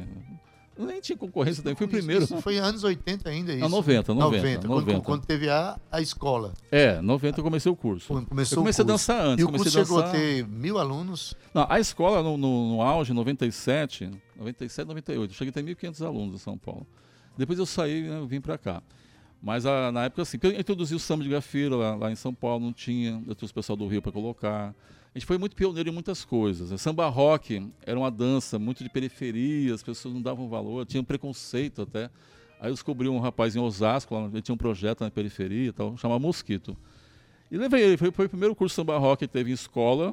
nem 0.76 1.00
tinha 1.00 1.16
concorrência 1.16 1.62
também, 1.62 1.76
fui 1.76 1.86
o 1.86 1.90
primeiro. 1.90 2.24
Isso 2.24 2.40
foi 2.42 2.58
anos 2.58 2.82
80 2.82 3.28
ainda, 3.28 3.52
isso? 3.52 3.60
Não, 3.60 3.68
90, 3.68 4.14
90. 4.14 4.36
90, 4.36 4.68
90. 4.68 4.92
Quando, 4.92 5.02
quando 5.04 5.26
teve 5.26 5.48
a, 5.48 5.78
a 5.92 6.00
escola. 6.00 6.54
É, 6.72 7.00
90 7.00 7.38
eu 7.38 7.44
comecei 7.44 7.70
o 7.70 7.76
curso. 7.76 8.08
Quando 8.08 8.26
começou 8.26 8.56
eu 8.56 8.62
comecei 8.62 8.82
o 8.82 8.86
curso. 8.86 9.12
a 9.12 9.14
dançar 9.14 9.26
antes. 9.28 9.44
E 9.44 9.44
o 9.44 9.50
curso 9.52 9.68
a 9.68 9.84
chegou 9.84 9.98
a 9.98 10.02
dançar... 10.02 10.20
ter 10.20 10.44
mil 10.44 10.76
alunos? 10.76 11.36
Não, 11.54 11.66
a 11.70 11.78
escola 11.78 12.20
no, 12.20 12.36
no, 12.36 12.68
no 12.70 12.82
auge, 12.82 13.12
em 13.12 13.14
97, 13.14 14.10
97, 14.36 14.88
98, 14.88 15.30
eu 15.30 15.34
cheguei 15.34 15.50
a 15.50 15.52
ter 15.52 15.62
1.500 15.62 16.04
alunos 16.04 16.34
em 16.34 16.38
São 16.38 16.58
Paulo. 16.58 16.84
Depois 17.36 17.60
eu 17.60 17.66
saí 17.66 18.02
né, 18.02 18.18
eu 18.18 18.26
vim 18.26 18.40
para 18.40 18.58
cá. 18.58 18.82
Mas 19.40 19.64
a, 19.64 19.92
na 19.92 20.04
época, 20.04 20.22
assim, 20.22 20.36
eu 20.42 20.50
introduzi 20.50 20.94
o 20.94 20.98
samba 20.98 21.22
de 21.22 21.30
grafira 21.30 21.76
lá, 21.76 21.94
lá 21.94 22.10
em 22.10 22.16
São 22.16 22.34
Paulo, 22.34 22.64
não 22.64 22.72
tinha, 22.72 23.22
eu 23.26 23.34
trouxe 23.34 23.52
o 23.52 23.54
pessoal 23.54 23.76
do 23.76 23.86
Rio 23.86 24.02
para 24.02 24.10
colocar. 24.10 24.74
A 25.14 25.18
gente 25.18 25.26
foi 25.26 25.38
muito 25.38 25.54
pioneiro 25.54 25.88
em 25.88 25.92
muitas 25.92 26.24
coisas. 26.24 26.72
O 26.72 26.78
samba 26.78 27.08
rock 27.08 27.70
era 27.86 27.98
uma 27.98 28.10
dança 28.10 28.58
muito 28.58 28.82
de 28.82 28.90
periferia, 28.90 29.74
as 29.74 29.82
pessoas 29.82 30.12
não 30.12 30.20
davam 30.20 30.48
valor, 30.48 30.84
tinha 30.86 31.00
um 31.00 31.04
preconceito 31.04 31.82
até. 31.82 32.10
Aí 32.60 32.68
eu 32.68 32.74
descobri 32.74 33.08
um 33.08 33.20
rapaz 33.20 33.54
em 33.54 33.60
Osasco, 33.60 34.14
lá, 34.14 34.26
ele 34.26 34.42
tinha 34.42 34.54
um 34.54 34.58
projeto 34.58 35.02
na 35.02 35.10
periferia, 35.10 35.72
tal, 35.72 35.96
chamava 35.96 36.18
Mosquito. 36.18 36.76
E 37.50 37.56
levei 37.56 37.82
ele, 37.82 37.96
foi, 37.96 38.10
foi 38.10 38.26
o 38.26 38.28
primeiro 38.28 38.54
curso 38.54 38.72
de 38.72 38.76
samba 38.76 38.98
rock 38.98 39.26
que 39.26 39.32
teve 39.32 39.50
em 39.50 39.54
escola, 39.54 40.12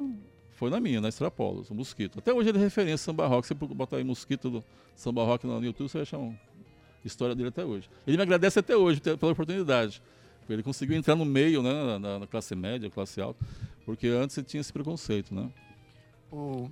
foi 0.51 0.69
na 0.69 0.79
minha, 0.79 1.01
na 1.01 1.09
Extrapolos, 1.09 1.69
o 1.69 1.75
Mosquito. 1.75 2.19
Até 2.19 2.31
hoje 2.31 2.49
ele 2.49 2.59
é 2.59 2.61
referência 2.61 2.97
samba 2.97 3.27
rock. 3.27 3.45
Você 3.45 3.53
botar 3.53 3.97
aí 3.97 4.03
Mosquito 4.03 4.49
do 4.49 4.63
samba 4.95 5.23
rock 5.23 5.45
no 5.45 5.63
YouTube, 5.63 5.89
você 5.89 5.97
vai 5.97 6.03
achar 6.03 6.17
uma 6.17 6.33
história 7.07 7.35
dele 7.35 7.49
até 7.49 7.63
hoje. 7.63 7.89
Ele 8.05 8.17
me 8.17 8.23
agradece 8.23 8.59
até 8.59 8.75
hoje 8.75 8.99
pela 9.01 9.31
oportunidade. 9.31 10.01
Ele 10.47 10.61
conseguiu 10.61 10.95
entrar 10.95 11.15
no 11.15 11.25
meio, 11.25 11.61
né, 11.61 11.97
na, 11.97 12.19
na 12.19 12.27
classe 12.27 12.55
média, 12.55 12.89
classe 12.89 13.19
alta, 13.19 13.43
porque 13.85 14.07
antes 14.07 14.37
ele 14.37 14.45
tinha 14.45 14.61
esse 14.61 14.71
preconceito, 14.71 15.33
né? 15.33 15.49
O... 16.31 16.69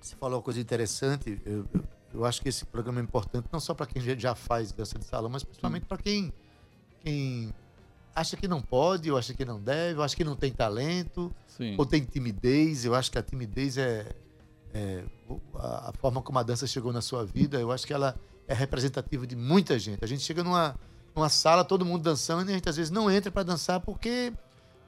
Você 0.00 0.16
falou 0.16 0.38
uma 0.38 0.42
coisa 0.42 0.60
interessante. 0.60 1.40
Eu, 1.44 1.66
eu, 1.72 1.84
eu, 2.14 2.24
acho 2.24 2.40
que 2.42 2.48
esse 2.48 2.64
programa 2.64 3.00
é 3.00 3.02
importante 3.02 3.48
não 3.52 3.60
só 3.60 3.74
para 3.74 3.86
quem 3.86 4.02
já 4.18 4.34
faz 4.34 4.72
dança 4.72 4.98
de 4.98 5.04
salão, 5.04 5.30
mas 5.30 5.42
principalmente 5.42 5.84
para 5.84 5.98
quem, 5.98 6.32
quem 7.02 7.52
acha 8.14 8.36
que 8.36 8.48
não 8.48 8.62
pode, 8.62 9.10
ou 9.10 9.18
acha 9.18 9.34
que 9.34 9.44
não 9.44 9.60
deve, 9.60 9.98
ou 9.98 10.04
acha 10.04 10.16
que 10.16 10.24
não 10.24 10.36
tem 10.36 10.52
talento, 10.52 11.34
Sim. 11.46 11.76
ou 11.78 11.84
tem 11.84 12.02
timidez. 12.02 12.84
Eu 12.84 12.94
acho 12.94 13.10
que 13.10 13.18
a 13.18 13.22
timidez 13.22 13.76
é, 13.76 14.10
é 14.72 15.04
a, 15.54 15.90
a 15.90 15.92
forma 15.92 16.22
como 16.22 16.38
a 16.38 16.42
dança 16.42 16.66
chegou 16.66 16.92
na 16.92 17.02
sua 17.02 17.24
vida. 17.24 17.60
Eu 17.60 17.70
acho 17.70 17.86
que 17.86 17.92
ela 17.92 18.18
é 18.50 18.54
representativa 18.54 19.26
de 19.26 19.36
muita 19.36 19.78
gente. 19.78 20.04
A 20.04 20.06
gente 20.08 20.22
chega 20.22 20.42
numa, 20.42 20.74
numa 21.14 21.28
sala, 21.28 21.64
todo 21.64 21.84
mundo 21.86 22.02
dançando, 22.02 22.48
e 22.50 22.52
a 22.52 22.54
gente 22.56 22.68
às 22.68 22.76
vezes 22.76 22.90
não 22.90 23.08
entra 23.10 23.30
para 23.30 23.44
dançar 23.44 23.78
porque 23.80 24.32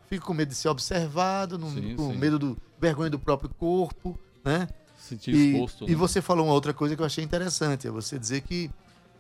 fica 0.09 0.27
com 0.27 0.35
medo 0.35 0.49
de 0.49 0.57
ser 0.57 0.69
observado, 0.69 1.57
não, 1.57 1.71
Sim, 1.71 1.95
com 1.97 2.11
sim. 2.11 2.19
medo 2.19 2.39
do 2.39 2.59
vergonha 2.81 3.09
do 3.09 3.19
próprio 3.19 3.49
corpo, 3.51 4.19
né? 4.45 4.69
Sentir 4.99 5.33
E, 5.35 5.53
exposto. 5.53 5.85
e 5.85 5.91
né? 5.91 5.95
você 5.95 6.21
falou 6.21 6.45
uma 6.47 6.55
outra 6.55 6.75
coisa 6.75 6.97
que 6.97 7.03
eu 7.03 7.07
achei 7.07 7.23
interessante, 7.23 7.87
é 7.87 7.91
você 7.91 8.19
dizer 8.19 8.41
que, 8.41 8.69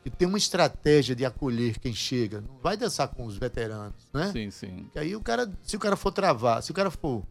que 0.02 0.10
tem 0.10 0.26
uma 0.26 0.38
estratégia 0.38 1.14
de 1.14 1.24
acolher 1.24 1.78
quem 1.78 1.94
chega. 1.94 2.40
Não 2.40 2.58
vai 2.60 2.76
dançar 2.76 3.06
com 3.08 3.24
os 3.24 3.36
veteranos, 3.36 3.94
né? 4.12 4.30
Sim, 4.32 4.50
sim. 4.50 4.86
Que 4.92 4.98
aí 4.98 5.14
o 5.14 5.20
cara, 5.20 5.48
se 5.62 5.76
o 5.76 5.78
cara 5.78 5.96
for 5.96 6.10
travar, 6.10 6.62
se 6.62 6.72
o 6.72 6.74
cara 6.74 6.90
for 6.90 7.22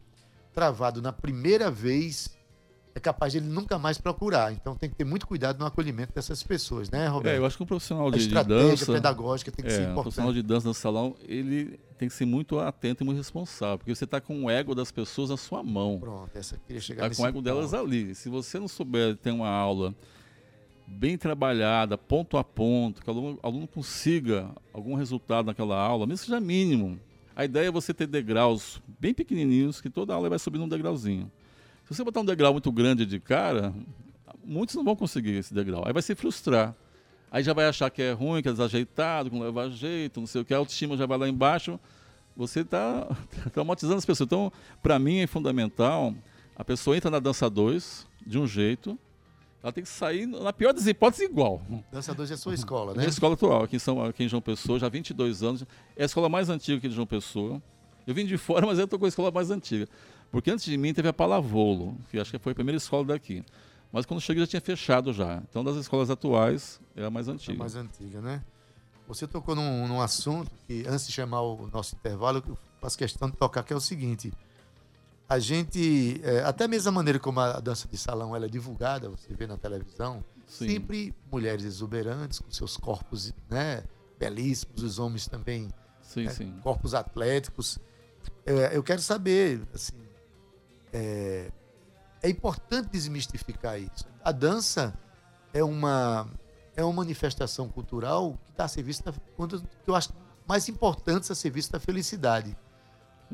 travado 0.54 1.00
na 1.02 1.12
primeira 1.12 1.70
vez, 1.70 2.30
é 2.94 3.00
capaz 3.00 3.32
de 3.32 3.38
ele 3.38 3.46
nunca 3.48 3.78
mais 3.78 3.96
procurar. 3.98 4.52
Então 4.52 4.74
tem 4.76 4.90
que 4.90 4.96
ter 4.96 5.04
muito 5.04 5.26
cuidado 5.26 5.58
no 5.58 5.64
acolhimento 5.66 6.12
dessas 6.14 6.42
pessoas, 6.42 6.90
né, 6.90 7.06
Roberto? 7.08 7.34
É, 7.34 7.38
eu 7.38 7.46
acho 7.46 7.56
que 7.56 7.62
um 7.62 7.66
profissional 7.66 8.10
de, 8.10 8.18
de 8.18 8.24
estratégia 8.24 8.68
dança. 8.70 8.92
pedagógica 8.92 9.50
tem 9.50 9.64
que 9.64 9.70
ser 9.70 9.76
É, 9.76 9.80
um 9.80 9.82
importante. 9.92 10.02
profissional 10.02 10.32
de 10.32 10.42
dança 10.42 10.68
no 10.68 10.74
salão, 10.74 11.16
ele 11.26 11.78
tem 11.98 12.08
que 12.08 12.14
ser 12.14 12.26
muito 12.26 12.58
atento 12.58 13.02
e 13.02 13.06
muito 13.06 13.18
responsável, 13.18 13.78
porque 13.78 13.94
você 13.94 14.04
está 14.04 14.20
com 14.20 14.44
o 14.44 14.50
ego 14.50 14.74
das 14.74 14.90
pessoas 14.90 15.30
na 15.30 15.36
sua 15.36 15.62
mão. 15.62 15.98
Pronto, 16.00 16.30
essa 16.36 16.58
queria 16.66 16.82
chegar 16.82 17.10
Está 17.10 17.16
com 17.16 17.22
o 17.22 17.26
ego 17.28 17.40
delas 17.40 17.70
ponto. 17.70 17.82
ali. 17.82 18.14
Se 18.14 18.28
você 18.28 18.58
não 18.58 18.68
souber 18.68 19.16
ter 19.16 19.30
uma 19.30 19.48
aula 19.48 19.94
bem 20.86 21.16
trabalhada, 21.16 21.96
ponto 21.96 22.36
a 22.36 22.44
ponto, 22.44 23.00
que 23.00 23.08
o 23.08 23.12
aluno, 23.12 23.38
aluno 23.42 23.66
consiga 23.66 24.50
algum 24.72 24.94
resultado 24.94 25.46
naquela 25.46 25.76
aula, 25.80 26.06
mesmo 26.06 26.20
que 26.24 26.26
seja 26.26 26.40
mínimo. 26.40 26.98
A 27.34 27.44
ideia 27.46 27.68
é 27.68 27.70
você 27.70 27.94
ter 27.94 28.06
degraus 28.06 28.82
bem 29.00 29.14
pequenininhos, 29.14 29.80
que 29.80 29.88
toda 29.88 30.12
aula 30.12 30.28
vai 30.28 30.38
subindo 30.38 30.64
um 30.64 30.68
degrauzinho. 30.68 31.30
Se 31.84 31.94
você 31.94 32.04
botar 32.04 32.20
um 32.20 32.24
degrau 32.24 32.52
muito 32.52 32.70
grande 32.70 33.04
de 33.04 33.18
cara, 33.18 33.74
muitos 34.44 34.74
não 34.74 34.84
vão 34.84 34.96
conseguir 34.96 35.32
esse 35.32 35.52
degrau. 35.52 35.82
Aí 35.86 35.92
vai 35.92 36.02
se 36.02 36.14
frustrar. 36.14 36.74
Aí 37.30 37.42
já 37.42 37.52
vai 37.52 37.66
achar 37.66 37.90
que 37.90 38.02
é 38.02 38.12
ruim, 38.12 38.42
que 38.42 38.48
é 38.48 38.52
desajeitado, 38.52 39.30
que 39.30 39.36
não 39.36 39.44
leva 39.44 39.70
jeito, 39.70 40.20
não 40.20 40.26
sei 40.26 40.42
o 40.42 40.44
que, 40.44 40.52
a 40.52 40.58
autoestima 40.58 40.96
já 40.96 41.06
vai 41.06 41.16
lá 41.16 41.28
embaixo. 41.28 41.80
Você 42.36 42.60
está 42.60 43.08
traumatizando 43.52 43.96
as 43.96 44.04
pessoas. 44.04 44.26
Então, 44.26 44.52
para 44.82 44.98
mim 44.98 45.18
é 45.18 45.26
fundamental, 45.26 46.14
a 46.54 46.64
pessoa 46.64 46.96
entra 46.96 47.10
na 47.10 47.18
dança 47.18 47.48
2 47.48 48.06
de 48.26 48.38
um 48.38 48.46
jeito, 48.46 48.98
ela 49.62 49.72
tem 49.72 49.82
que 49.84 49.88
sair, 49.88 50.26
na 50.26 50.52
pior 50.52 50.72
das 50.72 50.86
hipóteses, 50.86 51.28
igual. 51.28 51.62
Dança 51.90 52.12
2 52.12 52.32
é 52.32 52.34
a 52.34 52.36
sua 52.36 52.52
escola, 52.52 52.92
né? 52.92 52.98
Minha 52.98 53.08
escola 53.08 53.34
atual, 53.34 53.62
aqui 53.62 53.76
em, 53.76 53.78
São, 53.78 54.04
aqui 54.04 54.24
em 54.24 54.28
João 54.28 54.42
Pessoa, 54.42 54.78
já 54.78 54.86
há 54.86 54.90
22 54.90 55.42
anos. 55.42 55.64
É 55.96 56.02
a 56.02 56.06
escola 56.06 56.28
mais 56.28 56.50
antiga 56.50 56.78
aqui 56.78 56.88
de 56.88 56.94
João 56.94 57.06
Pessoa. 57.06 57.62
Eu 58.04 58.14
vim 58.14 58.26
de 58.26 58.36
fora, 58.36 58.66
mas 58.66 58.78
eu 58.78 58.84
estou 58.84 58.98
com 58.98 59.04
a 59.04 59.08
escola 59.08 59.30
mais 59.30 59.50
antiga. 59.50 59.88
Porque 60.32 60.50
antes 60.50 60.64
de 60.64 60.76
mim 60.78 60.92
teve 60.94 61.08
a 61.08 61.12
Palavolo, 61.12 61.94
que 62.10 62.18
acho 62.18 62.30
que 62.30 62.38
foi 62.38 62.52
a 62.52 62.54
primeira 62.54 62.78
escola 62.78 63.04
daqui. 63.04 63.44
Mas 63.92 64.06
quando 64.06 64.20
cheguei 64.22 64.42
já 64.42 64.46
tinha 64.46 64.60
fechado 64.62 65.12
já. 65.12 65.42
Então, 65.48 65.62
das 65.62 65.76
escolas 65.76 66.08
atuais, 66.08 66.80
é 66.96 67.04
a 67.04 67.10
mais 67.10 67.28
A 67.28 67.32
antiga. 67.32 67.58
mais 67.58 67.76
antiga, 67.76 68.20
né? 68.22 68.42
Você 69.06 69.26
tocou 69.26 69.54
num, 69.54 69.86
num 69.86 70.00
assunto 70.00 70.50
que, 70.66 70.84
antes 70.88 71.06
de 71.06 71.12
chamar 71.12 71.42
o 71.42 71.68
nosso 71.70 71.94
intervalo, 71.94 72.42
eu 72.48 72.56
faço 72.80 72.96
questão 72.96 73.28
de 73.28 73.36
tocar, 73.36 73.62
que 73.62 73.74
é 73.74 73.76
o 73.76 73.80
seguinte. 73.80 74.32
A 75.28 75.38
gente, 75.38 76.18
é, 76.24 76.40
até 76.44 76.66
mesmo 76.66 76.88
a 76.88 76.92
maneira 76.92 77.18
como 77.18 77.38
a 77.40 77.60
dança 77.60 77.86
de 77.86 77.98
salão 77.98 78.34
ela 78.34 78.46
é 78.46 78.48
divulgada, 78.48 79.10
você 79.10 79.34
vê 79.34 79.46
na 79.46 79.58
televisão, 79.58 80.24
Sim. 80.46 80.68
sempre 80.68 81.14
mulheres 81.30 81.64
exuberantes, 81.66 82.38
com 82.38 82.50
seus 82.50 82.78
corpos 82.78 83.34
né, 83.50 83.84
belíssimos, 84.18 84.82
os 84.82 84.98
homens 84.98 85.26
também, 85.26 85.68
Sim, 86.00 86.24
né, 86.24 86.30
sim. 86.30 86.54
corpos 86.62 86.94
atléticos. 86.94 87.78
É, 88.46 88.74
eu 88.76 88.82
quero 88.82 89.02
saber, 89.02 89.60
assim, 89.74 89.92
é, 90.92 91.50
é 92.22 92.28
importante 92.30 92.88
desmistificar 92.90 93.78
isso. 93.80 94.06
A 94.24 94.32
dança 94.32 94.94
é 95.52 95.62
uma 95.64 96.28
é 96.74 96.82
uma 96.82 96.92
manifestação 96.92 97.68
cultural 97.68 98.38
que 98.46 98.50
está 98.52 98.64
a 98.64 98.68
serviço 98.68 99.04
da, 99.04 99.12
que 99.12 99.18
eu 99.90 99.94
acho 99.94 100.10
mais 100.48 100.68
importante 100.70 101.30
a 101.30 101.34
serviço 101.34 101.70
da 101.70 101.78
felicidade 101.78 102.56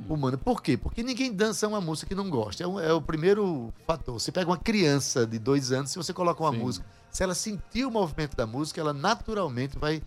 humana. 0.09 0.37
Por 0.37 0.61
quê? 0.62 0.77
Porque 0.77 1.03
ninguém 1.05 1.33
dança 1.33 1.66
uma 1.68 1.81
música 1.81 2.09
que 2.09 2.14
não 2.16 2.29
gosta. 2.29 2.62
É, 2.64 2.66
um- 2.66 2.81
é 2.81 2.92
o 2.92 3.01
primeiro 3.01 3.73
fator. 3.87 4.18
Você 4.21 4.33
pega 4.33 4.51
uma 4.51 4.57
criança 4.59 5.25
de 5.27 5.38
dois 5.38 5.71
anos, 5.73 5.90
se 5.92 5.97
você 5.97 6.12
coloca 6.12 6.42
uma 6.42 6.51
Sim. 6.53 6.59
música, 6.59 6.87
se 7.11 7.23
ela 7.23 7.35
sentir 7.35 7.85
o 7.85 7.90
movimento 7.90 8.37
da 8.37 8.47
música, 8.47 8.81
ela 8.81 8.92
naturalmente 8.92 9.79
vai. 9.79 10.03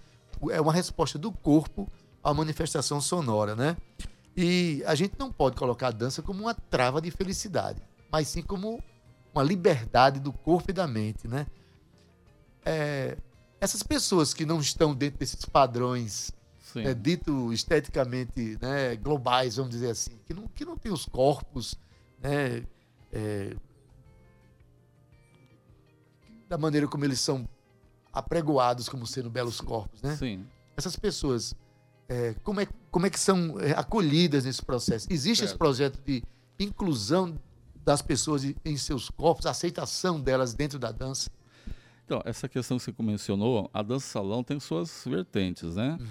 É 0.50 0.60
uma 0.60 0.74
resposta 0.74 1.18
do 1.18 1.32
corpo 1.32 1.90
à 2.24 2.34
manifestação 2.34 3.00
sonora, 3.00 3.56
né? 3.56 3.78
E 4.36 4.84
a 4.86 4.96
gente 4.96 5.16
não 5.20 5.32
pode 5.32 5.56
colocar 5.56 5.88
a 5.88 5.92
dança 5.92 6.22
como 6.22 6.44
uma 6.44 6.54
trava 6.54 7.02
de 7.02 7.12
felicidade, 7.12 7.82
mas 8.12 8.28
sim 8.28 8.42
como 8.42 8.82
uma 9.34 9.44
liberdade 9.44 10.20
do 10.20 10.32
corpo 10.32 10.72
e 10.72 10.74
da 10.74 10.88
mente, 10.88 11.28
né? 11.28 11.48
É, 12.66 13.18
essas 13.60 13.84
pessoas 13.84 14.34
que 14.34 14.46
não 14.46 14.60
estão 14.60 14.94
dentro 14.94 15.20
desses 15.20 15.46
padrões 15.46 16.32
sim. 16.60 16.86
é, 16.86 16.94
dito 16.94 17.52
esteticamente 17.52 18.58
né, 18.62 18.96
globais, 18.96 19.56
vamos 19.56 19.72
dizer 19.72 19.90
assim, 19.90 20.18
que 20.26 20.34
não, 20.34 20.48
que 20.48 20.66
não 20.66 20.78
tem 20.78 20.92
os 20.92 21.06
corpos 21.06 21.76
né, 22.22 22.64
é, 23.12 23.56
da 26.48 26.58
maneira 26.58 26.88
como 26.88 27.04
eles 27.06 27.20
são 27.20 27.48
apregoados 28.12 28.90
como 28.90 29.08
sendo 29.08 29.30
belos 29.30 29.62
corpos, 29.62 30.02
né? 30.02 30.16
Sim. 30.18 30.46
Essas 30.76 30.96
pessoas, 30.96 31.56
é, 32.12 32.36
como, 32.44 32.60
é, 32.60 32.68
como 32.92 33.06
é 33.06 33.10
que 33.10 33.20
são 33.20 33.58
é, 33.60 33.72
acolhidas 33.72 34.44
nesse 34.44 34.62
processo? 34.64 35.08
Existe 35.10 35.44
esse 35.46 35.52
Certo. 35.52 35.58
projeto 35.60 35.98
de 36.06 36.22
inclusão 36.60 37.40
das 37.86 38.02
pessoas 38.02 38.44
em- 38.44 38.78
seus 38.78 39.10
corpos, 39.10 39.46
aceitação 39.46 40.20
delas 40.20 40.54
dentro 40.54 40.78
da 40.78 40.92
dança? 40.92 41.30
Então, 42.06 42.22
essa 42.26 42.50
questão 42.50 42.78
que 42.78 42.84
você 42.84 42.94
mencionou, 43.00 43.70
a 43.74 43.82
dança 43.82 44.06
salão 44.08 44.44
tem 44.44 44.60
suas 44.60 45.04
vertentes, 45.06 45.76
né? 45.78 45.98
Uhum. 46.00 46.08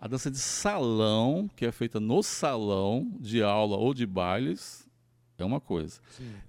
A 0.00 0.08
dança 0.08 0.30
de 0.30 0.38
salão, 0.38 1.48
que 1.54 1.64
é 1.64 1.70
feita 1.72 2.00
no 2.00 2.22
salão 2.22 3.10
de 3.20 3.42
aula 3.42 3.76
ou 3.76 3.94
de 3.94 4.04
bailes, 4.04 4.84
é 5.38 5.44
uma 5.44 5.60
coisa. 5.60 6.00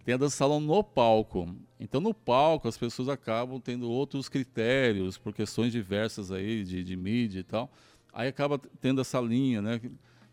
Tem 0.04 0.16
a 0.16 0.18
dança 0.18 0.36
salão 0.38 0.60
no 0.60 0.84
palco. 0.84 1.56
Então, 1.80 2.02
no 2.02 2.14
palco, 2.14 2.68
as 2.68 2.78
pessoas 2.78 3.08
acabam 3.10 3.60
tendo 3.60 3.90
outros 3.90 4.28
critérios, 4.28 5.18
por 5.18 5.34
questões 5.34 5.72
diversas 5.72 6.32
aí, 6.32 6.64
de, 6.64 6.84
de 6.84 6.96
mídia 6.98 7.40
e 7.40 7.44
tal. 7.44 7.72
Aí 8.20 8.28
acaba 8.30 8.60
tendo 8.82 9.00
essa 9.00 9.22
linha, 9.22 9.62
né? 9.62 9.80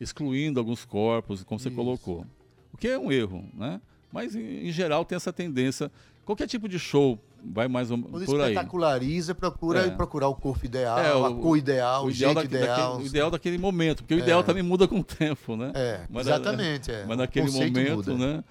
Excluindo 0.01 0.59
alguns 0.59 0.87
corpos, 0.87 1.43
como 1.45 1.59
você 1.59 1.69
Isso. 1.69 1.77
colocou. 1.77 2.25
O 2.73 2.79
que 2.79 2.89
é 2.89 2.99
um 2.99 3.13
erro, 3.13 3.45
né? 3.53 3.79
Mas, 4.11 4.35
em, 4.35 4.67
em 4.69 4.73
geral, 4.73 5.05
tem 5.05 5.17
essa 5.17 5.31
tendência. 5.33 5.93
Qualquer 6.25 6.47
tipo 6.47 6.67
de 6.67 6.79
show 6.79 7.19
vai 7.45 7.69
mais 7.69 7.91
ou 7.91 7.99
Quando 7.99 8.25
por 8.25 8.41
aí. 8.41 8.53
espetaculariza, 8.53 9.35
procura 9.35 9.81
É. 9.87 9.91
procurar 9.91 10.29
o 10.29 10.35
corpo 10.35 10.65
ideal, 10.65 10.99
É, 10.99 11.11
a 11.11 11.29
o- 11.29 11.41
cor 11.41 11.59
ideal, 11.59 12.05
o, 12.05 12.07
o 12.07 12.11
ideal, 12.11 12.33
jeito 12.33 12.35
daque- 12.51 12.55
ideal. 12.65 12.77
daquele, 12.93 13.03
o 13.05 13.07
ideal 13.07 13.31
daquele 13.31 13.59
momento, 13.59 13.99
porque 14.03 14.15
o 14.15 14.19
ideal 14.19 14.43
também 14.43 14.63
muda 14.63 14.89
com 14.89 15.01
o 15.01 15.05
tempo, 15.05 15.55
né? 15.55 15.71
É, 15.75 16.07
Mas- 16.09 16.27
exatamente. 16.27 16.91
é. 16.91 17.05
Mas 17.07 17.19
naquele 17.19 17.51
momento, 17.51 17.97
muda. 17.97 18.15
né? 18.17 18.45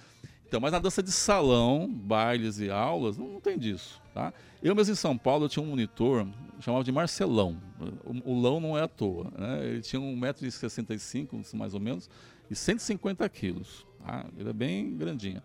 Então, 0.48 0.62
mas 0.62 0.72
na 0.72 0.78
dança 0.78 1.02
de 1.02 1.12
salão, 1.12 1.90
bailes 1.92 2.60
e 2.60 2.70
aulas, 2.70 3.18
não, 3.18 3.28
não 3.28 3.42
tem 3.42 3.58
disso. 3.58 4.00
Tá? 4.14 4.32
Eu 4.62 4.76
mesmo 4.76 4.94
em 4.94 4.96
São 4.96 5.18
Paulo 5.18 5.46
eu 5.46 5.50
tinha 5.50 5.64
um 5.66 5.70
monitor 5.70 6.28
chamado 6.60 6.84
de 6.84 6.92
Marcelão. 6.92 7.58
O, 8.04 8.34
o 8.34 8.42
Lão 8.42 8.60
não 8.60 8.78
é 8.78 8.82
à 8.82 8.88
toa. 8.88 9.32
Né? 9.38 9.68
Ele 9.68 9.82
tinha 9.82 10.02
1,65m, 10.02 11.56
mais 11.56 11.74
ou 11.74 11.80
menos, 11.80 12.10
e 12.50 12.56
150 12.56 13.28
quilos. 13.30 13.86
Tá? 14.06 14.26
Ele 14.38 14.50
é 14.50 14.54
bem 14.54 14.96
grandinho. 14.96 15.42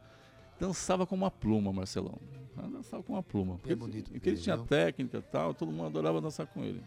Dançava 0.58 1.06
com 1.06 1.14
uma 1.14 1.30
pluma, 1.30 1.72
Marcelão. 1.72 2.18
Dançava 2.72 3.02
com 3.02 3.12
uma 3.12 3.22
pluma. 3.22 3.56
Porque, 3.58 3.72
é 3.72 3.76
bonito. 3.76 4.10
porque 4.10 4.28
ele 4.28 4.38
tinha 4.38 4.58
técnica 4.58 5.18
e 5.18 5.22
tal, 5.22 5.54
todo 5.54 5.70
mundo 5.70 5.86
adorava 5.86 6.20
dançar 6.20 6.46
com 6.46 6.64
ele. 6.64 6.82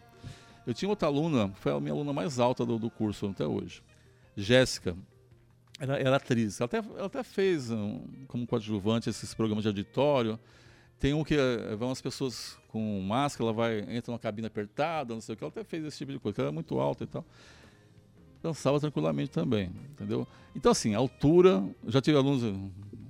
Eu 0.66 0.74
tinha 0.74 0.88
outra 0.88 1.08
aluna, 1.08 1.50
foi 1.54 1.72
a 1.72 1.80
minha 1.80 1.92
aluna 1.92 2.12
mais 2.12 2.38
alta 2.38 2.64
do, 2.64 2.78
do 2.78 2.90
curso 2.90 3.26
até 3.26 3.46
hoje. 3.46 3.82
Jéssica. 4.36 4.96
Ela 5.80 5.98
era 5.98 6.16
atriz. 6.16 6.60
Ela 6.60 6.66
até, 6.66 6.76
ela 6.78 7.06
até 7.06 7.22
fez 7.22 7.70
um, 7.70 8.04
como 8.28 8.46
coadjuvante 8.46 9.10
esses 9.10 9.34
programas 9.34 9.62
de 9.62 9.68
auditório. 9.68 10.38
Tem 11.02 11.12
um 11.12 11.24
que 11.24 11.34
é, 11.34 11.74
vão 11.74 11.90
as 11.90 12.00
pessoas 12.00 12.56
com 12.68 13.00
máscara, 13.00 13.46
ela 13.46 13.52
vai, 13.52 13.80
entra 13.80 14.12
numa 14.12 14.20
cabine 14.20 14.46
apertada, 14.46 15.12
não 15.12 15.20
sei 15.20 15.32
o 15.32 15.36
que. 15.36 15.42
Ela 15.42 15.50
até 15.50 15.64
fez 15.64 15.84
esse 15.84 15.98
tipo 15.98 16.12
de 16.12 16.20
coisa, 16.20 16.42
ela 16.42 16.46
era 16.46 16.52
muito 16.52 16.78
alta 16.78 17.02
e 17.02 17.08
tal. 17.08 17.26
Dançava 18.40 18.78
tranquilamente 18.78 19.32
também, 19.32 19.72
entendeu? 19.90 20.28
Então, 20.54 20.70
assim, 20.70 20.94
altura, 20.94 21.60
já 21.88 22.00
tive 22.00 22.16
alunos 22.16 22.44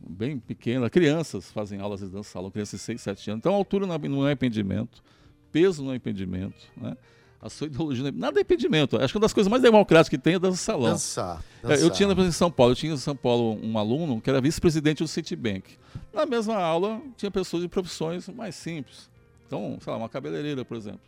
bem 0.08 0.38
pequenos, 0.38 0.88
crianças 0.88 1.52
fazem 1.52 1.80
aulas 1.80 2.00
de 2.00 2.06
dança 2.06 2.38
crianças 2.50 2.80
de 2.80 2.86
6, 2.86 2.98
7 3.02 3.30
anos. 3.30 3.40
Então, 3.40 3.52
altura 3.52 3.86
não 3.86 4.26
é 4.26 4.32
impedimento, 4.32 5.04
peso 5.50 5.84
não 5.84 5.92
é 5.92 5.96
impedimento, 5.96 6.72
né? 6.74 6.96
A 7.42 7.50
sua 7.50 7.66
ideologia, 7.66 8.06
é, 8.06 8.12
nada 8.12 8.38
é 8.38 8.42
impedimento. 8.42 8.96
Acho 8.96 9.12
que 9.12 9.16
uma 9.16 9.22
das 9.22 9.32
coisas 9.32 9.50
mais 9.50 9.60
democráticas 9.60 10.08
que 10.08 10.16
tem 10.16 10.34
é 10.34 10.38
dança 10.38 10.58
salão. 10.58 10.92
Dançar, 10.92 11.42
dançar. 11.60 11.80
Eu 11.80 11.90
tinha 11.90 12.08
em 12.08 12.30
São 12.30 12.48
Paulo, 12.52 12.70
eu 12.70 12.76
tinha 12.76 12.92
em 12.92 12.96
São 12.96 13.16
Paulo 13.16 13.58
um 13.60 13.76
aluno 13.76 14.20
que 14.20 14.30
era 14.30 14.40
vice-presidente 14.40 15.02
do 15.02 15.08
Citibank. 15.08 15.76
Na 16.12 16.24
mesma 16.24 16.54
aula, 16.54 17.02
tinha 17.16 17.32
pessoas 17.32 17.64
de 17.64 17.68
profissões 17.68 18.28
mais 18.28 18.54
simples. 18.54 19.10
Então, 19.44 19.76
sei 19.80 19.92
lá, 19.92 19.98
uma 19.98 20.08
cabeleireira, 20.08 20.64
por 20.64 20.76
exemplo. 20.76 21.00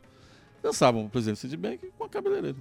Dançavam 0.61 1.05
o 1.05 1.09
presidente 1.09 1.37
do 1.37 1.41
Citibank 1.43 1.79
com 1.97 2.03
a 2.03 2.09
cabeleireira. 2.09 2.59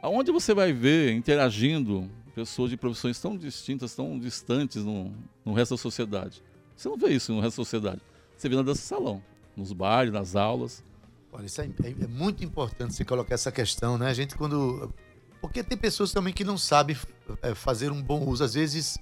Aonde 0.00 0.32
você 0.32 0.54
vai 0.54 0.72
ver 0.72 1.12
interagindo 1.12 2.10
pessoas 2.34 2.70
de 2.70 2.76
profissões 2.78 3.20
tão 3.20 3.36
distintas, 3.36 3.94
tão 3.94 4.18
distantes 4.18 4.82
no, 4.82 5.12
no 5.44 5.52
resto 5.52 5.74
da 5.74 5.78
sociedade? 5.78 6.42
Você 6.74 6.88
não 6.88 6.96
vê 6.96 7.08
isso 7.08 7.34
no 7.34 7.40
resto 7.40 7.58
da 7.58 7.64
sociedade. 7.64 8.00
Você 8.34 8.48
vê 8.48 8.56
na 8.56 8.62
dança 8.62 8.80
salão, 8.80 9.22
nos 9.54 9.74
bares, 9.74 10.10
nas 10.10 10.34
aulas. 10.34 10.82
Olha, 11.32 11.46
isso 11.46 11.60
é, 11.60 11.66
é, 11.66 11.90
é, 11.90 12.06
muito 12.06 12.44
importante 12.44 12.94
você 12.94 13.04
colocar 13.04 13.34
essa 13.34 13.52
questão, 13.52 13.96
né? 13.96 14.08
A 14.08 14.14
gente 14.14 14.34
quando. 14.36 14.92
Porque 15.40 15.62
tem 15.62 15.78
pessoas 15.78 16.12
também 16.12 16.34
que 16.34 16.44
não 16.44 16.58
sabem 16.58 16.96
é, 17.42 17.54
fazer 17.54 17.90
um 17.90 18.02
bom 18.02 18.26
uso. 18.26 18.44
Às 18.44 18.54
vezes 18.54 18.98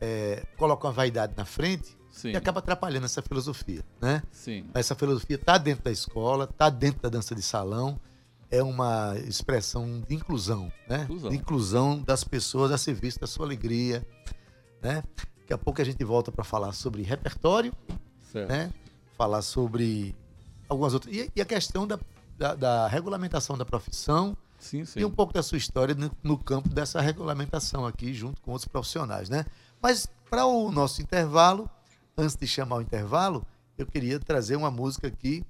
é, 0.00 0.44
colocam 0.56 0.90
a 0.90 0.92
vaidade 0.92 1.34
na 1.36 1.44
frente 1.44 1.96
Sim. 2.10 2.30
e 2.30 2.36
acaba 2.36 2.58
atrapalhando 2.58 3.06
essa 3.06 3.22
filosofia, 3.22 3.84
né? 4.00 4.22
Sim. 4.32 4.66
Essa 4.74 4.94
filosofia 4.94 5.36
está 5.36 5.56
dentro 5.58 5.84
da 5.84 5.92
escola, 5.92 6.44
está 6.44 6.68
dentro 6.68 7.00
da 7.02 7.08
dança 7.08 7.34
de 7.34 7.42
salão. 7.42 7.98
É 8.50 8.62
uma 8.62 9.16
expressão 9.28 10.02
de 10.08 10.14
inclusão, 10.16 10.72
né? 10.88 11.04
Inclusão. 11.04 11.30
De 11.30 11.36
inclusão 11.36 12.02
das 12.02 12.24
pessoas 12.24 12.72
a 12.72 12.78
serviço 12.78 13.20
da 13.20 13.26
sua 13.28 13.46
alegria, 13.46 14.04
né? 14.82 15.04
Daqui 15.38 15.52
a 15.52 15.58
pouco 15.58 15.80
a 15.80 15.84
gente 15.84 16.02
volta 16.04 16.32
para 16.32 16.42
falar 16.42 16.72
sobre 16.72 17.02
repertório, 17.02 17.72
certo. 18.32 18.48
né? 18.50 18.72
Falar 19.16 19.42
sobre 19.42 20.16
algumas 20.70 20.94
outras. 20.94 21.14
E, 21.14 21.30
e 21.34 21.40
a 21.40 21.44
questão 21.44 21.86
da, 21.86 21.98
da, 22.38 22.54
da, 22.54 22.88
regulamentação 22.88 23.58
da 23.58 23.64
profissão 23.64 24.36
sim, 24.58 24.84
sim. 24.84 25.00
e 25.00 25.04
um 25.04 25.10
pouco 25.10 25.32
da 25.32 25.42
sua 25.42 25.58
história 25.58 25.94
no, 25.94 26.10
no, 26.22 26.38
campo 26.38 26.68
dessa 26.68 27.00
regulamentação 27.00 27.84
aqui, 27.84 28.14
junto 28.14 28.40
com 28.40 28.52
outros 28.52 28.68
profissionais, 28.68 29.28
né? 29.28 29.44
Mas 29.82 30.08
para 30.30 30.46
o 30.46 30.70
nosso 30.70 31.02
intervalo, 31.02 31.68
antes 32.16 32.36
de 32.36 32.46
chamar 32.46 32.76
o 32.76 32.80
intervalo, 32.80 33.44
eu 33.76 33.84
queria 33.84 34.20
trazer 34.20 34.56
uma 34.56 34.70
música 34.70 35.08
aqui 35.08 35.44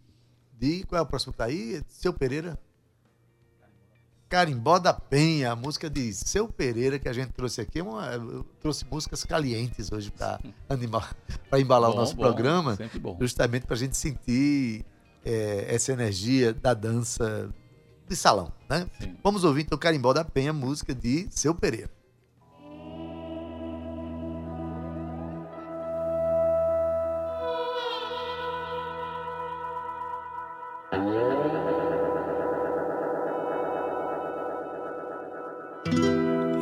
de. 0.59 0.85
Qual 0.85 0.98
é 0.98 1.02
o 1.02 1.06
próximo 1.06 1.33
que 1.33 1.38
tá 1.38 1.44
aí? 1.44 1.83
Seu 1.87 2.12
Pereira? 2.12 2.59
Carimbó 4.28 4.78
da 4.78 4.94
Penha, 4.94 5.50
a 5.50 5.56
música 5.56 5.90
de 5.90 6.14
Seu 6.14 6.46
Pereira 6.46 7.00
que 7.00 7.09
a 7.09 7.12
gente 7.12 7.33
trouxe 7.33 7.61
aqui. 7.61 7.83
Uma, 7.83 8.06
eu 8.12 8.44
trouxe 8.61 8.87
músicas 8.88 9.24
calientes 9.24 9.90
hoje 9.90 10.12
para 10.12 10.38
embalar 11.59 11.90
bom, 11.90 11.96
o 11.96 12.00
nosso 12.00 12.14
bom, 12.14 12.22
programa, 12.22 12.78
justamente 13.20 13.66
para 13.66 13.74
a 13.74 13.78
gente 13.78 13.96
sentir 13.96 14.87
é, 15.24 15.66
essa 15.68 15.92
energia 15.92 16.52
da 16.52 16.74
dança 16.74 17.48
de 18.09 18.16
salão, 18.16 18.52
né? 18.68 18.87
Sim. 19.00 19.16
Vamos 19.22 19.44
ouvir 19.44 19.62
então 19.62 19.78
Carimbó 19.78 20.12
da 20.12 20.24
Penha, 20.24 20.52
música 20.52 20.94
de 20.94 21.28
Seu 21.30 21.54
Pereira. 21.54 21.90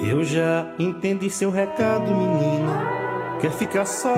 Eu 0.06 0.24
já 0.24 0.66
entendi 0.78 1.30
seu 1.30 1.50
recado, 1.50 2.10
menina. 2.10 3.38
Quer 3.40 3.52
ficar 3.52 3.84
só 3.84 4.14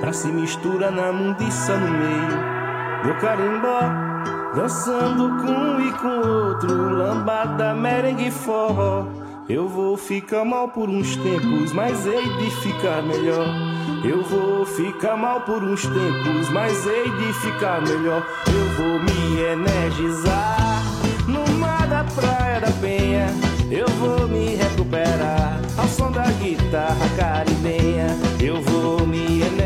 pra 0.00 0.12
se 0.12 0.28
misturar 0.28 0.90
na 0.90 1.12
mundiça 1.12 1.76
no 1.76 1.90
meio 1.90 2.53
meu 3.04 3.14
carimbó, 3.16 3.80
dançando 4.54 5.28
com 5.42 5.52
um 5.52 5.80
e 5.80 5.92
com 5.92 6.26
outro, 6.26 6.90
lambada, 6.90 7.74
merengue, 7.74 8.30
forró. 8.30 9.06
Eu 9.46 9.68
vou 9.68 9.94
ficar 9.94 10.42
mal 10.42 10.68
por 10.68 10.88
uns 10.88 11.14
tempos, 11.16 11.70
mas 11.74 12.06
hei 12.06 12.26
de 12.38 12.50
ficar 12.62 13.02
melhor. 13.02 13.46
Eu 14.02 14.22
vou 14.22 14.64
ficar 14.64 15.18
mal 15.18 15.42
por 15.42 15.62
uns 15.62 15.82
tempos, 15.82 16.48
mas 16.48 16.86
hei 16.86 17.10
de 17.10 17.32
ficar 17.34 17.82
melhor. 17.82 18.26
Eu 18.46 18.68
vou 18.76 18.98
me 19.00 19.40
energizar 19.52 20.82
no 21.28 21.46
mar 21.58 21.86
da 21.86 22.04
Praia 22.04 22.60
da 22.60 22.72
Penha. 22.80 23.26
Eu 23.70 23.88
vou 23.98 24.26
me 24.28 24.54
recuperar 24.54 25.60
ao 25.76 25.88
som 25.88 26.10
da 26.10 26.24
guitarra 26.24 27.08
caribenha. 27.18 28.16
Eu 28.40 28.62
vou 28.62 29.06
me 29.06 29.42
energizar 29.42 29.63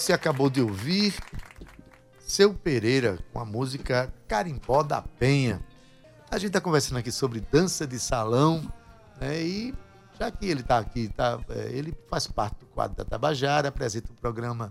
você 0.00 0.14
acabou 0.14 0.48
de 0.48 0.62
ouvir 0.62 1.14
Seu 2.20 2.54
Pereira 2.54 3.18
com 3.34 3.38
a 3.38 3.44
música 3.44 4.12
Carimbó 4.26 4.82
da 4.82 5.02
Penha. 5.02 5.62
A 6.30 6.38
gente 6.38 6.48
está 6.48 6.60
conversando 6.60 6.96
aqui 6.96 7.12
sobre 7.12 7.40
dança 7.40 7.86
de 7.86 7.98
salão, 7.98 8.62
né? 9.20 9.42
E 9.42 9.74
já 10.18 10.30
que 10.30 10.46
ele 10.46 10.60
está 10.60 10.78
aqui, 10.78 11.08
tá, 11.08 11.38
é, 11.50 11.70
ele 11.72 11.94
faz 12.08 12.26
parte 12.26 12.60
do 12.60 12.66
quadro 12.66 12.96
da 12.96 13.04
Tabajara, 13.04 13.68
apresenta 13.68 14.10
o 14.10 14.14
programa 14.14 14.70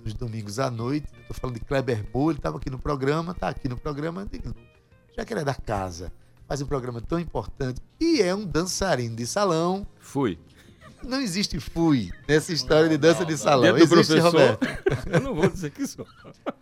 nos 0.00 0.14
domingos 0.14 0.60
à 0.60 0.70
noite. 0.70 1.08
Estou 1.20 1.34
falando 1.34 1.58
de 1.58 1.64
Kleber 1.64 2.06
Moura, 2.14 2.34
ele 2.34 2.38
estava 2.38 2.56
aqui 2.58 2.70
no 2.70 2.78
programa, 2.78 3.32
está 3.32 3.48
aqui 3.48 3.68
no 3.68 3.76
programa, 3.76 4.28
já 5.16 5.24
que 5.24 5.32
ele 5.32 5.40
é 5.40 5.44
da 5.44 5.54
casa, 5.54 6.12
faz 6.46 6.62
um 6.62 6.66
programa 6.66 7.00
tão 7.00 7.18
importante 7.18 7.80
e 8.00 8.22
é 8.22 8.32
um 8.32 8.46
dançarino 8.46 9.16
de 9.16 9.26
salão. 9.26 9.84
Fui. 9.98 10.38
Não 11.04 11.20
existe 11.20 11.58
fui 11.60 12.10
nessa 12.28 12.52
história 12.52 12.88
de 12.88 12.96
dança 12.96 13.24
de 13.24 13.36
salão. 13.36 13.76
Existe, 13.76 13.88
professor, 13.88 14.20
Roberto. 14.20 14.66
Eu 15.12 15.20
não 15.20 15.34
vou 15.34 15.48
dizer 15.48 15.70
que 15.70 15.86
sou. 15.86 16.06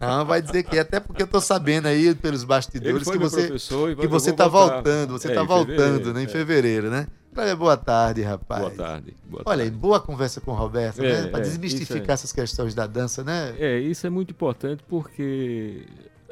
Não, 0.00 0.24
vai 0.24 0.40
dizer 0.42 0.62
que 0.62 0.76
é, 0.76 0.80
até 0.80 0.98
porque 1.00 1.22
eu 1.22 1.26
tô 1.26 1.40
sabendo 1.40 1.86
aí 1.86 2.14
pelos 2.14 2.44
bastidores 2.44 3.08
que 3.08 3.18
você, 3.18 3.46
professor 3.48 3.96
que 3.96 4.06
você 4.06 4.32
tá 4.32 4.48
voltar. 4.48 4.74
voltando, 4.76 5.12
você 5.12 5.30
É, 5.30 5.34
tá 5.34 5.42
em 5.42 5.46
voltando, 5.46 5.76
fevereiro, 5.76 6.12
né, 6.14 6.20
em 6.20 6.24
é. 6.24 6.28
fevereiro, 6.28 6.90
né? 6.90 7.06
Cléber, 7.32 7.56
boa 7.56 7.76
tarde, 7.76 8.22
rapaz. 8.22 8.60
Boa 8.62 8.72
tarde. 8.74 9.14
Boa 9.24 9.42
Olha 9.46 9.62
aí, 9.62 9.68
tarde. 9.70 9.80
boa 9.80 10.00
conversa 10.00 10.40
com 10.40 10.50
o 10.50 10.54
Roberto, 10.54 11.00
É, 11.04 11.22
né? 11.22 11.28
Para 11.28 11.40
é, 11.40 11.42
desmistificar 11.42 12.10
é. 12.10 12.12
essas 12.14 12.32
questões 12.32 12.74
da 12.74 12.86
dança, 12.88 13.22
né? 13.22 13.54
É, 13.58 13.78
isso 13.78 14.04
é 14.06 14.10
muito 14.10 14.30
importante 14.32 14.82
porque 14.88 15.86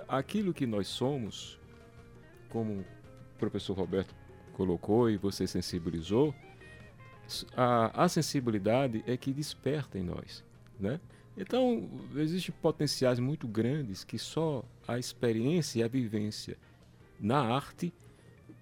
aquilo 0.08 0.52
que 0.52 0.66
nós 0.66 0.88
somos, 0.88 1.56
como 2.48 2.72
o 2.72 2.84
professor 3.38 3.76
Roberto 3.76 4.12
colocou 4.54 5.08
e 5.08 5.16
você 5.16 5.46
sensibilizou, 5.46 6.34
a, 7.56 8.04
a 8.04 8.08
sensibilidade 8.08 9.02
é 9.06 9.16
que 9.16 9.32
desperta 9.32 9.98
em 9.98 10.02
nós, 10.02 10.44
né? 10.78 11.00
Então, 11.36 11.88
existem 12.16 12.52
potenciais 12.60 13.18
muito 13.20 13.46
grandes 13.46 14.02
que 14.02 14.18
só 14.18 14.64
a 14.86 14.98
experiência 14.98 15.80
e 15.80 15.82
a 15.84 15.88
vivência 15.88 16.56
na 17.20 17.38
arte 17.40 17.92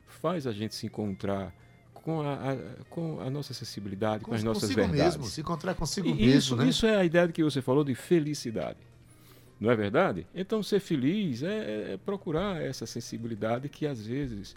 faz 0.08 0.46
a 0.46 0.52
gente 0.52 0.74
se 0.74 0.84
encontrar 0.86 1.54
com 1.94 2.20
a, 2.20 2.34
a- 2.52 2.84
com 2.90 3.18
a 3.20 3.30
nossa 3.30 3.54
sensibilidade, 3.54 4.24
com, 4.24 4.34
as 4.34 4.42
nossas 4.44 4.70
verdades. 4.70 5.16
mesmo, 5.16 5.24
se 5.24 5.40
encontrar 5.40 5.74
consigo 5.74 6.08
E 6.08 6.12
mesmo, 6.14 6.28
isso, 6.38 6.56
né? 6.56 6.68
isso 6.68 6.86
é 6.86 6.96
a 6.96 7.04
ideia 7.04 7.26
que 7.28 7.42
você 7.42 7.62
falou 7.62 7.82
de 7.82 7.94
felicidade. 7.94 8.78
Não 9.58 9.70
é 9.70 9.74
verdade? 9.76 10.26
Então, 10.34 10.62
ser 10.62 10.80
feliz 10.80 11.42
é, 11.42 11.94
é 11.94 11.96
procurar 11.96 12.60
essa 12.62 12.84
sensibilidade 12.84 13.70
que, 13.70 13.86
às 13.86 14.06
vezes, 14.06 14.54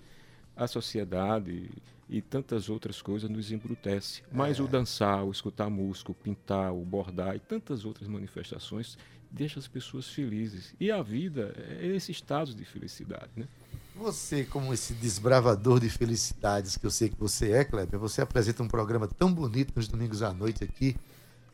a 0.57 0.67
sociedade 0.67 1.69
e 2.09 2.21
tantas 2.21 2.69
outras 2.69 3.01
coisas 3.01 3.29
nos 3.29 3.51
embrutece. 3.51 4.23
Mas 4.31 4.59
o 4.59 4.67
dançar, 4.67 5.23
o 5.23 5.31
escutar 5.31 5.69
música, 5.69 6.11
o 6.11 6.15
pintar, 6.15 6.73
o 6.73 6.83
bordar 6.83 7.35
e 7.35 7.39
tantas 7.39 7.85
outras 7.85 8.07
manifestações 8.07 8.97
deixa 9.31 9.59
as 9.59 9.67
pessoas 9.67 10.07
felizes. 10.07 10.73
E 10.79 10.91
a 10.91 11.01
vida 11.01 11.53
é 11.79 11.85
esse 11.85 12.11
estado 12.11 12.53
de 12.53 12.65
felicidade, 12.65 13.29
né? 13.35 13.47
Você, 13.95 14.45
como 14.45 14.73
esse 14.73 14.93
desbravador 14.93 15.79
de 15.79 15.89
felicidades 15.89 16.77
que 16.77 16.85
eu 16.85 16.91
sei 16.91 17.09
que 17.09 17.19
você 17.19 17.51
é, 17.51 17.65
Kleber, 17.65 17.99
você 17.99 18.21
apresenta 18.21 18.63
um 18.63 18.67
programa 18.67 19.07
tão 19.07 19.31
bonito 19.31 19.73
nos 19.75 19.87
domingos 19.87 20.23
à 20.23 20.33
noite 20.33 20.63
aqui. 20.63 20.95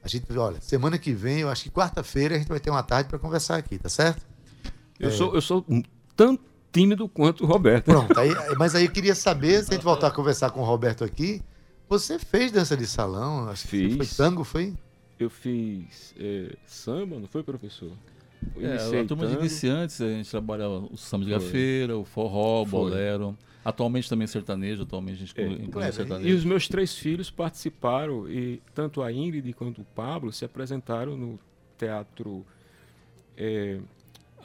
A 0.03 0.07
gente, 0.07 0.31
olha, 0.37 0.61
semana 0.61 0.99
que 0.99 1.11
vem, 1.11 1.39
eu 1.39 1.49
acho 1.49 1.63
que 1.63 1.71
quarta-feira 1.71 2.35
a 2.35 2.37
gente 2.37 2.47
vai 2.47 2.59
ter 2.59 2.69
uma 2.69 2.83
tarde 2.83 3.09
para 3.09 3.17
conversar 3.17 3.57
aqui, 3.57 3.79
tá 3.79 3.89
certo? 3.89 4.23
Eu, 4.99 5.11
sou, 5.11 5.33
eu 5.33 5.41
sou 5.41 5.65
tão 6.15 6.39
tímido 6.75 7.07
quanto 7.07 7.45
o 7.45 7.47
Roberto. 7.47 7.85
Pronto, 7.85 8.19
aí, 8.19 8.29
mas 8.57 8.75
aí 8.75 8.85
eu 8.85 8.91
queria 8.91 9.15
saber, 9.15 9.63
se 9.63 9.71
a 9.71 9.75
gente 9.75 9.83
voltar 9.83 10.07
a 10.07 10.11
conversar 10.11 10.49
com 10.51 10.59
o 10.59 10.63
Roberto 10.65 11.03
aqui, 11.05 11.41
você 11.87 12.19
fez 12.19 12.51
dança 12.51 12.75
de 12.75 12.85
salão? 12.85 13.47
Acho 13.47 13.63
que 13.63 13.89
Fiz. 13.89 13.95
Foi 13.95 14.25
tango, 14.25 14.43
foi? 14.43 14.73
Eu 15.17 15.29
fiz 15.29 16.13
é, 16.19 16.53
samba, 16.65 17.17
não 17.17 17.27
foi, 17.27 17.41
professor? 17.43 17.91
Eu 18.57 18.69
É, 18.69 19.01
a 19.01 19.05
turma 19.05 19.25
de 19.25 19.35
iniciantes, 19.35 20.01
a 20.01 20.09
gente 20.09 20.29
trabalha 20.29 20.67
o 20.67 20.97
samba 20.97 21.23
de 21.23 21.31
gafeira, 21.31 21.97
o 21.97 22.03
forró, 22.03 22.63
o 22.63 22.65
Foi. 22.65 22.79
bolero. 22.81 23.37
Atualmente 23.63 24.07
também 24.09 24.27
sertanejo, 24.27 24.83
atualmente 24.83 25.15
a 25.15 25.25
gente 25.25 25.41
É. 25.41 25.47
inclui 25.47 25.87
o 25.89 25.93
sertanejo. 25.93 26.27
E 26.29 26.33
os 26.33 26.43
meus 26.43 26.67
três 26.67 26.93
filhos 26.95 27.31
participaram, 27.31 28.29
e 28.29 28.61
tanto 28.75 29.01
a 29.01 29.11
Ingrid 29.11 29.53
quanto 29.53 29.81
o 29.81 29.85
Pablo 29.85 30.31
se 30.33 30.43
apresentaram 30.43 31.15
no 31.15 31.39
teatro 31.77 32.45
é, 33.37 33.79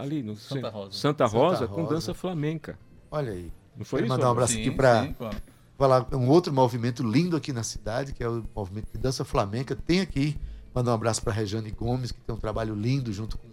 ali 0.00 0.22
no 0.22 0.36
Santa 0.36 0.68
Rosa. 0.68 0.92
Santa 0.92 1.26
Santa 1.28 1.38
Rosa 1.38 1.66
com 1.68 1.82
Rosa. 1.82 1.94
dança 1.94 2.14
flamenca. 2.14 2.78
Olha 3.10 3.32
aí. 3.32 3.52
Não 3.76 3.84
foi 3.84 4.00
Quero 4.00 4.06
isso? 4.08 4.16
mandar 4.16 4.28
um 4.28 4.32
abraço 4.32 4.54
aqui 4.58 4.70
pra- 4.70 5.04
sim, 5.06 5.12
claro. 5.14 5.36
falar 5.78 6.06
um 6.14 6.28
outro 6.28 6.52
movimento 6.52 7.02
lindo 7.02 7.36
aqui 7.36 7.52
na 7.52 7.62
cidade, 7.62 8.12
que 8.12 8.22
é 8.22 8.28
o 8.28 8.44
movimento 8.54 8.90
de 8.92 8.98
dança 8.98 9.24
flamenca. 9.24 9.74
Tem 9.74 10.00
aqui, 10.00 10.36
mandar 10.74 10.90
um 10.92 10.94
abraço 10.94 11.22
para 11.22 11.32
Rejane 11.32 11.70
Gomes, 11.70 12.12
que 12.12 12.20
tem 12.20 12.34
um 12.34 12.38
trabalho 12.38 12.74
lindo 12.74 13.12
junto 13.12 13.38
com 13.38 13.48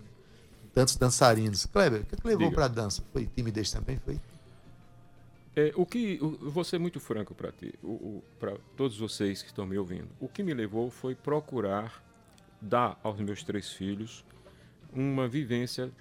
tantos 0.73 0.95
dançarinos. 0.97 1.65
Kleber, 1.65 2.01
o 2.01 2.05
que, 2.05 2.15
é 2.15 2.17
que 2.17 2.27
levou 2.27 2.51
para 2.51 2.65
a 2.65 2.67
dança? 2.67 3.03
Foi 3.13 3.25
timidez 3.27 3.71
também? 3.71 3.97
Foi? 3.97 4.19
É, 5.55 5.71
o 5.75 5.85
que, 5.85 6.19
o- 6.21 6.37
eu 6.45 6.51
vou 6.51 6.63
ser 6.63 6.77
muito 6.77 6.99
franco 6.99 7.33
para 7.33 7.51
ti, 7.51 7.73
para 8.39 8.55
todos 8.75 8.97
vocês 8.97 9.41
que 9.41 9.47
estão 9.49 9.65
me 9.65 9.77
ouvindo. 9.77 10.07
O 10.19 10.27
que 10.27 10.43
me 10.43 10.53
levou 10.53 10.91
foi 10.91 11.15
procurar 11.15 12.03
dar 12.61 12.99
aos 13.03 13.19
meus 13.19 13.43
três 13.43 13.71
filhos 13.71 14.23
uma 14.93 15.27
vivência 15.27 15.91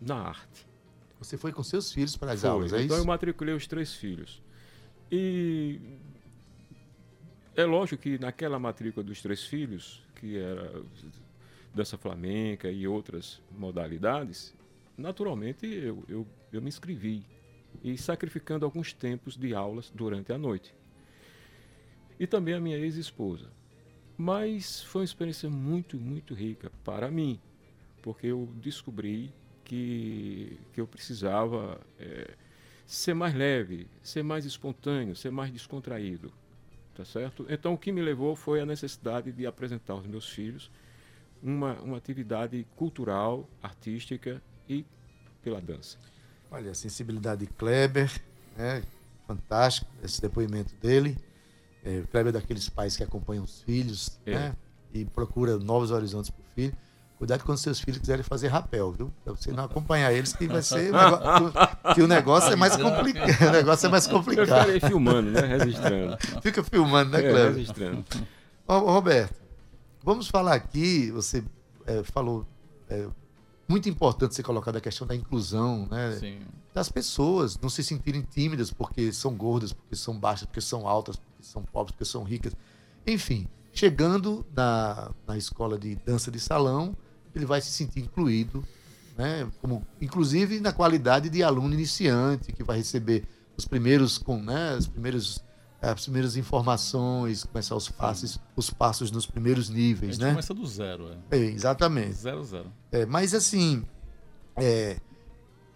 na 0.00 0.16
arte. 0.16 0.66
Você 1.18 1.36
foi 1.36 1.52
com 1.52 1.62
seus 1.62 1.92
filhos 1.92 2.16
para 2.16 2.32
as 2.32 2.40
Foi. 2.40 2.50
aulas, 2.50 2.72
é 2.72 2.82
então 2.82 2.96
eu 2.96 3.00
isso? 3.00 3.06
matriculei 3.06 3.54
os 3.54 3.66
três 3.66 3.94
filhos. 3.94 4.42
E 5.12 5.78
é 7.54 7.64
lógico 7.64 8.02
que 8.02 8.18
naquela 8.18 8.58
matrícula 8.58 9.04
dos 9.04 9.20
três 9.20 9.44
filhos, 9.44 10.02
que 10.16 10.38
era 10.38 10.82
dança 11.74 11.98
flamenca 11.98 12.70
e 12.70 12.86
outras 12.86 13.40
modalidades, 13.50 14.54
naturalmente 14.96 15.66
eu, 15.66 16.02
eu, 16.08 16.26
eu 16.52 16.62
me 16.62 16.68
inscrevi. 16.68 17.24
E 17.84 17.96
sacrificando 17.96 18.64
alguns 18.64 18.92
tempos 18.92 19.36
de 19.36 19.54
aulas 19.54 19.90
durante 19.94 20.32
a 20.32 20.38
noite. 20.38 20.74
E 22.18 22.26
também 22.26 22.54
a 22.54 22.60
minha 22.60 22.76
ex-esposa. 22.76 23.50
Mas 24.16 24.82
foi 24.82 25.02
uma 25.02 25.04
experiência 25.04 25.48
muito, 25.48 25.96
muito 25.96 26.34
rica 26.34 26.70
para 26.84 27.10
mim, 27.10 27.40
porque 28.02 28.26
eu 28.26 28.48
descobri 28.56 29.32
que, 29.70 30.58
que 30.72 30.80
eu 30.80 30.86
precisava 30.86 31.80
eh, 32.00 32.34
ser 32.84 33.14
mais 33.14 33.32
leve, 33.32 33.86
ser 34.02 34.24
mais 34.24 34.44
espontâneo, 34.44 35.14
ser 35.14 35.30
mais 35.30 35.52
descontraído, 35.52 36.32
tá 36.92 37.04
certo? 37.04 37.46
Então 37.48 37.74
o 37.74 37.78
que 37.78 37.92
me 37.92 38.02
levou 38.02 38.34
foi 38.34 38.60
a 38.60 38.66
necessidade 38.66 39.30
de 39.30 39.46
apresentar 39.46 39.92
aos 39.92 40.04
meus 40.08 40.28
filhos 40.28 40.72
uma, 41.40 41.74
uma 41.82 41.96
atividade 41.96 42.66
cultural, 42.74 43.48
artística 43.62 44.42
e 44.68 44.84
pela 45.40 45.60
dança. 45.60 45.96
Olha, 46.50 46.72
a 46.72 46.74
sensibilidade 46.74 47.46
de 47.46 47.52
Kleber, 47.52 48.10
né? 48.56 48.82
fantástico 49.24 49.88
esse 50.02 50.20
depoimento 50.20 50.74
dele. 50.82 51.16
É, 51.84 52.02
Kleber 52.10 52.30
é 52.30 52.40
daqueles 52.40 52.68
pais 52.68 52.96
que 52.96 53.04
acompanham 53.04 53.44
os 53.44 53.62
filhos 53.62 54.18
É. 54.26 54.34
né? 54.34 54.56
e 54.92 55.04
procura 55.04 55.56
novos 55.58 55.92
horizontes 55.92 56.28
para 56.28 56.42
o 56.42 56.54
filho. 56.56 56.76
Cuidado 57.20 57.44
quando 57.44 57.58
seus 57.58 57.78
filhos 57.78 57.98
quiserem 58.00 58.22
fazer 58.22 58.48
rapel, 58.48 58.92
viu? 58.92 59.12
Pra 59.22 59.34
você 59.34 59.52
não 59.52 59.64
acompanhar 59.64 60.10
eles, 60.10 60.32
que 60.32 60.48
vai 60.48 60.62
ser. 60.62 60.90
que 61.94 62.00
o 62.00 62.08
negócio 62.08 62.50
é 62.50 62.56
mais 62.56 62.74
complicado. 62.76 63.28
O 63.46 63.52
negócio 63.52 63.86
é 63.86 63.90
mais 63.90 64.06
Eu 64.06 64.12
complicado. 64.12 64.46
ficarei 64.46 64.80
filmando, 64.80 65.30
né? 65.30 65.40
Registrando. 65.42 66.16
Fica 66.40 66.64
filmando, 66.64 67.10
né, 67.10 67.18
É, 67.18 67.30
Kleber? 67.30 67.52
registrando. 67.56 68.04
Ô, 68.66 68.78
Roberto, 68.78 69.34
vamos 70.02 70.28
falar 70.28 70.54
aqui, 70.54 71.10
você 71.10 71.44
é, 71.86 72.02
falou, 72.04 72.46
é, 72.88 73.06
muito 73.68 73.86
importante 73.86 74.34
você 74.34 74.42
colocar 74.42 74.72
da 74.72 74.80
questão 74.80 75.06
da 75.06 75.14
inclusão, 75.14 75.86
né? 75.90 76.16
Sim. 76.18 76.38
Das 76.72 76.88
pessoas 76.88 77.58
não 77.60 77.68
se 77.68 77.84
sentirem 77.84 78.22
tímidas 78.22 78.72
porque 78.72 79.12
são 79.12 79.34
gordas, 79.34 79.74
porque 79.74 79.94
são 79.94 80.18
baixas, 80.18 80.46
porque 80.46 80.62
são 80.62 80.88
altas, 80.88 81.16
porque 81.16 81.42
são 81.42 81.62
pobres, 81.64 81.92
porque 81.92 82.06
são 82.06 82.22
ricas. 82.22 82.56
Enfim, 83.06 83.46
chegando 83.74 84.46
na, 84.56 85.10
na 85.26 85.36
escola 85.36 85.78
de 85.78 85.96
dança 85.96 86.30
de 86.30 86.40
salão, 86.40 86.96
ele 87.34 87.46
vai 87.46 87.60
se 87.60 87.70
sentir 87.70 88.00
incluído, 88.00 88.64
né? 89.16 89.46
Como, 89.60 89.86
inclusive 90.00 90.60
na 90.60 90.72
qualidade 90.72 91.28
de 91.28 91.42
aluno 91.42 91.74
iniciante, 91.74 92.52
que 92.52 92.62
vai 92.64 92.78
receber 92.78 93.24
os 93.56 93.64
primeiros, 93.64 94.18
com, 94.18 94.40
né? 94.40 94.74
Os 94.76 94.86
primeiros 94.86 95.42
as 95.82 96.02
primeiras 96.02 96.36
informações, 96.36 97.44
começar 97.44 97.74
os 97.74 97.88
passos, 97.88 98.38
os 98.54 98.68
passos 98.68 99.10
nos 99.10 99.24
primeiros 99.24 99.70
A 99.70 99.72
níveis, 99.72 100.16
gente 100.16 100.24
né? 100.24 100.30
começa 100.32 100.52
do 100.52 100.66
zero, 100.66 101.10
é. 101.30 101.36
É, 101.36 101.38
exatamente. 101.38 102.12
Zero, 102.12 102.44
zero. 102.44 102.70
É, 102.92 103.06
mas 103.06 103.32
assim, 103.32 103.82
é, 104.56 104.98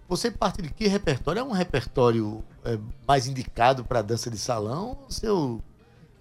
você 0.06 0.30
parte 0.30 0.60
de 0.60 0.68
que 0.68 0.86
repertório? 0.86 1.40
É 1.40 1.42
um 1.42 1.52
repertório 1.52 2.44
é, 2.64 2.78
mais 3.08 3.26
indicado 3.26 3.84
para 3.84 4.02
dança 4.02 4.30
de 4.30 4.36
salão? 4.36 4.98
Ou 5.02 5.10
se 5.10 5.24
eu, 5.24 5.62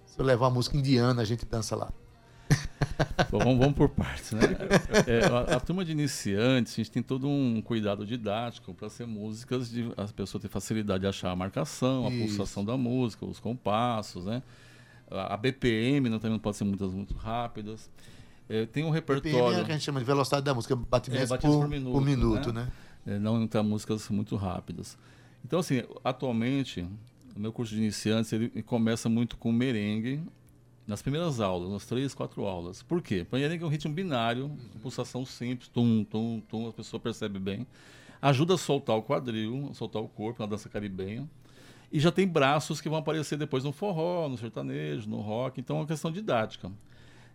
se 0.06 0.18
eu 0.18 0.24
levar 0.24 0.46
a 0.46 0.50
música 0.50 0.76
indiana, 0.76 1.20
a 1.20 1.24
gente 1.24 1.44
dança 1.44 1.76
lá? 1.76 1.92
Bom, 3.30 3.38
vamos, 3.38 3.58
vamos 3.58 3.74
por 3.74 3.88
partes, 3.88 4.32
né? 4.32 4.42
É, 5.06 5.24
a, 5.26 5.56
a 5.56 5.60
turma 5.60 5.84
de 5.84 5.92
iniciantes, 5.92 6.72
a 6.72 6.76
gente 6.76 6.90
tem 6.90 7.02
todo 7.02 7.28
um 7.28 7.60
cuidado 7.60 8.06
didático 8.06 8.72
para 8.74 8.88
ser 8.88 9.06
músicas 9.06 9.70
de 9.70 9.90
as 9.96 10.12
pessoas 10.12 10.42
ter 10.42 10.48
facilidade 10.48 11.00
de 11.00 11.06
achar 11.06 11.30
a 11.30 11.36
marcação, 11.36 12.06
a 12.06 12.10
Isso. 12.10 12.36
pulsação 12.36 12.64
da 12.64 12.76
música, 12.76 13.24
os 13.24 13.40
compassos, 13.40 14.24
né? 14.24 14.42
A, 15.10 15.34
a 15.34 15.36
BPM 15.36 16.08
não, 16.08 16.18
também 16.18 16.32
não 16.32 16.40
pode 16.40 16.56
ser 16.56 16.64
muitas 16.64 16.92
muito 16.92 17.14
rápidas. 17.14 17.90
É, 18.48 18.66
tem 18.66 18.84
um 18.84 18.90
BPM 18.90 19.20
repertório. 19.20 19.58
é 19.58 19.62
o 19.62 19.64
que 19.64 19.70
a 19.70 19.74
gente 19.74 19.84
chama 19.84 20.00
de 20.00 20.06
velocidade 20.06 20.44
da 20.44 20.54
música, 20.54 20.76
batimentos, 20.76 21.30
É, 21.30 21.36
por, 21.36 21.50
por 21.50 21.68
minuto, 21.68 21.92
por 21.92 22.02
minuto, 22.02 22.52
né? 22.52 22.70
né? 23.06 23.16
É, 23.16 23.18
não 23.18 23.46
tem 23.46 23.62
músicas 23.62 24.08
muito 24.08 24.36
rápidas. 24.36 24.96
Então, 25.44 25.58
assim, 25.58 25.82
atualmente, 26.02 26.86
o 27.36 27.40
meu 27.40 27.52
curso 27.52 27.74
de 27.74 27.80
iniciantes 27.80 28.32
ele 28.32 28.62
começa 28.62 29.08
muito 29.08 29.36
com 29.36 29.52
merengue 29.52 30.22
nas 30.86 31.00
primeiras 31.00 31.40
aulas, 31.40 31.70
nas 31.70 31.86
três, 31.86 32.14
quatro 32.14 32.44
aulas. 32.44 32.82
Por 32.82 33.00
quê? 33.00 33.24
Porque 33.28 33.42
merengue 33.42 33.62
é 33.64 33.66
um 33.66 33.70
ritmo 33.70 33.92
binário, 33.92 34.56
pulsação 34.82 35.24
simples, 35.24 35.68
tum, 35.68 36.04
tum, 36.04 36.40
tum, 36.48 36.68
a 36.68 36.72
pessoa 36.72 37.00
percebe 37.00 37.38
bem. 37.38 37.66
Ajuda 38.20 38.54
a 38.54 38.58
soltar 38.58 38.96
o 38.96 39.02
quadril, 39.02 39.70
soltar 39.74 40.02
o 40.02 40.08
corpo 40.08 40.42
na 40.42 40.48
dança 40.48 40.68
caribenha. 40.68 41.28
E 41.92 42.00
já 42.00 42.10
tem 42.10 42.26
braços 42.26 42.80
que 42.80 42.88
vão 42.88 42.98
aparecer 42.98 43.38
depois 43.38 43.64
no 43.64 43.72
forró, 43.72 44.28
no 44.28 44.36
sertanejo, 44.36 45.08
no 45.08 45.20
rock. 45.20 45.60
Então 45.60 45.76
é 45.76 45.80
uma 45.80 45.86
questão 45.86 46.10
didática. 46.10 46.70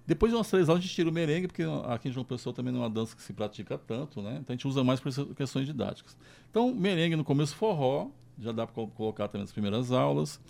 Depois 0.06 0.32
de 0.32 0.36
umas 0.36 0.50
três 0.50 0.68
aulas, 0.68 0.84
a 0.84 0.86
gente 0.86 0.96
tira 0.96 1.10
o 1.10 1.14
merengue, 1.14 1.48
porque 1.48 1.64
aqui 1.86 2.10
em 2.10 2.12
João 2.12 2.26
Pessoa 2.26 2.54
também 2.54 2.74
não 2.74 2.82
é 2.82 2.84
uma 2.84 2.90
dança 2.90 3.16
que 3.16 3.22
se 3.22 3.32
pratica 3.32 3.78
tanto, 3.78 4.22
né? 4.24 4.40
Então 4.42 4.54
a 4.54 4.58
gente 4.58 4.68
usa 4.68 4.84
mais 4.84 5.00
por 5.00 5.36
questões 5.36 5.68
didáticas. 5.68 6.18
Então, 6.50 6.74
merengue 6.74 7.16
no 7.16 7.24
começo, 7.24 7.56
forró, 7.56 8.10
já 8.40 8.52
dá 8.52 8.66
para 8.66 8.88
colocar 8.88 9.28
também 9.28 9.44
nas 9.44 9.52
primeiras 9.52 9.92
aulas. 9.92 10.42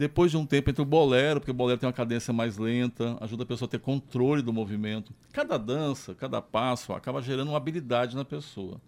Depois 0.00 0.30
de 0.30 0.38
um 0.38 0.46
tempo 0.46 0.70
entra 0.70 0.80
o 0.80 0.86
bolero, 0.86 1.40
porque 1.40 1.50
o 1.50 1.54
bolero 1.54 1.78
tem 1.78 1.86
uma 1.86 1.92
cadência 1.92 2.32
mais 2.32 2.56
lenta, 2.56 3.18
ajuda 3.20 3.42
a 3.42 3.46
pessoa 3.46 3.66
a 3.66 3.70
ter 3.70 3.80
controle 3.80 4.40
do 4.40 4.50
movimento. 4.50 5.12
Cada 5.30 5.58
dança, 5.58 6.14
cada 6.14 6.40
passo 6.40 6.94
acaba 6.94 7.20
gerando 7.20 7.48
uma 7.48 7.58
habilidade 7.58 8.16
na 8.16 8.24
pessoa. 8.24 8.80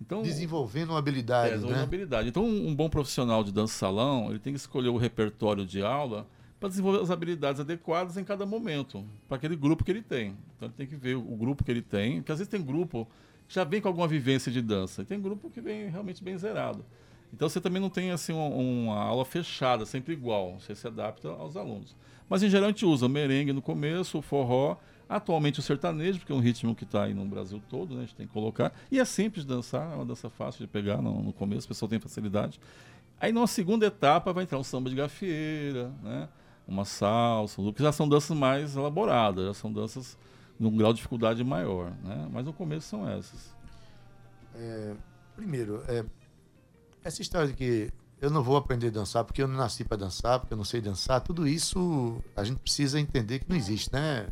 Então, 0.00 0.22
Desenvolvendo 0.22 0.90
uma 0.90 0.98
é, 0.98 1.00
habilidade, 1.00 1.48
desenvolve 1.54 1.72
né? 1.72 1.80
uma 1.80 1.84
habilidade. 1.88 2.28
Então, 2.28 2.44
um, 2.44 2.68
um 2.68 2.72
bom 2.76 2.88
profissional 2.88 3.42
de 3.42 3.50
dança 3.50 3.74
salão, 3.74 4.30
ele 4.30 4.38
tem 4.38 4.52
que 4.52 4.60
escolher 4.60 4.90
o 4.90 4.96
repertório 4.96 5.66
de 5.66 5.82
aula 5.82 6.24
para 6.60 6.68
desenvolver 6.68 7.02
as 7.02 7.10
habilidades 7.10 7.60
adequadas 7.60 8.16
em 8.16 8.22
cada 8.22 8.46
momento, 8.46 9.04
para 9.26 9.38
aquele 9.38 9.56
grupo 9.56 9.82
que 9.82 9.90
ele 9.90 10.02
tem. 10.02 10.36
Então, 10.56 10.68
ele 10.68 10.74
tem 10.76 10.86
que 10.86 10.94
ver 10.94 11.16
o 11.16 11.36
grupo 11.36 11.64
que 11.64 11.70
ele 11.72 11.82
tem, 11.82 12.18
porque 12.18 12.30
às 12.30 12.38
vezes 12.38 12.48
tem 12.48 12.62
grupo 12.62 13.08
que 13.48 13.56
já 13.56 13.64
vem 13.64 13.80
com 13.80 13.88
alguma 13.88 14.06
vivência 14.06 14.52
de 14.52 14.62
dança, 14.62 15.02
e 15.02 15.04
tem 15.04 15.20
grupo 15.20 15.50
que 15.50 15.60
vem 15.60 15.90
realmente 15.90 16.22
bem 16.22 16.38
zerado. 16.38 16.84
Então, 17.32 17.48
você 17.48 17.60
também 17.60 17.80
não 17.80 17.90
tem 17.90 18.10
assim 18.10 18.32
um- 18.32 18.84
uma 18.86 18.96
aula 18.96 19.24
fechada, 19.24 19.86
sempre 19.86 20.12
igual, 20.12 20.58
você 20.58 20.74
se 20.74 20.86
adapta 20.86 21.28
aos 21.28 21.56
alunos. 21.56 21.94
Mas, 22.28 22.42
em 22.42 22.48
geral, 22.50 22.66
a 22.66 22.70
gente 22.70 22.84
usa 22.84 23.08
merengue 23.08 23.52
no 23.52 23.62
começo, 23.62 24.18
o 24.18 24.22
forró, 24.22 24.76
atualmente 25.08 25.58
o 25.58 25.62
sertanejo, 25.62 26.18
porque 26.20 26.32
é 26.32 26.34
um 26.34 26.40
ritmo 26.40 26.74
que 26.74 26.84
está 26.84 27.04
aí 27.04 27.14
no 27.14 27.24
Brasil 27.24 27.60
todo, 27.68 27.94
né? 27.94 28.02
a 28.02 28.04
gente 28.04 28.14
tem 28.14 28.26
que 28.26 28.32
colocar. 28.32 28.72
E 28.90 28.98
é 29.00 29.04
simples 29.04 29.44
de 29.44 29.48
dançar, 29.52 29.92
é 29.92 29.96
uma 29.96 30.04
dança 30.04 30.30
fácil 30.30 30.60
de 30.60 30.68
pegar 30.68 31.02
no, 31.02 31.22
no 31.22 31.32
começo, 31.32 31.66
o 31.66 31.68
pessoal 31.68 31.88
tem 31.88 31.98
facilidade. 31.98 32.60
Aí, 33.20 33.32
numa 33.32 33.46
segunda 33.46 33.86
etapa, 33.86 34.32
vai 34.32 34.44
entrar 34.44 34.58
um 34.58 34.62
samba 34.64 34.88
de 34.88 34.96
gafieira, 34.96 35.90
né? 36.02 36.28
uma 36.66 36.84
salsa, 36.84 37.60
que 37.72 37.82
já 37.82 37.90
são 37.90 38.08
danças 38.08 38.36
mais 38.36 38.76
elaboradas, 38.76 39.46
já 39.46 39.54
são 39.54 39.72
danças 39.72 40.16
num 40.58 40.76
grau 40.76 40.92
de 40.92 40.98
dificuldade 40.98 41.42
maior. 41.42 41.90
Né? 42.04 42.28
Mas 42.32 42.44
no 42.46 42.52
começo 42.52 42.86
são 42.86 43.08
essas. 43.08 43.52
Primeiro, 45.34 45.82
é, 45.88 46.04
essa 47.04 47.22
história 47.22 47.48
de 47.48 47.54
que 47.54 47.90
eu 48.20 48.30
não 48.30 48.42
vou 48.42 48.56
aprender 48.56 48.88
a 48.88 48.90
dançar 48.90 49.24
porque 49.24 49.42
eu 49.42 49.48
não 49.48 49.56
nasci 49.56 49.84
para 49.84 49.96
dançar, 49.96 50.38
porque 50.40 50.52
eu 50.52 50.58
não 50.58 50.64
sei 50.64 50.80
dançar, 50.80 51.20
tudo 51.20 51.46
isso 51.48 52.18
a 52.36 52.44
gente 52.44 52.58
precisa 52.58 53.00
entender 53.00 53.38
que 53.40 53.48
não 53.48 53.56
existe, 53.56 53.90
né? 53.92 54.26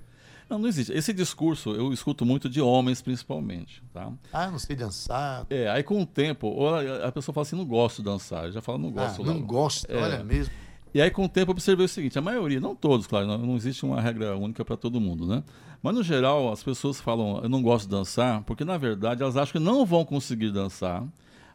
Não, 0.49 0.59
não 0.59 0.67
existe. 0.69 0.93
Esse 0.93 1.13
discurso 1.13 1.71
eu 1.75 1.93
escuto 1.93 2.25
muito 2.25 2.49
de 2.49 2.59
homens, 2.61 3.03
principalmente. 3.03 3.83
Tá? 3.93 4.11
Ah, 4.33 4.47
eu 4.47 4.53
não 4.53 4.59
sei 4.59 4.75
dançar. 4.75 5.47
É, 5.51 5.69
aí 5.69 5.83
com 5.83 6.01
o 6.03 6.07
tempo, 6.07 6.47
ou 6.47 6.75
a 6.75 7.13
pessoa 7.13 7.35
fala 7.35 7.43
assim, 7.47 7.57
não 7.57 7.67
gosto 7.67 7.99
de 7.99 8.05
dançar. 8.05 8.47
Eu 8.47 8.53
já 8.53 8.63
falo, 8.63 8.79
não 8.79 8.89
Ah, 8.89 8.93
gosto. 9.09 9.23
não 9.25 9.35
logo. 9.35 9.47
gosta, 9.47 9.93
É. 9.93 10.03
olha 10.03 10.25
mesmo. 10.25 10.53
E 10.95 11.03
aí 11.03 11.11
com 11.11 11.23
o 11.27 11.29
tempo 11.29 11.51
eu 11.51 11.53
observei 11.53 11.85
o 11.85 11.89
seguinte, 11.89 12.19
a 12.19 12.23
maioria, 12.23 12.59
não 12.61 12.75
todos, 12.75 13.07
claro, 13.07 13.27
não, 13.27 13.37
não 13.37 13.57
existe 13.57 13.85
uma 13.85 14.01
regra 14.01 14.35
única 14.39 14.65
para 14.65 14.75
todo 14.75 14.99
mundo, 14.99 15.27
né? 15.27 15.45
Mas 15.83 15.95
no 15.95 16.03
geral, 16.03 16.51
as 16.51 16.63
pessoas 16.63 16.99
falam, 16.99 17.41
eu 17.43 17.49
não 17.49 17.63
gosto 17.63 17.85
de 17.85 17.91
dançar, 17.91 18.43
porque 18.45 18.65
na 18.65 18.79
verdade 18.79 19.23
elas 19.23 19.37
acham 19.37 19.53
que 19.53 19.59
não 19.59 19.85
vão 19.85 20.03
conseguir 20.03 20.51
dançar. 20.51 21.05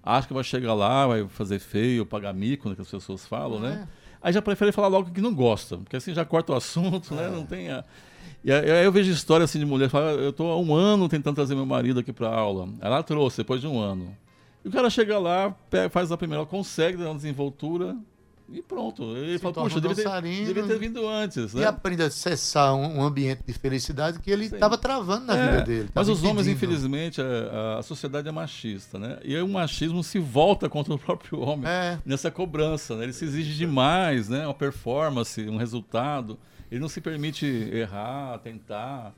Acham 0.03 0.27
que 0.27 0.33
vai 0.33 0.43
chegar 0.43 0.73
lá, 0.73 1.07
vai 1.07 1.25
fazer 1.29 1.59
feio, 1.59 2.05
pagar 2.05 2.33
mico, 2.33 2.67
né, 2.69 2.75
que 2.75 2.81
as 2.81 2.89
pessoas 2.91 3.25
falam, 3.25 3.59
né? 3.59 3.87
Aí 4.21 4.31
já 4.33 4.41
prefere 4.41 4.71
falar 4.71 4.87
logo 4.89 5.11
que 5.11 5.21
não 5.21 5.33
gosta, 5.33 5.77
porque 5.77 5.95
assim 5.95 6.13
já 6.13 6.23
corta 6.25 6.51
o 6.53 6.55
assunto, 6.55 7.13
né? 7.15 7.29
Não 7.29 7.45
tem 7.45 7.69
a... 7.69 7.83
E 8.43 8.51
aí 8.51 8.69
aí 8.71 8.83
eu 8.85 8.91
vejo 8.91 9.11
história 9.11 9.43
assim 9.45 9.59
de 9.59 9.65
mulher, 9.65 9.89
fala, 9.89 10.11
eu 10.11 10.29
estou 10.29 10.51
há 10.51 10.57
um 10.59 10.75
ano 10.75 11.07
tentando 11.07 11.35
trazer 11.35 11.55
meu 11.55 11.65
marido 11.65 11.99
aqui 12.01 12.11
para 12.11 12.27
aula. 12.27 12.67
Ela 12.81 13.01
trouxe 13.01 13.37
depois 13.37 13.61
de 13.61 13.67
um 13.67 13.79
ano. 13.79 14.15
E 14.63 14.67
o 14.67 14.71
cara 14.71 14.89
chega 14.89 15.17
lá, 15.19 15.51
pega- 15.69 15.89
faz 15.89 16.11
a 16.11 16.17
primeira, 16.17 16.45
consegue 16.45 16.97
dar 16.97 17.05
uma 17.09 17.15
desenvoltura 17.15 17.95
e 18.51 18.61
pronto. 18.61 19.03
Ele 19.15 19.33
Se 19.37 19.39
fala, 19.39 19.53
puxa, 19.53 19.79
devia 19.81 19.95
ter, 20.21 20.21
devia 20.45 20.63
ter 20.67 20.77
vindo 20.79 21.07
antes, 21.07 21.53
E 21.53 21.57
né? 21.57 21.65
aprende 21.65 22.03
a 22.03 22.07
acessar 22.07 22.75
um, 22.75 22.99
um 22.99 23.03
ambiente 23.03 23.41
de 23.45 23.53
felicidade 23.53 24.19
que 24.19 24.29
ele 24.29 24.45
estava 24.45 24.77
travando 24.77 25.25
na 25.25 25.35
É, 25.35 25.51
vida 25.51 25.63
dele. 25.63 25.89
Mas 25.93 26.09
os 26.09 26.23
homens, 26.23 26.47
infelizmente, 26.47 27.21
a, 27.21 27.79
a 27.79 27.83
sociedade 27.83 28.27
é 28.27 28.31
machista, 28.31 28.99
né? 28.99 29.19
E 29.23 29.35
aí 29.35 29.41
o 29.41 29.47
machismo 29.47 30.03
se 30.03 30.19
volta 30.19 30.69
contra 30.69 30.93
o 30.93 30.99
próprio 30.99 31.39
homem 31.39 31.67
É, 31.69 31.97
nessa 32.05 32.29
cobrança, 32.29 32.95
né? 32.95 33.03
Ele 33.05 33.13
se 33.13 33.25
exige 33.25 33.53
demais, 33.55 34.29
né? 34.29 34.45
Uma 34.45 34.53
performance, 34.53 35.41
um 35.49 35.57
resultado. 35.57 36.37
Ele 36.71 36.79
não 36.81 36.89
se 36.89 36.99
permite 37.01 37.45
errar, 37.45 38.37
tentar. 38.39 39.13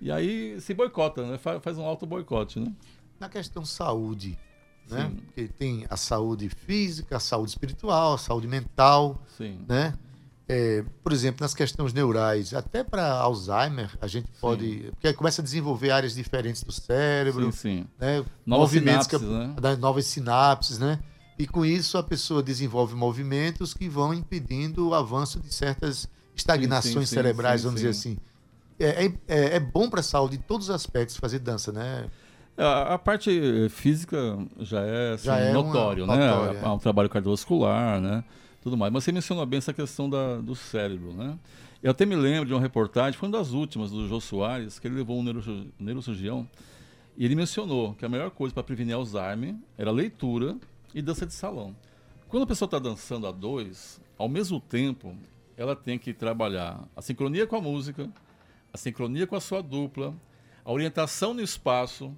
E 0.00 0.10
aí 0.10 0.60
se 0.60 0.74
boicota, 0.74 1.26
né? 1.26 1.38
Fa- 1.38 1.60
Faz 1.60 1.78
um 1.78 1.84
auto 1.84 2.04
boicote, 2.06 2.58
né? 2.60 2.72
na 3.20 3.28
questão 3.28 3.64
saúde, 3.64 4.36
né? 4.90 5.08
Sim. 5.08 5.16
Porque 5.16 5.48
tem 5.48 5.86
a 5.88 5.96
saúde 5.96 6.48
física, 6.48 7.16
a 7.16 7.20
saúde 7.20 7.50
espiritual, 7.50 8.14
a 8.14 8.18
saúde 8.18 8.46
mental, 8.46 9.22
Sim. 9.36 9.64
né? 9.68 9.94
É, 10.46 10.84
por 11.02 11.10
exemplo, 11.12 11.42
nas 11.42 11.54
questões 11.54 11.94
neurais, 11.94 12.52
até 12.52 12.84
para 12.84 13.10
Alzheimer, 13.12 13.90
a 14.00 14.06
gente 14.06 14.30
pode. 14.40 14.88
Porque 14.90 15.08
aí 15.08 15.14
começa 15.14 15.40
a 15.40 15.44
desenvolver 15.44 15.90
áreas 15.90 16.14
diferentes 16.14 16.62
do 16.62 16.70
cérebro, 16.70 17.50
Sim, 17.50 17.58
sim. 17.58 17.86
né? 17.98 18.18
Novas 18.44 18.72
movimentos 18.74 19.06
sinapses, 19.06 19.28
né? 19.28 19.54
das 19.58 19.78
novas 19.78 20.04
sinapses, 20.04 20.78
né? 20.78 20.98
E 21.38 21.46
com 21.46 21.64
isso 21.64 21.96
a 21.96 22.02
pessoa 22.02 22.42
desenvolve 22.42 22.94
movimentos 22.94 23.72
que 23.72 23.88
vão 23.88 24.12
impedindo 24.12 24.88
o 24.88 24.94
avanço 24.94 25.40
de 25.40 25.52
certas 25.52 26.06
estagnações 26.36 27.08
sim, 27.08 27.14
cerebrais, 27.14 27.62
sim, 27.62 27.66
vamos 27.66 27.80
sim. 27.80 27.86
dizer 27.86 27.98
assim. 27.98 28.18
É, 28.78 29.06
é, 29.28 29.56
é 29.56 29.60
bom 29.60 29.88
para 29.88 30.00
a 30.00 30.02
saúde 30.02 30.36
em 30.36 30.40
todos 30.40 30.68
os 30.68 30.74
aspectos 30.74 31.16
fazer 31.16 31.38
dança, 31.38 31.72
né? 31.72 32.08
A, 32.56 32.94
a 32.94 32.98
parte 32.98 33.30
eh, 33.30 33.68
física 33.68 34.38
já 34.60 34.80
é, 34.82 35.12
assim, 35.14 35.24
Já 35.26 35.38
é 35.38 35.50
uma 35.56 35.62
notório, 35.64 36.06
né? 36.06 36.16
notória, 36.16 36.60
Há 36.62 36.72
um 36.72 36.78
trabalho 36.78 37.08
cardiovascular, 37.08 38.00
né? 38.00 38.22
Tudo 38.62 38.76
mais. 38.76 38.92
Mas 38.92 39.02
você 39.04 39.10
mencionou 39.12 39.44
bem 39.44 39.58
essa 39.58 39.72
questão 39.72 40.08
da, 40.08 40.36
do 40.36 40.54
cérebro, 40.54 41.12
né? 41.12 41.36
Eu 41.82 41.90
até 41.90 42.06
me 42.06 42.14
lembro 42.16 42.46
de 42.46 42.54
uma 42.54 42.60
reportagem, 42.60 43.18
foi 43.18 43.28
uma 43.28 43.36
das 43.38 43.50
últimas, 43.50 43.90
do 43.90 44.06
Jô 44.08 44.20
Soares, 44.20 44.78
que 44.78 44.86
ele 44.86 44.94
levou 44.94 45.18
um 45.18 45.22
neurocir- 45.22 45.66
neurocirurgião 45.78 46.48
e 47.16 47.24
ele 47.24 47.34
mencionou 47.36 47.94
que 47.94 48.04
a 48.04 48.08
melhor 48.08 48.30
coisa 48.30 48.54
para 48.54 48.62
prevenir 48.62 48.94
Alzheimer 48.94 49.54
era 49.76 49.90
leitura 49.90 50.56
e 50.94 51.02
dança 51.02 51.26
de 51.26 51.34
salão. 51.34 51.74
Quando 52.28 52.44
a 52.44 52.46
pessoa 52.46 52.66
está 52.66 52.78
dançando 52.78 53.26
a 53.26 53.30
dois, 53.32 54.00
ao 54.16 54.28
mesmo 54.28 54.58
tempo, 54.60 55.14
ela 55.56 55.76
tem 55.76 55.98
que 55.98 56.12
trabalhar 56.14 56.80
a 56.96 57.02
sincronia 57.02 57.46
com 57.46 57.56
a 57.56 57.60
música, 57.60 58.08
a 58.72 58.76
sincronia 58.78 59.26
com 59.26 59.36
a 59.36 59.40
sua 59.40 59.62
dupla, 59.62 60.14
a 60.64 60.72
orientação 60.72 61.34
no 61.34 61.42
espaço, 61.42 62.16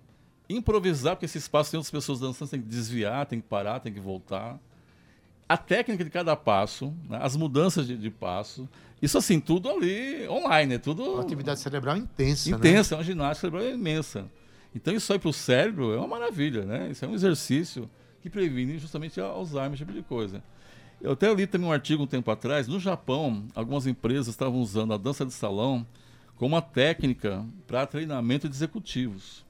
improvisar, 0.48 1.16
porque 1.16 1.26
esse 1.26 1.38
espaço 1.38 1.70
tem 1.70 1.78
outras 1.78 1.90
pessoas 1.90 2.20
dançando, 2.20 2.50
tem 2.50 2.60
que 2.60 2.68
desviar, 2.68 3.26
tem 3.26 3.40
que 3.40 3.46
parar, 3.46 3.80
tem 3.80 3.92
que 3.92 4.00
voltar. 4.00 4.58
A 5.48 5.56
técnica 5.56 6.04
de 6.04 6.10
cada 6.10 6.34
passo, 6.34 6.92
né, 7.08 7.18
as 7.22 7.36
mudanças 7.36 7.86
de, 7.86 7.96
de 7.96 8.10
passo, 8.10 8.68
isso 9.00 9.16
assim, 9.18 9.38
tudo 9.38 9.68
ali 9.68 10.26
online, 10.28 10.74
é 10.74 10.78
tudo 10.78 11.02
Uma 11.04 11.22
atividade 11.22 11.60
cerebral 11.60 11.96
intensa, 11.96 12.50
né? 12.50 12.56
intensa, 12.56 12.94
é 12.94 12.98
uma 12.98 13.04
ginástica 13.04 13.48
cerebral 13.48 13.74
imensa. 13.74 14.26
Então 14.74 14.94
isso 14.94 15.12
aí 15.12 15.18
para 15.18 15.28
o 15.28 15.32
cérebro 15.32 15.94
é 15.94 15.98
uma 15.98 16.08
maravilha, 16.08 16.64
né? 16.64 16.90
Isso 16.90 17.04
é 17.04 17.08
um 17.08 17.14
exercício 17.14 17.88
que 18.20 18.28
previne 18.28 18.78
justamente 18.78 19.20
Alzheimer, 19.20 19.74
esse 19.74 19.78
tipo 19.78 19.92
de 19.92 20.02
coisa. 20.02 20.42
Eu 21.00 21.12
até 21.12 21.32
li 21.32 21.46
também 21.46 21.68
um 21.68 21.72
artigo 21.72 22.02
um 22.02 22.06
tempo 22.06 22.30
atrás, 22.30 22.66
no 22.66 22.80
Japão, 22.80 23.44
algumas 23.54 23.86
empresas 23.86 24.28
estavam 24.28 24.60
usando 24.60 24.92
a 24.92 24.96
dança 24.96 25.24
de 25.24 25.32
salão 25.32 25.86
como 26.34 26.54
uma 26.54 26.62
técnica 26.62 27.44
para 27.66 27.86
treinamento 27.86 28.48
de 28.48 28.54
executivos. 28.54 29.45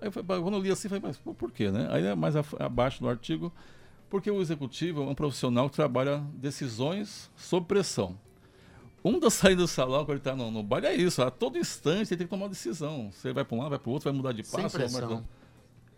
Aí 0.00 0.10
quando 0.10 0.54
eu 0.54 0.60
li 0.60 0.70
assim, 0.70 0.88
eu 0.88 0.90
falei, 1.00 1.02
mas 1.06 1.16
por 1.34 1.50
quê, 1.50 1.70
né? 1.70 1.88
Aí 1.90 2.04
é 2.04 2.14
mais 2.14 2.34
abaixo 2.58 3.00
do 3.00 3.08
artigo, 3.08 3.52
porque 4.10 4.30
o 4.30 4.40
executivo 4.40 5.02
é 5.02 5.06
um 5.06 5.14
profissional 5.14 5.68
que 5.70 5.76
trabalha 5.76 6.22
decisões 6.34 7.30
sob 7.36 7.66
pressão. 7.66 8.16
Um 9.04 9.18
das 9.20 9.34
saídas 9.34 9.64
do 9.64 9.68
salão, 9.68 10.00
quando 10.04 10.10
ele 10.10 10.18
está 10.18 10.34
no, 10.36 10.50
no 10.50 10.62
baile, 10.62 10.86
é 10.88 10.94
isso. 10.94 11.22
A 11.22 11.30
todo 11.30 11.56
instante 11.58 12.12
ele 12.12 12.18
tem 12.18 12.26
que 12.26 12.30
tomar 12.30 12.44
uma 12.44 12.48
decisão. 12.50 13.10
Você 13.12 13.32
vai 13.32 13.44
para 13.44 13.54
um 13.56 13.58
lado, 13.60 13.70
vai 13.70 13.78
para 13.78 13.88
o 13.88 13.92
outro, 13.92 14.10
vai 14.10 14.16
mudar 14.16 14.32
de 14.32 14.42
Sem 14.44 14.62
passo. 14.62 14.76
vai 14.78 14.88
pressão. 14.88 15.24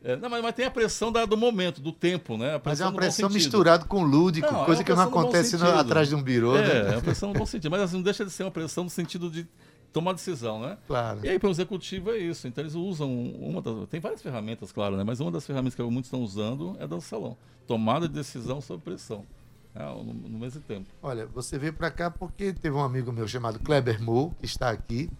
É, 0.05 0.15
não, 0.15 0.31
mas, 0.31 0.41
mas 0.43 0.55
tem 0.55 0.65
a 0.65 0.71
pressão 0.71 1.11
da- 1.11 1.25
do 1.27 1.37
momento, 1.37 1.81
do 1.81 1.91
tempo, 1.91 2.37
né? 2.37 2.61
Mas 2.65 2.81
é 2.81 2.85
uma 2.85 2.93
pressão 2.93 3.29
misturada 3.29 3.85
com 3.85 4.01
lúdico, 4.05 4.47
Não, 4.47 4.63
é 4.63 4.65
coisa 4.65 4.81
uma 4.83 4.85
que 4.85 4.95
não 4.95 5.03
acontece 5.03 5.57
no- 5.57 5.69
atrás 5.77 6.09
de 6.09 6.15
um 6.15 6.23
birô, 6.23 6.57
É, 6.57 6.85
né? 6.85 6.91
é 6.93 6.97
uma 6.97 7.03
pressão 7.03 7.33
no 7.33 7.35
bom 7.35 7.45
sentido. 7.45 7.69
Mas 7.69 7.81
assim, 7.81 7.97
não 7.97 8.03
deixa 8.03 8.25
de 8.25 8.31
ser 8.31 8.45
uma 8.45 8.51
pressão 8.53 8.85
no 8.85 8.91
sentido 8.91 9.29
de 9.29 9.45
tomar 9.93 10.13
decisão, 10.13 10.61
né? 10.61 10.79
Claro. 10.87 11.21
E 11.23 11.29
aí, 11.29 11.39
para 11.39 11.49
o 11.49 11.51
executivo, 11.51 12.11
é 12.11 12.19
isso. 12.19 12.47
Então, 12.47 12.63
eles 12.63 12.75
usam 12.75 13.11
uma 13.11 13.61
das. 13.61 13.89
Tem 13.89 14.01
várias 14.01 14.23
ferramentas, 14.23 14.73
claro, 14.73 14.97
né? 14.97 15.05
Mas 15.05 15.21
uma 15.21 15.31
das 15.31 15.47
ferramentas 15.47 15.75
que 15.75 15.83
muitos 15.83 16.07
estão 16.07 16.23
usando 16.23 16.77
é 16.79 16.87
do 16.87 17.01
salão. 17.01 17.37
Tomada 17.67 18.09
de 18.09 18.15
decisão 18.15 18.61
sob 18.61 18.83
pressão. 18.83 19.25
É, 19.75 19.85
no, 19.85 20.13
no 20.13 20.39
mesmo 20.39 20.61
tempo. 20.63 20.87
Olha, 21.03 21.27
você 21.27 21.59
veio 21.59 21.73
para 21.73 21.91
cá 21.91 22.11
porque 22.11 22.53
teve 22.53 22.75
um 22.75 22.83
amigo 22.83 23.13
meu 23.13 23.29
chamado 23.29 23.59
Kleber 23.61 24.03
Mo, 24.03 24.35
que 24.41 24.47
está 24.47 24.71
aqui. 24.71 25.11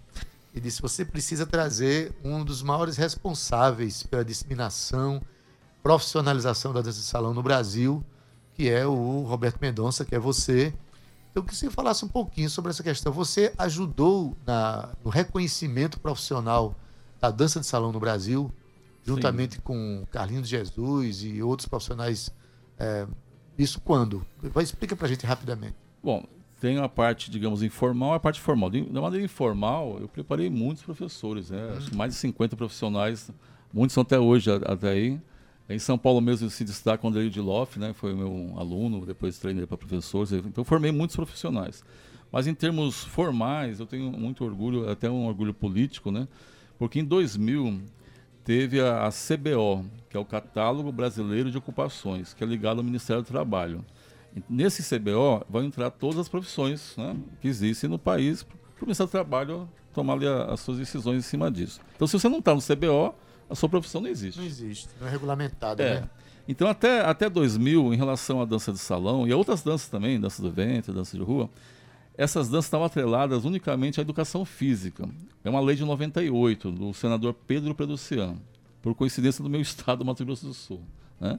e 0.55 0.61
disse: 0.61 0.83
você 0.83 1.05
precisa 1.05 1.47
trazer 1.47 2.13
um 2.25 2.45
dos 2.45 2.63
maiores 2.63 2.97
responsáveis 2.97 4.03
pela 4.03 4.25
disseminação, 4.25 5.23
profissionalização 5.83 6.73
da 6.73 6.81
dança 6.81 6.99
de 6.99 7.07
salão 7.07 7.33
no 7.33 7.43
Brasil, 7.43 8.05
que 8.55 8.69
é 8.69 8.87
o 8.87 9.23
Roberto 9.23 9.59
Mendonça, 9.61 10.05
que 10.05 10.15
é 10.15 10.19
você. 10.19 10.75
Então, 11.31 11.43
que 11.43 11.55
você 11.55 11.71
falasse 11.71 12.05
um 12.05 12.09
pouquinho 12.09 12.49
sobre 12.51 12.71
essa 12.71 12.83
questão. 12.83 13.13
Você 13.13 13.53
ajudou 13.59 14.37
na, 14.47 14.91
no 15.05 15.11
reconhecimento 15.11 16.01
profissional 16.01 16.75
da 17.21 17.31
dança 17.31 17.61
de 17.61 17.67
salão 17.67 17.93
no 17.93 18.01
Brasil, 18.01 18.53
juntamente 19.05 19.57
Sim. 19.57 19.61
com 19.63 20.07
Carlinhos 20.11 20.49
Jesus 20.49 21.23
e 21.23 21.43
outros 21.43 21.69
profissionais. 21.69 22.31
É, 22.79 23.07
isso 23.59 23.81
quando? 23.81 24.25
Explica 24.61 24.95
para 24.97 25.07
a 25.07 25.09
gente 25.09 25.27
rapidamente. 25.27 25.75
Bom, 26.03 26.25
tem 26.61 26.79
a 26.79 26.89
parte, 26.89 27.31
digamos, 27.31 27.63
informal 27.63 28.15
e 28.15 28.17
a 28.17 28.21
parte 28.21 28.41
formal. 28.41 28.71
De, 28.71 28.83
de 28.83 29.01
maneira 29.01 29.25
informal, 29.25 29.99
eu 30.01 30.09
preparei 30.09 30.51
muitos 30.51 30.83
professores, 30.83 31.51
né? 31.51 31.79
Hum. 31.93 31.97
mais 31.97 32.15
de 32.15 32.21
50 32.21 32.57
profissionais, 32.57 33.31
muitos 33.73 33.95
são 33.95 34.03
até 34.03 34.19
hoje, 34.19 34.51
até 34.51 34.91
aí. 34.91 35.21
Em 35.69 35.79
São 35.79 35.99
Paulo 35.99 36.21
mesmo 36.21 36.49
se 36.49 36.65
destaca 36.65 37.07
o 37.07 37.11
André 37.11 37.29
de 37.29 37.41
Loff, 37.41 37.79
né? 37.79 37.93
Foi 37.93 38.15
meu 38.15 38.55
aluno, 38.57 39.05
depois 39.05 39.39
treinei 39.39 39.67
para 39.67 39.77
professores. 39.77 40.33
Então 40.33 40.65
formei 40.65 40.91
muitos 40.91 41.15
profissionais. 41.15 41.85
Mas 42.33 42.47
em 42.47 42.55
termos 42.55 43.05
formais, 43.05 43.79
eu 43.79 43.87
tenho 43.87 44.11
muito 44.11 44.45
orgulho, 44.45 44.89
até 44.89 45.11
um 45.11 45.27
orgulho 45.27 45.53
político, 45.53 46.11
né? 46.11 46.27
Porque 46.79 47.01
em 47.01 47.05
2000 47.05 47.83
teve 48.45 48.81
a, 48.81 49.07
a 49.07 49.11
CBO, 49.11 49.85
que 50.09 50.17
é 50.17 50.21
o 50.21 50.25
Catálogo 50.25 50.91
Brasileiro 50.91 51.51
de 51.51 51.59
Ocupações, 51.59 52.33
que 52.33 52.43
é 52.43 52.47
ligado 52.47 52.79
ao 52.79 52.85
Ministério 52.85 53.23
do 53.23 53.27
Trabalho. 53.27 53.85
Nesse 54.49 54.83
CBO 54.83 55.45
vão 55.49 55.65
entrar 55.65 55.91
todas 55.91 56.19
as 56.19 56.29
profissões 56.29 56.95
né, 56.97 57.17
que 57.41 57.49
existem 57.49 57.91
no 57.91 57.99
país 57.99 58.43
para 58.43 58.57
o 58.83 58.87
Ministério 58.87 59.09
do 59.09 59.13
Trabalho 59.13 59.69
tomar 59.93 60.15
ali 60.15 60.27
a, 60.27 60.45
as 60.45 60.61
suas 60.61 60.79
decisões 60.79 61.19
em 61.19 61.29
cima 61.29 61.51
disso. 61.51 61.81
Então, 61.95 62.07
se 62.07 62.19
você 62.19 62.29
não 62.29 62.39
está 62.39 62.55
no 62.55 62.63
CBO, 62.63 63.15
a 63.49 63.55
sua 63.55 63.69
profissão 63.69 64.01
não 64.01 64.09
existe. 64.09 64.39
Não 64.39 64.47
existe, 64.47 64.89
não 65.01 65.09
é 65.09 65.11
regulamentada, 65.11 65.83
é. 65.83 66.01
né? 66.01 66.11
Então, 66.47 66.67
até, 66.67 67.01
até 67.01 67.29
2000, 67.29 67.93
em 67.93 67.97
relação 67.97 68.41
à 68.41 68.45
dança 68.47 68.73
de 68.73 68.79
salão 68.79 69.29
e 69.29 69.33
a 69.33 69.37
outras 69.37 69.63
danças 69.63 69.89
também, 69.89 70.19
dança 70.19 70.41
do 70.41 70.51
ventre, 70.51 70.93
dança 70.93 71.17
de 71.17 71.23
rua, 71.23 71.51
essas 72.17 72.49
danças 72.49 72.65
estavam 72.65 72.87
atreladas 72.87 73.45
unicamente 73.45 74.01
à 74.01 74.03
educação 74.03 74.45
física. 74.45 75.07
É 75.45 75.51
uma 75.51 75.61
lei 75.61 75.77
de 75.77 75.85
98, 75.85 76.73
do 76.73 76.95
senador 76.95 77.35
Pedro 77.47 77.75
Preduciano, 77.75 78.41
por 78.81 78.95
coincidência 78.95 79.45
do 79.45 79.51
meu 79.51 79.61
estado, 79.63 80.05
Mato 80.05 80.25
Grosso 80.25 80.47
do 80.47 80.55
Sul. 80.55 80.81
Né? 81.21 81.39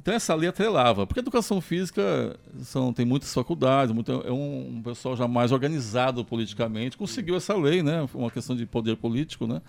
Então 0.00 0.14
essa 0.14 0.34
lei 0.34 0.48
atrelava, 0.48 1.06
porque 1.06 1.20
a 1.20 1.22
educação 1.22 1.60
física 1.60 2.34
são, 2.62 2.92
tem 2.92 3.04
muitas 3.04 3.34
faculdades, 3.34 3.94
muito, 3.94 4.10
é 4.10 4.32
um, 4.32 4.76
um, 4.76 4.82
pessoal 4.82 5.16
já 5.16 5.28
mais 5.28 5.52
organizado 5.52 6.24
politicamente, 6.24 6.96
conseguiu 6.96 7.36
essa 7.36 7.54
lei, 7.56 7.82
né? 7.82 8.08
Uma 8.14 8.30
questão 8.30 8.56
de 8.56 8.64
poder 8.64 8.96
político, 8.96 9.46
né? 9.46 9.60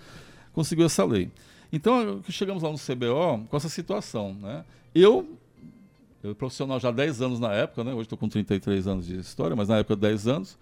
Conseguiu 0.53 0.85
essa 0.85 1.03
lei. 1.03 1.29
Então 1.71 2.21
chegamos 2.29 2.63
lá 2.63 2.71
no 2.71 2.77
CBO 2.77 3.45
com 3.47 3.57
essa 3.57 3.69
situação, 3.69 4.33
né? 4.33 4.65
Eu, 4.93 5.37
eu 6.23 6.33
profissional 6.33 6.79
já 6.79 6.89
há 6.89 6.91
10 6.91 7.21
anos 7.21 7.39
na 7.39 7.53
época, 7.53 7.83
né? 7.83 7.93
Hoje 7.93 8.03
estou 8.03 8.17
com 8.17 8.27
33 8.27 8.87
anos 8.87 9.05
de 9.05 9.17
história, 9.19 9.55
mas 9.55 9.67
na 9.69 9.77
época 9.77 9.95
10 9.95 10.27
anos, 10.27 10.57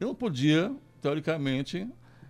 eu 0.00 0.08
não 0.08 0.14
podia, 0.14 0.74
teoricamente, 1.02 1.86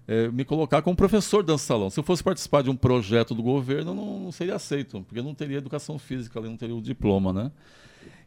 é, 0.08 0.28
me 0.28 0.44
colocar 0.44 0.82
como 0.82 0.96
professor 0.96 1.42
de 1.42 1.46
dança 1.46 1.64
salão. 1.64 1.88
Se 1.88 2.00
eu 2.00 2.04
fosse 2.04 2.22
participar 2.22 2.62
de 2.62 2.70
um 2.70 2.74
projeto 2.74 3.32
do 3.32 3.42
governo, 3.44 3.94
não, 3.94 4.20
não 4.20 4.32
seria 4.32 4.56
aceito, 4.56 5.02
porque 5.02 5.22
não 5.22 5.32
teria 5.32 5.58
educação 5.58 5.98
física 5.98 6.40
não 6.40 6.56
teria 6.56 6.74
o 6.74 6.82
diploma, 6.82 7.32
né? 7.32 7.52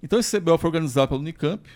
Então 0.01 0.17
esse 0.17 0.39
CBL 0.39 0.57
foi 0.57 0.69
organizado 0.69 1.09
pelo 1.09 1.19
Unicamp, 1.19 1.67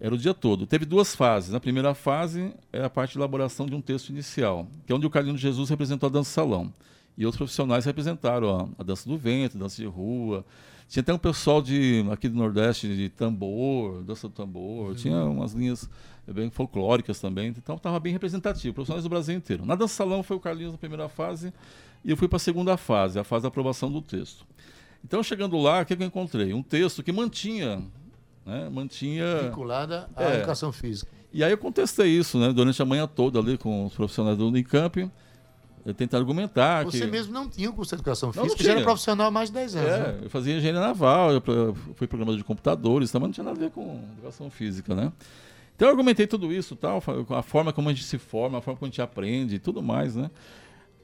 era 0.00 0.12
o 0.12 0.18
dia 0.18 0.34
todo. 0.34 0.66
Teve 0.66 0.84
duas 0.84 1.14
fases. 1.14 1.50
Na 1.50 1.60
primeira 1.60 1.94
fase 1.94 2.52
é 2.72 2.82
a 2.82 2.90
parte 2.90 3.12
de 3.12 3.18
elaboração 3.18 3.66
de 3.66 3.74
um 3.74 3.80
texto 3.80 4.08
inicial, 4.08 4.66
que 4.86 4.92
é 4.92 4.96
onde 4.96 5.06
o 5.06 5.10
Carlinhos 5.10 5.40
Jesus 5.40 5.68
representou 5.68 6.08
a 6.08 6.10
dança 6.10 6.30
salão. 6.30 6.72
E 7.16 7.26
outros 7.26 7.38
profissionais 7.38 7.84
representaram 7.84 8.72
a, 8.78 8.82
a 8.82 8.84
dança 8.84 9.08
do 9.08 9.16
vento, 9.16 9.58
dança 9.58 9.76
de 9.76 9.86
rua. 9.86 10.44
Tinha 10.88 11.02
até 11.02 11.12
um 11.12 11.18
pessoal 11.18 11.62
de, 11.62 12.04
aqui 12.10 12.28
do 12.28 12.36
Nordeste 12.36 12.88
de 12.88 13.08
tambor, 13.08 14.02
dança 14.02 14.28
do 14.28 14.34
tambor. 14.34 14.88
Uhum. 14.88 14.94
Tinha 14.94 15.24
umas 15.24 15.52
linhas 15.52 15.88
bem 16.26 16.50
folclóricas 16.50 17.20
também. 17.20 17.48
Então 17.48 17.76
estava 17.76 18.00
bem 18.00 18.12
representativo, 18.12 18.74
profissionais 18.74 19.04
do 19.04 19.10
Brasil 19.10 19.36
inteiro. 19.36 19.64
Na 19.64 19.74
dança 19.74 19.94
salão 19.94 20.22
foi 20.22 20.36
o 20.36 20.40
Carlinhos 20.40 20.72
na 20.72 20.78
primeira 20.78 21.08
fase 21.08 21.52
e 22.04 22.10
eu 22.10 22.16
fui 22.16 22.28
para 22.28 22.36
a 22.36 22.40
segunda 22.40 22.76
fase, 22.76 23.18
a 23.18 23.24
fase 23.24 23.42
da 23.42 23.48
aprovação 23.48 23.90
do 23.90 24.00
texto. 24.00 24.46
Então, 25.04 25.22
chegando 25.22 25.56
lá, 25.58 25.80
o 25.80 25.86
que, 25.86 25.96
que 25.96 26.02
eu 26.02 26.06
encontrei? 26.06 26.52
Um 26.52 26.62
texto 26.62 27.02
que 27.02 27.12
mantinha. 27.12 27.82
Né, 28.44 28.68
mantinha. 28.68 29.42
Vinculada 29.42 30.08
à 30.16 30.24
é, 30.24 30.36
educação 30.38 30.72
física. 30.72 31.10
E 31.32 31.44
aí 31.44 31.52
eu 31.52 31.58
contestei 31.58 32.08
isso 32.08 32.38
né, 32.38 32.52
durante 32.52 32.80
a 32.82 32.84
manhã 32.84 33.06
toda 33.06 33.38
ali 33.38 33.56
com 33.56 33.86
os 33.86 33.94
profissionais 33.94 34.36
do 34.36 34.48
Unicamp. 34.48 35.10
Eu 35.90 35.94
tentei 35.94 36.18
argumentar. 36.18 36.84
Você 36.84 37.00
que... 37.00 37.06
mesmo 37.06 37.32
não 37.32 37.48
tinha 37.48 37.68
o 37.68 37.72
curso 37.72 37.90
de 37.90 37.96
educação 37.96 38.32
física, 38.32 38.62
você 38.62 38.70
era 38.70 38.82
profissional 38.82 39.28
há 39.28 39.30
mais 39.30 39.48
de 39.48 39.54
10 39.54 39.76
anos. 39.76 39.90
É, 39.90 39.98
né? 39.98 40.18
eu 40.22 40.30
fazia 40.30 40.56
engenharia 40.56 40.80
naval, 40.80 41.32
eu 41.32 41.74
fui 41.94 42.06
programador 42.06 42.38
de 42.38 42.44
computadores, 42.44 43.12
mas 43.12 43.22
não 43.22 43.30
tinha 43.30 43.44
nada 43.44 43.56
a 43.56 43.60
ver 43.60 43.70
com 43.70 44.02
educação 44.12 44.50
física, 44.50 44.94
né? 44.94 45.12
Então 45.76 45.88
eu 45.88 45.92
argumentei 45.92 46.26
tudo 46.26 46.52
isso, 46.52 46.76
tal, 46.76 47.02
a 47.30 47.42
forma 47.42 47.72
como 47.72 47.88
a 47.88 47.92
gente 47.92 48.04
se 48.04 48.18
forma, 48.18 48.58
a 48.58 48.60
forma 48.60 48.78
como 48.78 48.86
a 48.86 48.90
gente 48.90 49.00
aprende 49.00 49.56
e 49.56 49.58
tudo 49.58 49.82
mais, 49.82 50.14
né? 50.14 50.30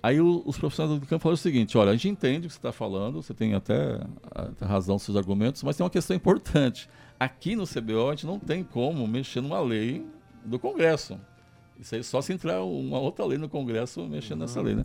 Aí 0.03 0.21
o, 0.21 0.43
os 0.45 0.59
profissionais 0.59 1.01
do 1.01 1.07
campo 1.07 1.23
falaram 1.23 1.35
o 1.35 1.39
seguinte, 1.39 1.77
olha, 1.77 1.91
a 1.91 1.95
gente 1.95 2.09
entende 2.09 2.47
o 2.47 2.49
que 2.49 2.53
você 2.53 2.59
está 2.59 2.73
falando, 2.73 3.23
você 3.23 3.35
tem 3.35 3.55
até, 3.55 3.99
até 4.31 4.65
razão 4.65 4.97
nos 4.97 5.03
seus 5.03 5.17
argumentos, 5.17 5.63
mas 5.63 5.77
tem 5.77 5.83
uma 5.83 5.91
questão 5.91 6.15
importante. 6.15 6.89
Aqui 7.19 7.57
no 7.57 7.67
CBO 7.67 8.09
a 8.09 8.11
gente 8.11 8.27
não 8.27 8.39
tem 8.39 8.63
como 8.63 9.07
mexer 9.09 9.41
numa 9.41 9.61
lei 9.61 10.07
do 10.45 10.59
Congresso. 10.59 11.19
Isso 11.81 11.95
aí 11.95 12.03
só 12.03 12.21
se 12.21 12.33
entrar 12.33 12.63
uma 12.63 12.99
outra 12.99 13.25
lei 13.25 13.39
no 13.39 13.49
Congresso 13.49 14.07
mexendo 14.07 14.41
uhum. 14.41 14.47
nessa 14.47 14.61
lei, 14.61 14.75
né? 14.75 14.85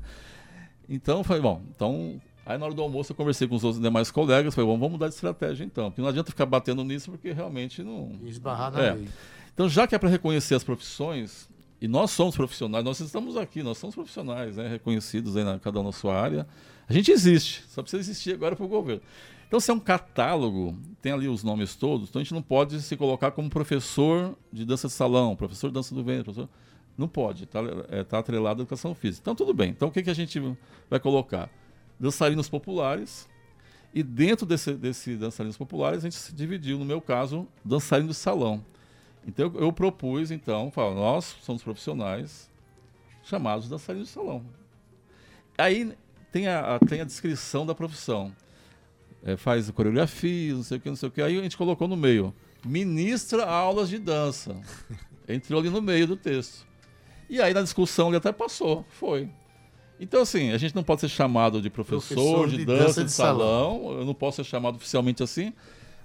Então, 0.90 1.24
foi 1.24 1.40
bom, 1.40 1.62
então 1.76 2.20
Aí 2.46 2.58
na 2.58 2.66
hora 2.66 2.74
do 2.74 2.82
almoço 2.82 3.12
eu 3.12 3.16
conversei 3.16 3.48
com 3.48 3.56
os 3.56 3.64
outros 3.64 3.82
demais 3.82 4.10
colegas, 4.10 4.56
falei, 4.56 4.70
bom, 4.70 4.78
vamos 4.78 4.94
mudar 4.94 5.08
de 5.08 5.14
estratégia 5.14 5.64
então, 5.64 5.90
porque 5.90 6.02
não 6.02 6.10
adianta 6.10 6.32
ficar 6.32 6.46
batendo 6.46 6.84
nisso, 6.84 7.12
porque 7.12 7.32
realmente 7.32 7.84
não... 7.84 8.20
Esbarrar 8.26 8.72
na 8.72 8.82
é. 8.82 8.94
lei. 8.94 9.08
Então, 9.54 9.70
já 9.70 9.86
que 9.86 9.94
é 9.94 10.00
para 10.00 10.10
reconhecer 10.10 10.56
as 10.56 10.64
profissões, 10.64 11.48
e 11.80 11.88
nós 11.88 12.12
somos 12.12 12.36
profissionais, 12.36 12.84
nós 12.84 13.00
estamos 13.00 13.38
aqui, 13.38 13.62
nós 13.62 13.78
somos 13.78 13.94
profissionais, 13.94 14.58
né, 14.58 14.68
reconhecidos 14.68 15.38
aí 15.38 15.44
na 15.44 15.60
cada 15.60 15.84
na 15.84 15.92
sua 15.92 16.20
área, 16.20 16.48
a 16.90 16.94
gente 16.94 17.12
existe, 17.12 17.64
só 17.68 17.82
precisa 17.84 18.02
existir 18.02 18.34
agora 18.34 18.56
para 18.56 18.66
o 18.66 18.70
governo. 18.70 19.02
Então, 19.48 19.60
se 19.60 19.70
é 19.70 19.74
um 19.74 19.80
catálogo, 19.80 20.76
tem 21.02 21.12
ali 21.12 21.28
os 21.28 21.44
nomes 21.44 21.76
todos, 21.76 22.10
então 22.10 22.22
a 22.22 22.24
gente 22.24 22.34
não 22.34 22.42
pode 22.42 22.82
se 22.82 22.98
colocar 22.98 23.32
como 23.32 23.50
professor 23.50 24.36
de 24.52 24.66
dança 24.66 24.88
de 24.88 24.94
salão, 24.94 25.36
professor 25.36 25.68
de 25.68 25.76
dança 25.76 25.94
do 25.94 26.04
ventre, 26.04 26.24
professor... 26.24 26.50
Não 26.98 27.08
pode, 27.08 27.46
está 27.46 27.60
é, 27.90 28.04
tá 28.04 28.20
atrelado 28.20 28.62
à 28.62 28.64
educação 28.64 28.94
física. 28.94 29.22
Então, 29.24 29.36
tudo 29.36 29.54
bem. 29.54 29.70
Então, 29.70 29.88
o 29.88 29.92
que, 29.92 30.04
que 30.04 30.10
a 30.10 30.16
gente 30.16 30.42
vai 30.90 31.00
colocar? 31.00 31.50
Dançarinos 32.00 32.50
populares, 32.50 33.28
e 33.94 34.02
dentro 34.02 34.46
desse, 34.46 34.74
desse 34.74 35.16
dançarinos 35.16 35.58
populares, 35.58 36.00
a 36.00 36.10
gente 36.10 36.16
se 36.16 36.34
dividiu, 36.34 36.78
no 36.80 36.86
meu 36.86 37.02
caso, 37.02 37.48
dançarino 37.64 38.10
de 38.10 38.16
salão. 38.16 38.64
Então 39.28 39.52
eu, 39.54 39.62
eu 39.62 39.74
propus, 39.74 40.32
então, 40.32 40.72
falo, 40.72 40.96
nós 40.96 41.36
somos 41.42 41.62
profissionais 41.62 42.50
chamados 43.24 43.70
dançarinos 43.70 44.08
de 44.08 44.14
salão. 44.14 44.44
Aí 45.58 45.94
tem 46.32 46.48
a, 46.48 46.76
a, 46.76 46.80
tem 46.80 47.02
a 47.02 47.04
descrição 47.04 47.66
da 47.66 47.76
profissão. 47.76 48.34
É, 49.24 49.38
faz 49.38 49.70
coreografia, 49.70 50.56
não 50.56 50.64
sei 50.64 50.78
o 50.78 50.82
que, 50.82 50.90
não 50.90 50.96
sei 50.96 51.10
o 51.10 51.12
que. 51.12 51.22
Aí 51.22 51.38
a 51.38 51.44
gente 51.44 51.58
colocou 51.58 51.88
no 51.88 51.98
meio. 51.98 52.34
Ministra 52.66 53.46
aulas 53.46 53.90
de 53.90 54.00
dança. 54.00 54.60
Entrou 55.28 55.60
ali 55.60 55.70
no 55.70 55.82
meio 55.82 56.08
do 56.08 56.16
texto. 56.16 56.66
E 57.32 57.42
aí 57.42 57.54
na 57.54 57.62
discussão 57.62 58.10
ele 58.10 58.18
até 58.18 58.34
passou. 58.34 58.86
Foi. 58.90 59.30
Então, 59.98 60.22
assim, 60.22 60.52
a 60.52 60.58
gente 60.58 60.76
não 60.76 60.84
pode 60.84 61.00
ser 61.00 61.08
chamado 61.08 61.62
de 61.62 61.70
professor, 61.70 62.16
professor 62.16 62.50
de, 62.50 62.58
de, 62.58 62.66
dança, 62.66 62.84
dança 62.84 63.02
de, 63.02 63.08
de 63.08 63.14
salão. 63.14 63.84
salão. 63.84 64.00
Eu 64.00 64.06
não 64.06 64.14
posso 64.14 64.44
ser 64.44 64.50
chamado 64.50 64.76
oficialmente 64.76 65.24
assim. 65.24 65.54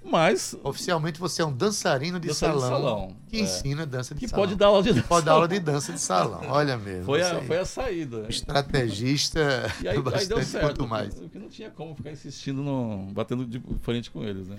Mas. 0.04 0.56
Oficialmente 0.62 1.18
você 1.18 1.42
é 1.42 1.44
um 1.44 1.52
dançarino 1.52 2.20
de, 2.20 2.28
dançarino 2.28 2.60
salão, 2.60 2.78
de 2.78 2.84
salão, 2.84 3.16
que 3.28 3.36
é. 3.38 3.40
ensina 3.40 3.84
dança 3.84 4.14
de 4.14 4.20
que 4.20 4.28
salão. 4.28 4.44
Que 4.44 4.48
pode 4.48 4.56
dar 4.56 4.66
aula 4.66 4.82
de 4.84 4.92
dança. 4.92 5.08
Pode 5.08 5.26
dar 5.26 5.32
aula 5.32 5.48
de 5.48 5.58
dança 5.58 5.92
de 5.92 6.00
salão. 6.00 6.42
Olha 6.48 6.76
mesmo. 6.76 7.06
Foi, 7.06 7.22
a, 7.22 7.42
foi 7.42 7.58
a 7.58 7.64
saída. 7.64 8.26
Estrategista. 8.28 9.40
E 9.82 9.88
aí, 9.88 9.96
aí 9.96 10.26
deu 10.26 10.44
certo. 10.44 10.86
Mais. 10.86 11.12
Porque 11.12 11.40
não 11.40 11.48
tinha 11.48 11.70
como 11.70 11.92
ficar 11.96 12.12
insistindo, 12.12 12.62
no, 12.62 13.08
batendo 13.12 13.44
de 13.44 13.60
frente 13.82 14.12
com 14.12 14.22
eles, 14.22 14.46
né? 14.46 14.58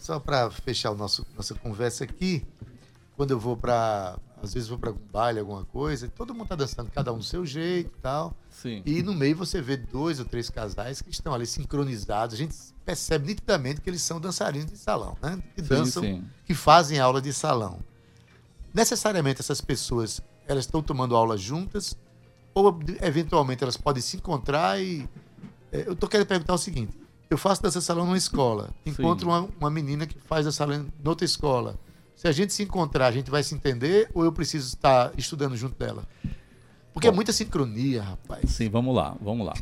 Só 0.00 0.18
para 0.18 0.50
fechar 0.50 0.90
o 0.90 0.96
nosso, 0.96 1.24
nossa 1.36 1.54
conversa 1.54 2.02
aqui, 2.02 2.44
quando 3.16 3.30
eu 3.30 3.38
vou 3.38 3.56
para 3.56 4.18
às 4.46 4.54
vezes 4.54 4.68
vou 4.68 4.78
para 4.78 4.90
algum 4.90 5.04
baile, 5.12 5.40
alguma 5.40 5.64
coisa, 5.64 6.08
todo 6.08 6.34
mundo 6.34 6.48
tá 6.48 6.54
dançando, 6.54 6.90
cada 6.90 7.12
um 7.12 7.18
do 7.18 7.24
seu 7.24 7.44
jeito 7.44 7.92
e 7.96 8.00
tal. 8.00 8.34
Sim. 8.48 8.82
E 8.86 9.02
no 9.02 9.14
meio 9.14 9.36
você 9.36 9.60
vê 9.60 9.76
dois 9.76 10.18
ou 10.18 10.24
três 10.24 10.48
casais 10.48 11.02
que 11.02 11.10
estão 11.10 11.34
ali 11.34 11.46
sincronizados. 11.46 12.34
A 12.34 12.38
gente 12.38 12.54
percebe 12.84 13.26
nitidamente 13.26 13.80
que 13.80 13.90
eles 13.90 14.02
são 14.02 14.20
dançarinos 14.20 14.70
de 14.70 14.78
salão, 14.78 15.16
né? 15.20 15.42
Que 15.54 15.62
dançam, 15.62 16.02
sim, 16.02 16.20
sim. 16.20 16.24
que 16.44 16.54
fazem 16.54 16.98
aula 16.98 17.20
de 17.20 17.32
salão. 17.32 17.80
Necessariamente 18.72 19.40
essas 19.40 19.60
pessoas, 19.60 20.20
elas 20.46 20.64
estão 20.64 20.82
tomando 20.82 21.16
aula 21.16 21.36
juntas 21.36 21.96
ou 22.54 22.78
eventualmente 23.02 23.62
elas 23.62 23.76
podem 23.76 24.02
se 24.02 24.16
encontrar 24.16 24.80
e 24.80 25.08
é, 25.72 25.84
eu 25.86 25.96
tô 25.96 26.08
querendo 26.08 26.26
perguntar 26.26 26.54
o 26.54 26.58
seguinte: 26.58 26.96
eu 27.28 27.36
faço 27.36 27.62
dança 27.62 27.80
salão 27.80 28.06
numa 28.06 28.16
escola, 28.16 28.70
encontro 28.84 29.28
uma, 29.28 29.48
uma 29.58 29.70
menina 29.70 30.06
que 30.06 30.18
faz 30.20 30.44
dança 30.44 30.58
salão 30.58 30.74
em 30.76 31.08
outra 31.08 31.24
escola 31.24 31.78
se 32.16 32.26
a 32.26 32.32
gente 32.32 32.52
se 32.52 32.62
encontrar, 32.64 33.06
a 33.06 33.12
gente 33.12 33.30
vai 33.30 33.42
se 33.44 33.54
entender 33.54 34.10
ou 34.12 34.24
eu 34.24 34.32
preciso 34.32 34.66
estar 34.66 35.12
estudando 35.16 35.56
junto 35.56 35.78
dela? 35.78 36.02
Porque 36.92 37.06
é 37.06 37.10
Bom. 37.10 37.16
muita 37.16 37.30
sincronia, 37.32 38.02
rapaz. 38.02 38.50
Sim, 38.50 38.70
vamos 38.70 38.96
lá, 38.96 39.14
vamos 39.20 39.46
lá. 39.46 39.52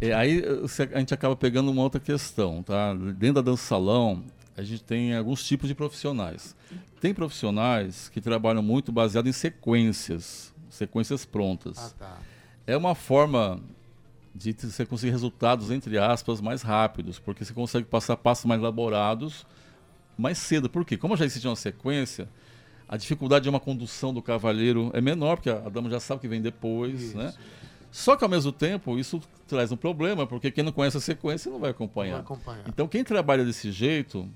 E 0.00 0.12
aí 0.12 0.40
você- 0.60 0.82
a 0.92 0.98
gente 0.98 1.14
acaba 1.14 1.36
pegando 1.36 1.70
uma 1.70 1.80
outra 1.82 2.00
questão, 2.00 2.60
tá? 2.62 2.92
Dentro 2.92 3.34
da 3.34 3.40
dança 3.52 3.62
salão, 3.64 4.24
a 4.56 4.62
gente 4.62 4.82
tem 4.82 5.14
alguns 5.16 5.44
tipos 5.46 5.68
de 5.68 5.76
profissionais. 5.76 6.56
Tem 7.00 7.14
profissionais 7.14 8.08
que 8.08 8.20
trabalham 8.20 8.62
muito 8.62 8.90
baseado 8.90 9.28
em 9.28 9.32
sequências, 9.32 10.52
sequências 10.68 11.24
prontas. 11.24 11.78
Ah, 11.78 11.90
tá. 11.98 12.18
É 12.66 12.76
uma 12.76 12.96
forma 12.96 13.60
de 14.34 14.52
você 14.52 14.84
conseguir 14.84 15.12
resultados, 15.12 15.70
entre 15.70 15.98
aspas, 15.98 16.40
mais 16.40 16.62
rápidos, 16.62 17.18
porque 17.20 17.44
você 17.44 17.52
consegue 17.52 17.86
passar 17.86 18.16
passos 18.16 18.44
mais 18.44 18.60
elaborados 18.60 19.46
mais 20.22 20.38
cedo. 20.38 20.70
Por 20.70 20.84
quê? 20.84 20.96
Como 20.96 21.16
já 21.16 21.24
existe 21.24 21.46
uma 21.46 21.56
sequência, 21.56 22.28
a 22.88 22.96
dificuldade 22.96 23.42
de 23.42 23.48
uma 23.50 23.60
condução 23.60 24.14
do 24.14 24.22
cavalheiro 24.22 24.90
é 24.94 25.00
menor, 25.00 25.36
porque 25.36 25.50
a 25.50 25.68
dama 25.68 25.90
já 25.90 26.00
sabe 26.00 26.20
que 26.20 26.28
vem 26.28 26.40
depois, 26.40 27.12
né? 27.14 27.34
Só 27.90 28.16
que 28.16 28.24
ao 28.24 28.30
mesmo 28.30 28.50
tempo, 28.52 28.98
isso 28.98 29.20
traz 29.46 29.70
um 29.70 29.76
problema, 29.76 30.26
porque 30.26 30.50
quem 30.50 30.64
não 30.64 30.72
conhece 30.72 30.96
a 30.96 31.00
sequência 31.00 31.50
não 31.50 31.58
vai 31.58 31.70
acompanhar. 31.70 32.12
Vai 32.12 32.20
acompanhar. 32.22 32.64
Então 32.66 32.88
quem 32.88 33.04
trabalha 33.04 33.44
desse 33.44 33.70
jeito 33.70 34.26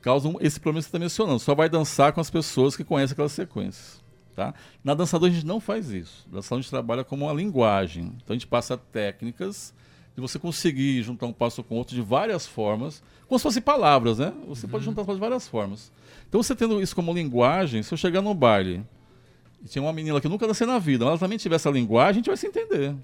causa 0.00 0.28
um- 0.28 0.36
esse 0.40 0.58
problema 0.58 0.80
que 0.80 0.84
você 0.84 0.88
está 0.88 0.98
mencionando. 0.98 1.38
Só 1.38 1.54
vai 1.54 1.68
dançar 1.68 2.12
com 2.12 2.20
as 2.20 2.30
pessoas 2.30 2.74
que 2.76 2.84
conhecem 2.84 3.12
aquelas 3.12 3.32
sequências. 3.32 4.00
Tá? 4.34 4.54
Na 4.84 4.94
dançador 4.94 5.28
a 5.28 5.32
gente 5.32 5.44
não 5.46 5.60
faz 5.60 5.90
isso. 5.90 6.26
Na 6.30 6.36
dançador 6.36 6.58
a 6.58 6.62
gente 6.62 6.70
trabalha 6.70 7.04
como 7.04 7.24
uma 7.26 7.32
linguagem. 7.34 8.12
Então 8.22 8.28
a 8.28 8.32
gente 8.34 8.46
passa 8.46 8.76
técnicas 8.76 9.74
de 10.16 10.22
você 10.22 10.38
conseguir 10.38 11.02
juntar 11.02 11.26
um 11.26 11.32
passo 11.32 11.62
com 11.62 11.76
outro 11.76 11.94
de 11.94 12.00
várias 12.00 12.46
formas, 12.46 13.02
como 13.28 13.38
se 13.38 13.42
fossem 13.42 13.60
palavras, 13.60 14.18
né? 14.18 14.32
Você 14.48 14.66
pode 14.66 14.82
juntar 14.82 15.04
de 15.04 15.20
várias 15.20 15.46
formas. 15.46 15.92
Então 16.26 16.42
você 16.42 16.56
tendo 16.56 16.80
isso 16.80 16.96
como 16.96 17.12
linguagem, 17.12 17.82
se 17.82 17.92
eu 17.92 17.98
chegar 17.98 18.22
no 18.22 18.32
baile 18.32 18.82
e 19.62 19.68
tinha 19.68 19.82
uma 19.82 19.92
menina 19.92 20.18
que 20.18 20.28
nunca 20.28 20.46
dancei 20.46 20.66
na 20.66 20.78
vida, 20.78 21.04
mas 21.04 21.12
ela 21.12 21.18
também 21.18 21.36
tiver 21.36 21.56
essa 21.56 21.68
linguagem, 21.68 22.10
a 22.10 22.14
gente 22.14 22.28
vai 22.28 22.36
se 22.38 22.46
entender. 22.46 22.96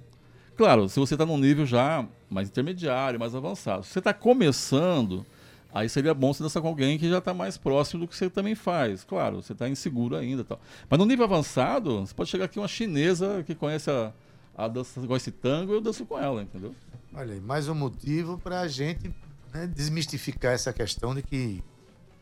Claro, 0.57 0.89
se 0.89 0.99
você 0.99 1.15
está 1.15 1.27
num 1.27 1.37
nível 1.37 1.67
já 1.67 2.07
mais 2.31 2.49
intermediário, 2.49 3.21
mais 3.21 3.35
avançado. 3.35 3.85
Se 3.85 3.93
você 3.93 3.99
está 3.99 4.15
começando, 4.15 5.27
aí 5.73 5.91
seria 5.91 6.15
bom 6.15 6.33
você 6.33 6.43
dançar 6.43 6.63
com 6.63 6.69
alguém 6.69 6.99
que 6.99 7.11
já 7.11 7.19
está 7.19 7.35
mais 7.35 7.59
próximo 7.59 8.01
do 8.01 8.09
que 8.09 8.17
você 8.17 8.31
também 8.31 8.55
faz. 8.55 9.05
Claro, 9.05 9.43
você 9.43 9.53
está 9.53 9.69
inseguro 9.69 10.17
ainda 10.17 10.41
e 10.41 10.45
tal. 10.45 10.59
Mas 10.89 10.99
no 10.99 11.05
nível 11.05 11.27
avançado, 11.27 12.01
você 12.01 12.15
pode 12.15 12.31
chegar 12.31 12.47
aqui 12.47 12.59
uma 12.59 12.69
chinesa 12.69 13.43
que 13.47 13.55
conhece 13.55 13.91
a, 13.91 14.13
a 14.57 14.67
dança, 14.67 14.99
conhece 15.07 15.31
tango, 15.31 15.75
eu 15.75 15.81
danço 15.81 16.07
com 16.07 16.19
ela, 16.19 16.43
entendeu? 16.43 16.75
Olha 17.15 17.35
aí, 17.35 17.41
mais 17.43 17.69
um 17.69 17.75
motivo 17.75 18.39
para 18.39 18.61
a 18.61 18.69
gente 18.69 19.15
né, 19.53 19.67
desmistificar 19.67 20.55
essa 20.55 20.73
questão 20.73 21.15
de 21.15 21.21
que, 21.21 21.63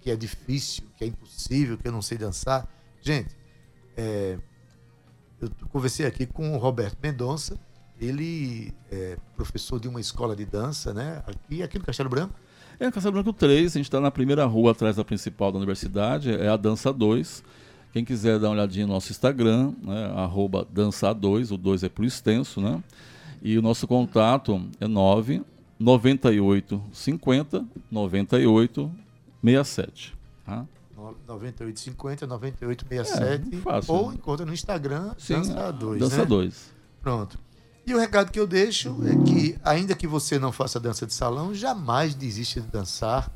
que 0.00 0.10
é 0.10 0.16
difícil, 0.16 0.82
que 0.96 1.04
é 1.04 1.06
impossível, 1.06 1.78
que 1.78 1.86
eu 1.86 1.92
não 1.92 2.02
sei 2.02 2.18
dançar. 2.18 2.68
Gente, 3.00 3.28
é, 3.96 4.36
eu 5.40 5.48
conversei 5.70 6.06
aqui 6.06 6.26
com 6.26 6.56
o 6.56 6.58
Roberto 6.58 6.98
Mendonça, 7.00 7.56
ele 8.00 8.74
é 8.90 9.16
professor 9.36 9.78
de 9.78 9.86
uma 9.86 10.00
escola 10.00 10.34
de 10.34 10.44
dança, 10.44 10.92
né? 10.92 11.22
Aqui, 11.24 11.62
aqui 11.62 11.78
no 11.78 11.84
Castelo 11.84 12.08
Branco. 12.08 12.34
É 12.80 12.86
no 12.86 12.92
Castelo 12.92 13.12
Branco 13.12 13.32
3, 13.32 13.76
a 13.76 13.78
gente 13.78 13.86
está 13.86 14.00
na 14.00 14.10
primeira 14.10 14.44
rua 14.44 14.72
atrás 14.72 14.96
da 14.96 15.04
principal 15.04 15.52
da 15.52 15.58
universidade, 15.58 16.32
é 16.32 16.48
a 16.48 16.56
Dança 16.56 16.92
2. 16.92 17.44
Quem 17.92 18.04
quiser 18.04 18.40
dar 18.40 18.48
uma 18.48 18.54
olhadinha 18.54 18.88
no 18.88 18.94
nosso 18.94 19.12
Instagram, 19.12 19.72
né, 19.84 20.06
arroba 20.16 20.66
dança2, 20.66 21.52
o 21.52 21.56
2 21.56 21.84
é 21.84 21.88
por 21.88 22.04
extenso, 22.04 22.60
né? 22.60 22.82
E 23.42 23.56
o 23.58 23.62
nosso 23.62 23.86
contato 23.86 24.62
é 24.78 24.86
9 24.86 25.42
98 25.78 26.82
50 26.92 27.64
98 27.90 28.92
67. 29.42 30.14
Tá? 30.44 30.66
9850 31.26 32.26
9867 32.26 33.56
É, 33.56 33.58
fácil, 33.60 33.94
ou 33.94 34.08
né? 34.10 34.14
encontra 34.16 34.44
no 34.44 34.52
Instagram 34.52 35.14
Sim, 35.18 35.34
Dança 35.34 35.72
2, 35.72 36.00
Dança 36.00 36.18
né? 36.18 36.24
2. 36.26 36.72
Pronto. 37.00 37.38
E 37.86 37.94
o 37.94 37.98
recado 37.98 38.30
que 38.30 38.38
eu 38.38 38.46
deixo 38.46 38.96
é 39.06 39.24
que, 39.24 39.58
ainda 39.64 39.94
que 39.94 40.06
você 40.06 40.38
não 40.38 40.52
faça 40.52 40.78
dança 40.78 41.06
de 41.06 41.14
salão, 41.14 41.54
jamais 41.54 42.14
desista 42.14 42.60
de 42.60 42.68
dançar. 42.68 43.32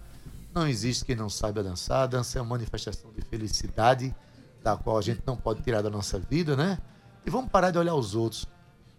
Não 0.55 0.69
existe 0.69 1.05
quem 1.05 1.17
não 1.17 1.31
saiba 1.31 1.63
dançar. 1.63 2.03
A 2.03 2.07
dança 2.07 2.39
é 2.39 2.43
uma 2.43 2.51
manifestação 2.51 3.11
de 3.17 3.23
felicidade, 3.23 4.15
da 4.63 4.77
qual 4.77 4.99
a 4.99 5.03
gente 5.03 5.23
não 5.27 5.37
pode 5.37 5.63
tirar 5.63 5.83
da 5.83 5.91
nossa 5.91 6.19
vida, 6.19 6.55
né? 6.55 6.79
E 7.27 7.31
vamos 7.31 7.51
parar 7.51 7.71
de 7.71 7.79
olhar 7.79 7.95
os 7.95 8.15
outros. 8.15 8.47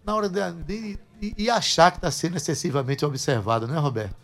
Na 0.06 0.14
hora 0.14 0.28
de, 0.28 0.40
de- 0.64 0.98
de- 1.20 1.34
e 1.36 1.50
achar 1.50 1.90
que 1.90 1.98
está 1.98 2.10
sendo 2.10 2.36
excessivamente 2.36 3.04
observado, 3.04 3.66
né, 3.66 3.76
Roberto? 3.78 4.14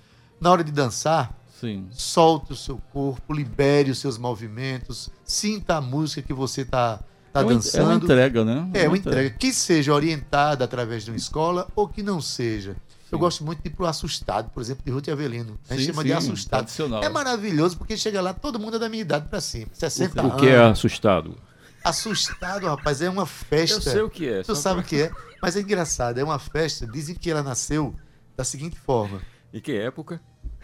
Na 0.40 0.50
hora 0.50 0.62
de 0.62 0.70
dançar, 0.70 1.36
Sim. 1.60 1.86
solte 1.90 2.52
o 2.52 2.56
seu 2.56 2.78
corpo, 2.92 3.32
libere 3.32 3.90
os 3.90 3.98
seus 3.98 4.16
movimentos, 4.16 5.10
sinta 5.24 5.76
a 5.76 5.80
música 5.80 6.22
que 6.22 6.32
você 6.32 6.60
está 6.62 6.98
tá 7.32 7.40
é, 7.40 7.44
uma, 7.44 7.52
dançando. 7.54 7.82
é 7.82 7.86
uma 7.86 7.94
entrega, 7.96 8.44
né? 8.44 8.70
É, 8.74 8.86
uma 8.88 8.96
entrega 8.96 9.30
que 9.30 9.52
seja 9.52 9.92
orientada 9.92 10.64
através 10.64 11.04
de 11.04 11.10
uma 11.10 11.16
escola 11.16 11.66
ou 11.74 11.88
que 11.88 12.02
não 12.02 12.20
seja. 12.20 12.76
Eu 13.10 13.18
gosto 13.18 13.44
muito 13.44 13.60
de 13.62 13.68
ir 13.68 13.72
pro 13.72 13.84
assustado, 13.84 14.48
por 14.50 14.62
exemplo, 14.62 14.82
de 14.86 14.90
Ruth 14.90 15.08
Avelino. 15.08 15.58
A 15.68 15.74
gente 15.74 15.82
Sim, 15.84 15.90
chama 15.90 16.00
sim, 16.02 16.08
de 16.08 16.14
assustado. 16.14 16.68
É 17.04 17.10
maravilhoso 17.10 17.76
porque 17.76 17.94
chega 17.94 18.22
lá, 18.22 18.32
todo 18.32 18.58
mundo 18.58 18.76
é 18.76 18.78
da 18.78 18.88
minha 18.88 19.02
idade 19.02 19.28
pra 19.28 19.38
cima. 19.40 19.66
60 19.72 20.26
O 20.26 20.36
que 20.36 20.46
é 20.48 20.54
anos. 20.56 20.78
assustado? 20.78 21.36
Assustado, 21.84 22.66
rapaz, 22.66 23.00
é 23.02 23.08
uma 23.10 23.26
festa. 23.26 23.76
Eu 23.76 23.80
sei 23.82 24.02
o 24.02 24.10
que 24.10 24.28
é. 24.28 24.42
Tu 24.42 24.54
sabe 24.54 24.80
o 24.80 24.82
pra- 24.82 24.88
que 24.88 25.02
é. 25.02 25.10
Mas 25.40 25.56
é 25.56 25.60
engraçado, 25.60 26.18
é 26.18 26.24
uma 26.24 26.38
festa. 26.38 26.86
Dizem 26.86 27.14
que 27.14 27.30
ela 27.30 27.42
nasceu 27.42 27.94
da 28.36 28.44
seguinte 28.44 28.78
forma. 28.78 29.20
Em 29.52 29.60
que 29.60 29.72
época? 29.76 30.20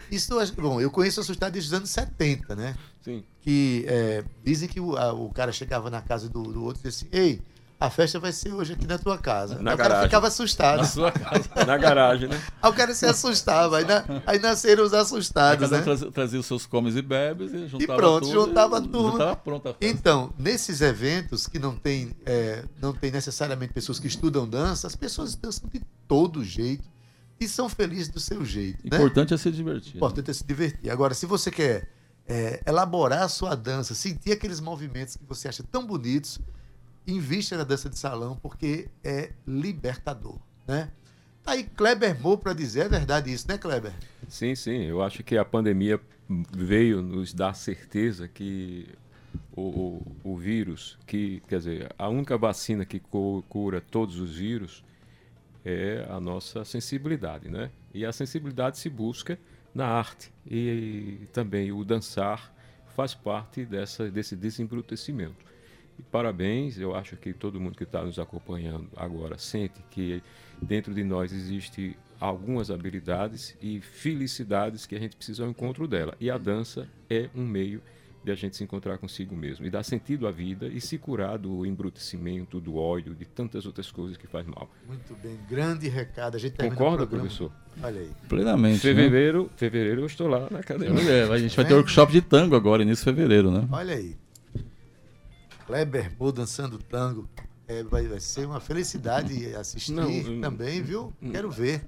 Isso, 0.09 0.33
bom, 0.55 0.79
eu 0.79 0.89
conheço 0.89 1.19
assustado 1.19 1.51
desde 1.53 1.69
os 1.69 1.73
anos 1.73 1.89
70, 1.89 2.55
né? 2.55 2.75
Sim. 3.01 3.23
que 3.41 3.85
é, 3.87 4.23
dizem 4.43 4.67
que 4.67 4.79
o, 4.79 4.95
a- 4.97 5.13
o 5.13 5.29
cara 5.31 5.51
chegava 5.51 5.89
na 5.89 6.01
casa 6.01 6.27
do, 6.29 6.43
do 6.43 6.63
outro 6.63 6.81
e 6.81 6.89
disse 6.89 7.05
assim, 7.05 7.09
ei, 7.15 7.41
a 7.79 7.89
festa 7.89 8.19
vai 8.19 8.31
ser 8.33 8.51
hoje 8.53 8.73
aqui 8.73 8.85
na 8.85 8.97
tua 8.97 9.17
casa. 9.17 9.55
Na 9.61 9.71
aí 9.71 9.75
o 9.75 9.77
cara 9.77 9.89
garagem. 9.89 10.09
ficava 10.09 10.27
assustado. 10.27 10.77
Na 10.79 10.83
sua 10.83 11.11
casa. 11.11 11.49
Na 11.65 11.77
garagem, 11.77 12.27
né? 12.27 12.41
Aí 12.61 12.69
o 12.69 12.73
cara 12.73 12.93
se 12.93 13.05
assustava. 13.05 13.77
Aí, 13.77 13.85
na- 13.85 14.03
aí 14.27 14.37
nasceram 14.39 14.83
os 14.83 14.93
assustados, 14.93 15.69
né? 15.71 15.81
trazia, 15.81 16.11
trazia 16.11 16.39
os 16.39 16.45
seus 16.45 16.65
comes 16.65 16.95
e 16.97 17.01
bebes 17.01 17.53
e 17.53 17.67
juntava 17.67 17.95
pronto, 17.97 18.27
tudo, 18.27 18.33
juntava 18.33 18.79
e 18.79 18.87
turma. 18.89 19.07
Já 19.09 19.13
estava 19.13 19.35
pronta. 19.37 19.75
Então, 19.79 20.33
nesses 20.37 20.81
eventos 20.81 21.47
que 21.47 21.57
não 21.57 21.75
tem, 21.75 22.11
é, 22.25 22.65
não 22.81 22.91
tem 22.93 23.11
necessariamente 23.11 23.71
pessoas 23.73 23.97
que 23.97 24.07
estudam 24.07 24.47
dança, 24.47 24.85
as 24.85 24.95
pessoas 24.95 25.35
dançam 25.35 25.69
de 25.69 25.81
todo 26.07 26.43
jeito 26.43 26.83
e 27.39 27.47
são 27.47 27.69
felizes 27.69 28.09
do 28.09 28.19
seu 28.19 28.43
jeito. 28.43 28.79
né? 28.83 28.97
Importante 28.97 29.33
é 29.33 29.37
se 29.37 29.49
divertir. 29.49 29.93
O 29.93 29.97
importante 29.97 30.29
é 30.29 30.33
se 30.33 30.43
divertir. 30.45 30.89
Agora, 30.91 31.13
se 31.13 31.25
você 31.25 31.49
quer 31.49 31.87
é, 32.27 32.61
elaborar 32.67 33.23
a 33.23 33.29
sua 33.29 33.55
dança, 33.55 33.95
sentir 33.95 34.33
aqueles 34.33 34.59
movimentos 34.59 35.15
que 35.15 35.23
você 35.25 35.47
acha 35.47 35.63
tão 35.63 35.87
bonitos, 35.87 36.39
invista 37.07 37.57
na 37.57 37.63
dança 37.63 37.89
de 37.89 37.97
salão, 37.97 38.37
porque 38.41 38.89
é 39.03 39.31
libertador. 39.47 40.37
Né? 40.67 40.91
Tá 41.43 41.51
aí 41.51 41.63
Kleber 41.63 42.19
Mo 42.21 42.37
para 42.37 42.53
dizer, 42.53 42.85
é 42.85 42.89
verdade 42.89 43.31
isso, 43.31 43.47
né, 43.47 43.57
Kleber? 43.57 43.93
Sim, 44.27 44.53
sim. 44.55 44.83
Eu 44.83 45.01
acho 45.01 45.23
que 45.23 45.37
a 45.37 45.45
pandemia 45.45 45.99
veio 46.55 47.01
nos 47.01 47.33
dar 47.33 47.53
certeza 47.53 48.27
que 48.27 48.87
o, 49.51 49.61
o, 50.23 50.31
o 50.33 50.37
vírus, 50.37 50.97
que 51.07 51.41
quer 51.47 51.59
dizer, 51.59 51.93
a 51.97 52.07
única 52.07 52.37
vacina 52.37 52.85
que 52.85 52.99
cu- 52.99 53.43
cura 53.49 53.81
todos 53.81 54.19
os 54.19 54.35
vírus 54.35 54.83
é 55.65 56.05
a 56.09 56.19
nossa 56.19 56.63
sensibilidade, 56.63 57.49
né? 57.49 57.71
E 57.93 58.05
a 58.05 58.11
sensibilidade 58.11 58.77
se 58.77 58.89
busca 58.89 59.39
na 59.73 59.87
arte 59.87 60.31
e, 60.49 61.27
também 61.33 61.71
o 61.71 61.83
dançar 61.83 62.53
faz 62.95 63.13
parte 63.13 63.65
dessa, 63.65 64.09
desse 64.09 64.35
desembrutecimento. 64.35 65.45
E 65.99 66.01
parabéns, 66.03 66.79
eu 66.79 66.95
acho 66.95 67.17
que 67.17 67.33
todo 67.33 67.59
mundo 67.59 67.77
que 67.77 67.83
está 67.83 68.03
nos 68.03 68.17
acompanhando 68.17 68.87
agora 68.95 69.37
sente 69.37 69.83
que 69.91 70.23
dentro 70.61 70.93
de 70.93 71.03
nós 71.03 71.33
existe 71.33 71.97
algumas 72.19 72.71
habilidades 72.71 73.55
e 73.61 73.81
felicidades 73.81 74.85
que 74.85 74.95
a 74.95 74.99
gente 74.99 75.15
precisa 75.15 75.43
ao 75.43 75.49
encontro 75.49 75.87
dela. 75.87 76.15
E 76.19 76.31
a 76.31 76.37
dança 76.37 76.87
é 77.09 77.29
um 77.35 77.45
meio 77.45 77.81
de 78.23 78.31
a 78.31 78.35
gente 78.35 78.55
se 78.55 78.63
encontrar 78.63 78.97
consigo 78.97 79.35
mesmo 79.35 79.65
e 79.65 79.69
dar 79.69 79.83
sentido 79.83 80.27
à 80.27 80.31
vida 80.31 80.67
e 80.67 80.81
se 80.81 80.97
curar 80.97 81.37
do 81.37 81.65
embrutecimento, 81.65 82.59
do 82.59 82.75
ódio, 82.75 83.15
de 83.15 83.25
tantas 83.25 83.65
outras 83.65 83.91
coisas 83.91 84.17
que 84.17 84.27
faz 84.27 84.45
mal. 84.45 84.69
Muito 84.87 85.15
bem, 85.21 85.37
grande 85.49 85.87
recado. 85.87 86.35
A 86.35 86.39
gente 86.39 86.57
Concorda, 86.57 87.07
professor? 87.07 87.51
Olha 87.81 88.01
aí. 88.01 88.11
Plenamente. 88.27 88.73
né? 88.73 88.93
Fevereiro, 88.93 89.49
fevereiro 89.55 90.01
eu 90.01 90.05
estou 90.05 90.27
lá 90.27 90.49
na 90.49 90.59
academia. 90.59 91.01
É, 91.09 91.31
a 91.31 91.37
gente 91.37 91.55
vai 91.55 91.65
ter 91.65 91.73
workshop 91.73 92.11
de 92.11 92.21
tango 92.21 92.55
agora, 92.55 92.83
início 92.83 93.05
de 93.05 93.11
fevereiro, 93.11 93.51
né? 93.51 93.67
Olha 93.71 93.95
aí. 93.95 94.17
Kleber 95.69 96.11
Mo 96.19 96.31
dançando 96.31 96.79
tango. 96.79 97.29
É, 97.67 97.83
vai, 97.83 98.07
vai 98.07 98.19
ser 98.19 98.47
uma 98.47 98.59
felicidade 98.59 99.55
assistir 99.55 99.91
Não, 99.91 100.09
eu- 100.09 100.41
também, 100.41 100.81
viu? 100.81 101.13
Quero 101.31 101.51
ver. 101.51 101.85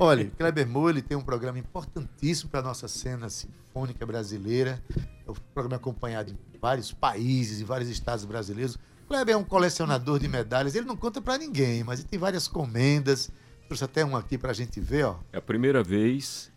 Olha, 0.00 0.30
Kleber 0.30 0.66
Mo 0.66 0.88
ele 0.88 1.02
tem 1.02 1.14
um 1.14 1.20
programa 1.20 1.58
importantíssimo 1.58 2.48
para 2.50 2.60
a 2.60 2.62
nossa 2.62 2.88
cena 2.88 3.28
sinfônica 3.28 4.06
brasileira. 4.06 4.82
É 5.26 5.30
um 5.30 5.34
programa 5.52 5.76
acompanhado 5.76 6.32
em 6.32 6.58
vários 6.58 6.92
países 6.92 7.60
e 7.60 7.64
vários 7.64 7.90
estados 7.90 8.24
brasileiros. 8.24 8.78
Kleber 9.06 9.34
é 9.34 9.36
um 9.36 9.44
colecionador 9.44 10.18
de 10.18 10.26
medalhas. 10.26 10.74
Ele 10.74 10.86
não 10.86 10.96
conta 10.96 11.20
para 11.20 11.36
ninguém, 11.36 11.84
mas 11.84 12.00
ele 12.00 12.08
tem 12.08 12.18
várias 12.18 12.48
comendas. 12.48 13.30
Trouxe 13.68 13.84
até 13.84 14.02
um 14.02 14.16
aqui 14.16 14.38
para 14.38 14.52
a 14.52 14.54
gente 14.54 14.80
ver, 14.80 15.04
ó. 15.04 15.18
É 15.30 15.36
a 15.36 15.42
primeira 15.42 15.82
vez 15.82 16.50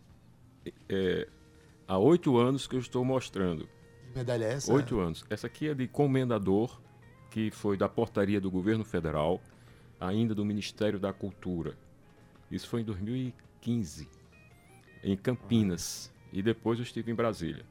é, 0.88 1.28
há 1.86 1.98
oito 1.98 2.38
anos 2.38 2.66
que 2.66 2.76
eu 2.78 2.80
estou 2.80 3.04
mostrando. 3.04 3.68
Medalha 4.16 4.46
é 4.46 4.54
essa? 4.54 4.74
Oito 4.74 5.00
anos. 5.00 5.24
Essa 5.30 5.48
aqui 5.48 5.68
é 5.70 5.74
de 5.74 5.88
comendador, 5.88 6.80
que 7.30 7.52
foi 7.52 7.78
da 7.78 7.88
portaria 7.88 8.42
do 8.42 8.50
governo 8.50 8.84
federal. 8.84 9.42
ainda 10.00 10.36
do 10.36 10.46
Ministério 10.46 11.00
da 11.00 11.12
Cultura. 11.12 11.76
Isso 12.52 12.68
foi 12.68 12.82
em 12.82 12.84
2015, 12.84 14.08
em 15.04 15.18
Campinas. 15.18 16.14
E 16.32 16.42
depois 16.42 16.78
eu 16.78 16.84
estive 16.84 17.12
em 17.12 17.16
Brasília. 17.16 17.66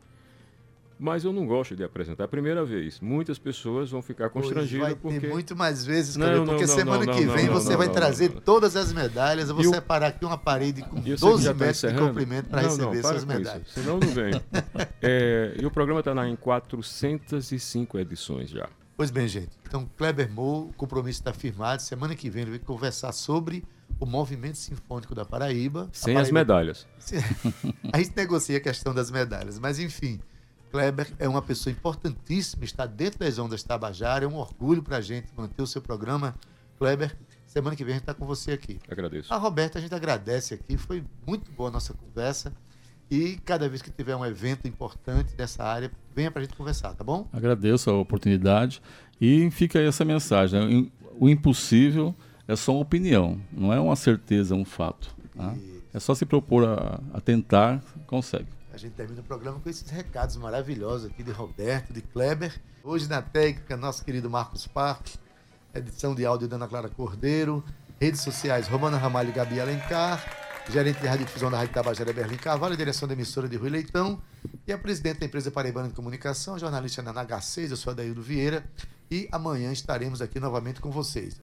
Mas 0.99 1.25
eu 1.25 1.33
não 1.33 1.47
gosto 1.47 1.77
de 1.77 1.85
apresentar. 1.85 2.23
É 2.23 2.27
a 2.27 2.29
primeira 2.29 2.65
vez. 2.65 3.01
Muitas 3.01 3.39
pessoas 3.39 3.91
vão 3.91 4.01
ficar 4.01 4.31
constrangidas 4.31 4.87
vai 4.87 4.95
porque. 4.95 5.21
ter 5.21 5.29
muito 5.29 5.55
mais 5.55 5.85
vezes, 5.85 6.17
Não, 6.17 6.39
não, 6.39 6.45
porque 6.47 6.67
não, 6.67 6.75
semana 6.75 7.07
que 7.13 7.27
vem 7.27 7.49
você 7.49 7.77
vai 7.77 7.91
trazer 7.91 8.31
todas 8.41 8.75
as 8.77 8.93
medalhas. 8.95 9.51
Eu 9.51 9.55
vou 9.57 9.65
E 9.65 9.69
o- 9.69 9.71
separar 9.75 10.07
aqui 10.07 10.25
uma 10.25 10.39
parede 10.39 10.81
com 10.83 10.97
E 11.05 11.11
eu 11.11 11.17
sei 11.19 11.29
que 11.29 11.33
12 11.35 11.45
já 11.45 11.53
tá 11.53 11.59
metros 11.59 11.81
de 11.81 11.87
encerrando. 11.87 12.09
comprimento 12.09 12.49
para 12.49 12.61
receber 12.63 13.03
suas 13.03 13.13
com 13.13 13.17
isso, 13.19 13.27
medalhas. 13.27 13.69
Senão 13.73 13.99
não 13.99 14.09
vem. 14.09 14.33
É, 15.03 15.55
e 15.61 15.67
o 15.67 15.71
programa 15.71 16.01
está 16.01 16.27
em 16.29 16.35
405 16.35 17.99
edições 17.99 18.51
já. 18.51 18.69
Pois 18.97 19.11
bem, 19.11 19.29
gente. 19.29 19.51
Então, 19.69 19.89
Kleber 19.97 20.31
Moura, 20.33 20.71
o 20.71 20.73
compromisso 20.73 21.21
está 21.21 21.33
firmado. 21.33 21.83
Semana 21.83 22.15
que 22.15 22.31
vem 22.31 22.43
ele 22.43 22.53
vai 22.53 22.59
conversar 22.61 23.13
sobre 23.13 23.63
o 24.01 24.07
movimento 24.07 24.57
sinfônico 24.57 25.15
da 25.15 25.25
Paraíba. 25.25 25.89
Sem 25.93 26.17
A 26.17 26.21
as 26.23 26.29
Paraíba- 26.31 26.39
medalhas. 26.41 26.87
A 27.93 27.99
gente 27.99 28.17
negocia 28.17 28.57
a 28.57 28.61
questão 28.61 28.95
das 28.95 29.11
medalhas, 29.11 29.59
mas 29.59 29.79
enfim, 29.79 30.19
Kleber 30.71 31.13
é 31.19 31.29
uma 31.29 31.41
pessoa 31.43 31.73
importantíssima, 31.73 32.65
está 32.65 32.87
dentro 32.87 33.21
das 33.21 33.39
ondas 33.39 33.63
Tabajara, 33.63 34.25
é 34.25 34.29
um 34.29 34.37
orgulho 34.37 34.83
para 34.83 34.99
a 34.99 35.01
gente 35.01 35.29
manter 35.37 35.63
o 35.63 35.67
seu 35.67 35.81
programa. 35.81 36.35
Kleber, 36.79 37.17
semana 37.47 37.75
que 37.77 37.85
vem 37.85 37.93
a 37.93 37.97
gente 37.97 38.03
está 38.03 38.15
com 38.15 38.27
você 38.27 38.53
aqui. 38.53 38.79
Agradeço. 38.91 39.33
A 39.33 39.37
Roberta, 39.39 39.79
a 39.79 39.83
gente 39.83 39.95
agradece 39.95 40.55
aqui, 40.55 40.77
foi 40.77 41.03
muito 41.27 41.51
boa 41.53 41.69
a 41.71 41.73
nossa 41.73 41.95
conversa. 41.95 42.53
E 43.11 43.39
cada 43.45 43.69
vez 43.69 43.81
que 43.81 43.91
tiver 43.91 44.17
um 44.17 44.27
evento 44.27 44.67
importante 44.67 45.35
dessa 45.37 45.63
área, 45.63 45.91
venha 46.15 46.31
para 46.31 46.43
a 46.43 46.45
gente 46.45 46.57
conversar, 46.57 46.93
tá 46.95 47.05
bom? 47.05 47.29
Agradeço 47.33 47.89
a 47.89 47.95
oportunidade 47.97 48.83
e 49.21 49.49
fica 49.53 49.79
aí 49.79 49.87
essa 49.87 50.05
mensagem. 50.05 50.83
né? 50.83 50.91
O 51.19 51.29
impossível 51.29 52.15
é 52.49 52.57
só 52.57 52.73
uma 52.73 52.83
opinião, 52.83 53.41
não 53.53 53.73
é 53.73 53.79
uma 53.81 53.95
certeza, 53.97 54.55
é 54.55 54.59
um 54.59 54.65
fato. 54.65 55.15
tá? 55.37 55.55
É 55.95 56.01
só 56.01 56.15
se 56.15 56.27
propor 56.27 56.67
a, 56.69 57.01
a 57.15 57.21
tentar, 57.21 57.81
consegue. 58.07 58.49
A 58.77 58.79
gente 58.79 58.93
termina 58.93 59.23
o 59.23 59.25
programa 59.25 59.59
com 59.59 59.71
esses 59.71 59.89
recados 59.89 60.37
maravilhosos 60.37 61.11
aqui 61.11 61.23
de 61.23 61.31
Roberto, 61.31 61.95
de 61.95 62.03
Kleber. 62.03 62.61
Hoje 62.85 63.09
na 63.09 63.23
técnica, 63.23 63.75
nosso 63.75 64.05
querido 64.05 64.29
Marcos 64.29 64.67
Parque. 64.67 65.17
Edição 65.75 66.15
de 66.15 66.27
áudio 66.27 66.47
da 66.47 66.57
Ana 66.57 66.69
Clara 66.69 66.91
Cordeiro. 66.91 67.65
Redes 67.99 68.21
sociais, 68.21 68.69
Romana 68.69 68.99
Ramalho 68.99 69.31
e 69.31 69.33
Gabi 69.33 69.59
Alencar. 69.59 70.23
Gerente 70.71 71.01
de 71.01 71.07
radiodifusão 71.07 71.51
da 71.51 71.57
Rádio 71.57 71.73
Tabajara, 71.73 72.13
Berlim 72.13 72.37
Carvalho. 72.37 72.77
Direção 72.77 73.09
da 73.09 73.15
emissora 73.15 73.49
de 73.49 73.57
Rui 73.57 73.71
Leitão. 73.71 74.21
E 74.67 74.73
a 74.75 74.77
presidente 74.77 75.21
da 75.21 75.25
empresa 75.25 75.51
Paraibana 75.51 75.89
de 75.89 75.95
Comunicação, 75.95 76.59
jornalista 76.59 77.01
na 77.01 77.15
NH6. 77.15 77.71
Eu 77.71 77.79
sou 77.79 77.93
Adaildo 77.93 78.21
Vieira. 78.21 78.63
E 79.11 79.27
amanhã 79.33 79.73
estaremos 79.73 80.21
aqui 80.21 80.39
novamente 80.39 80.83
com 80.83 80.91
vocês. 80.91 81.35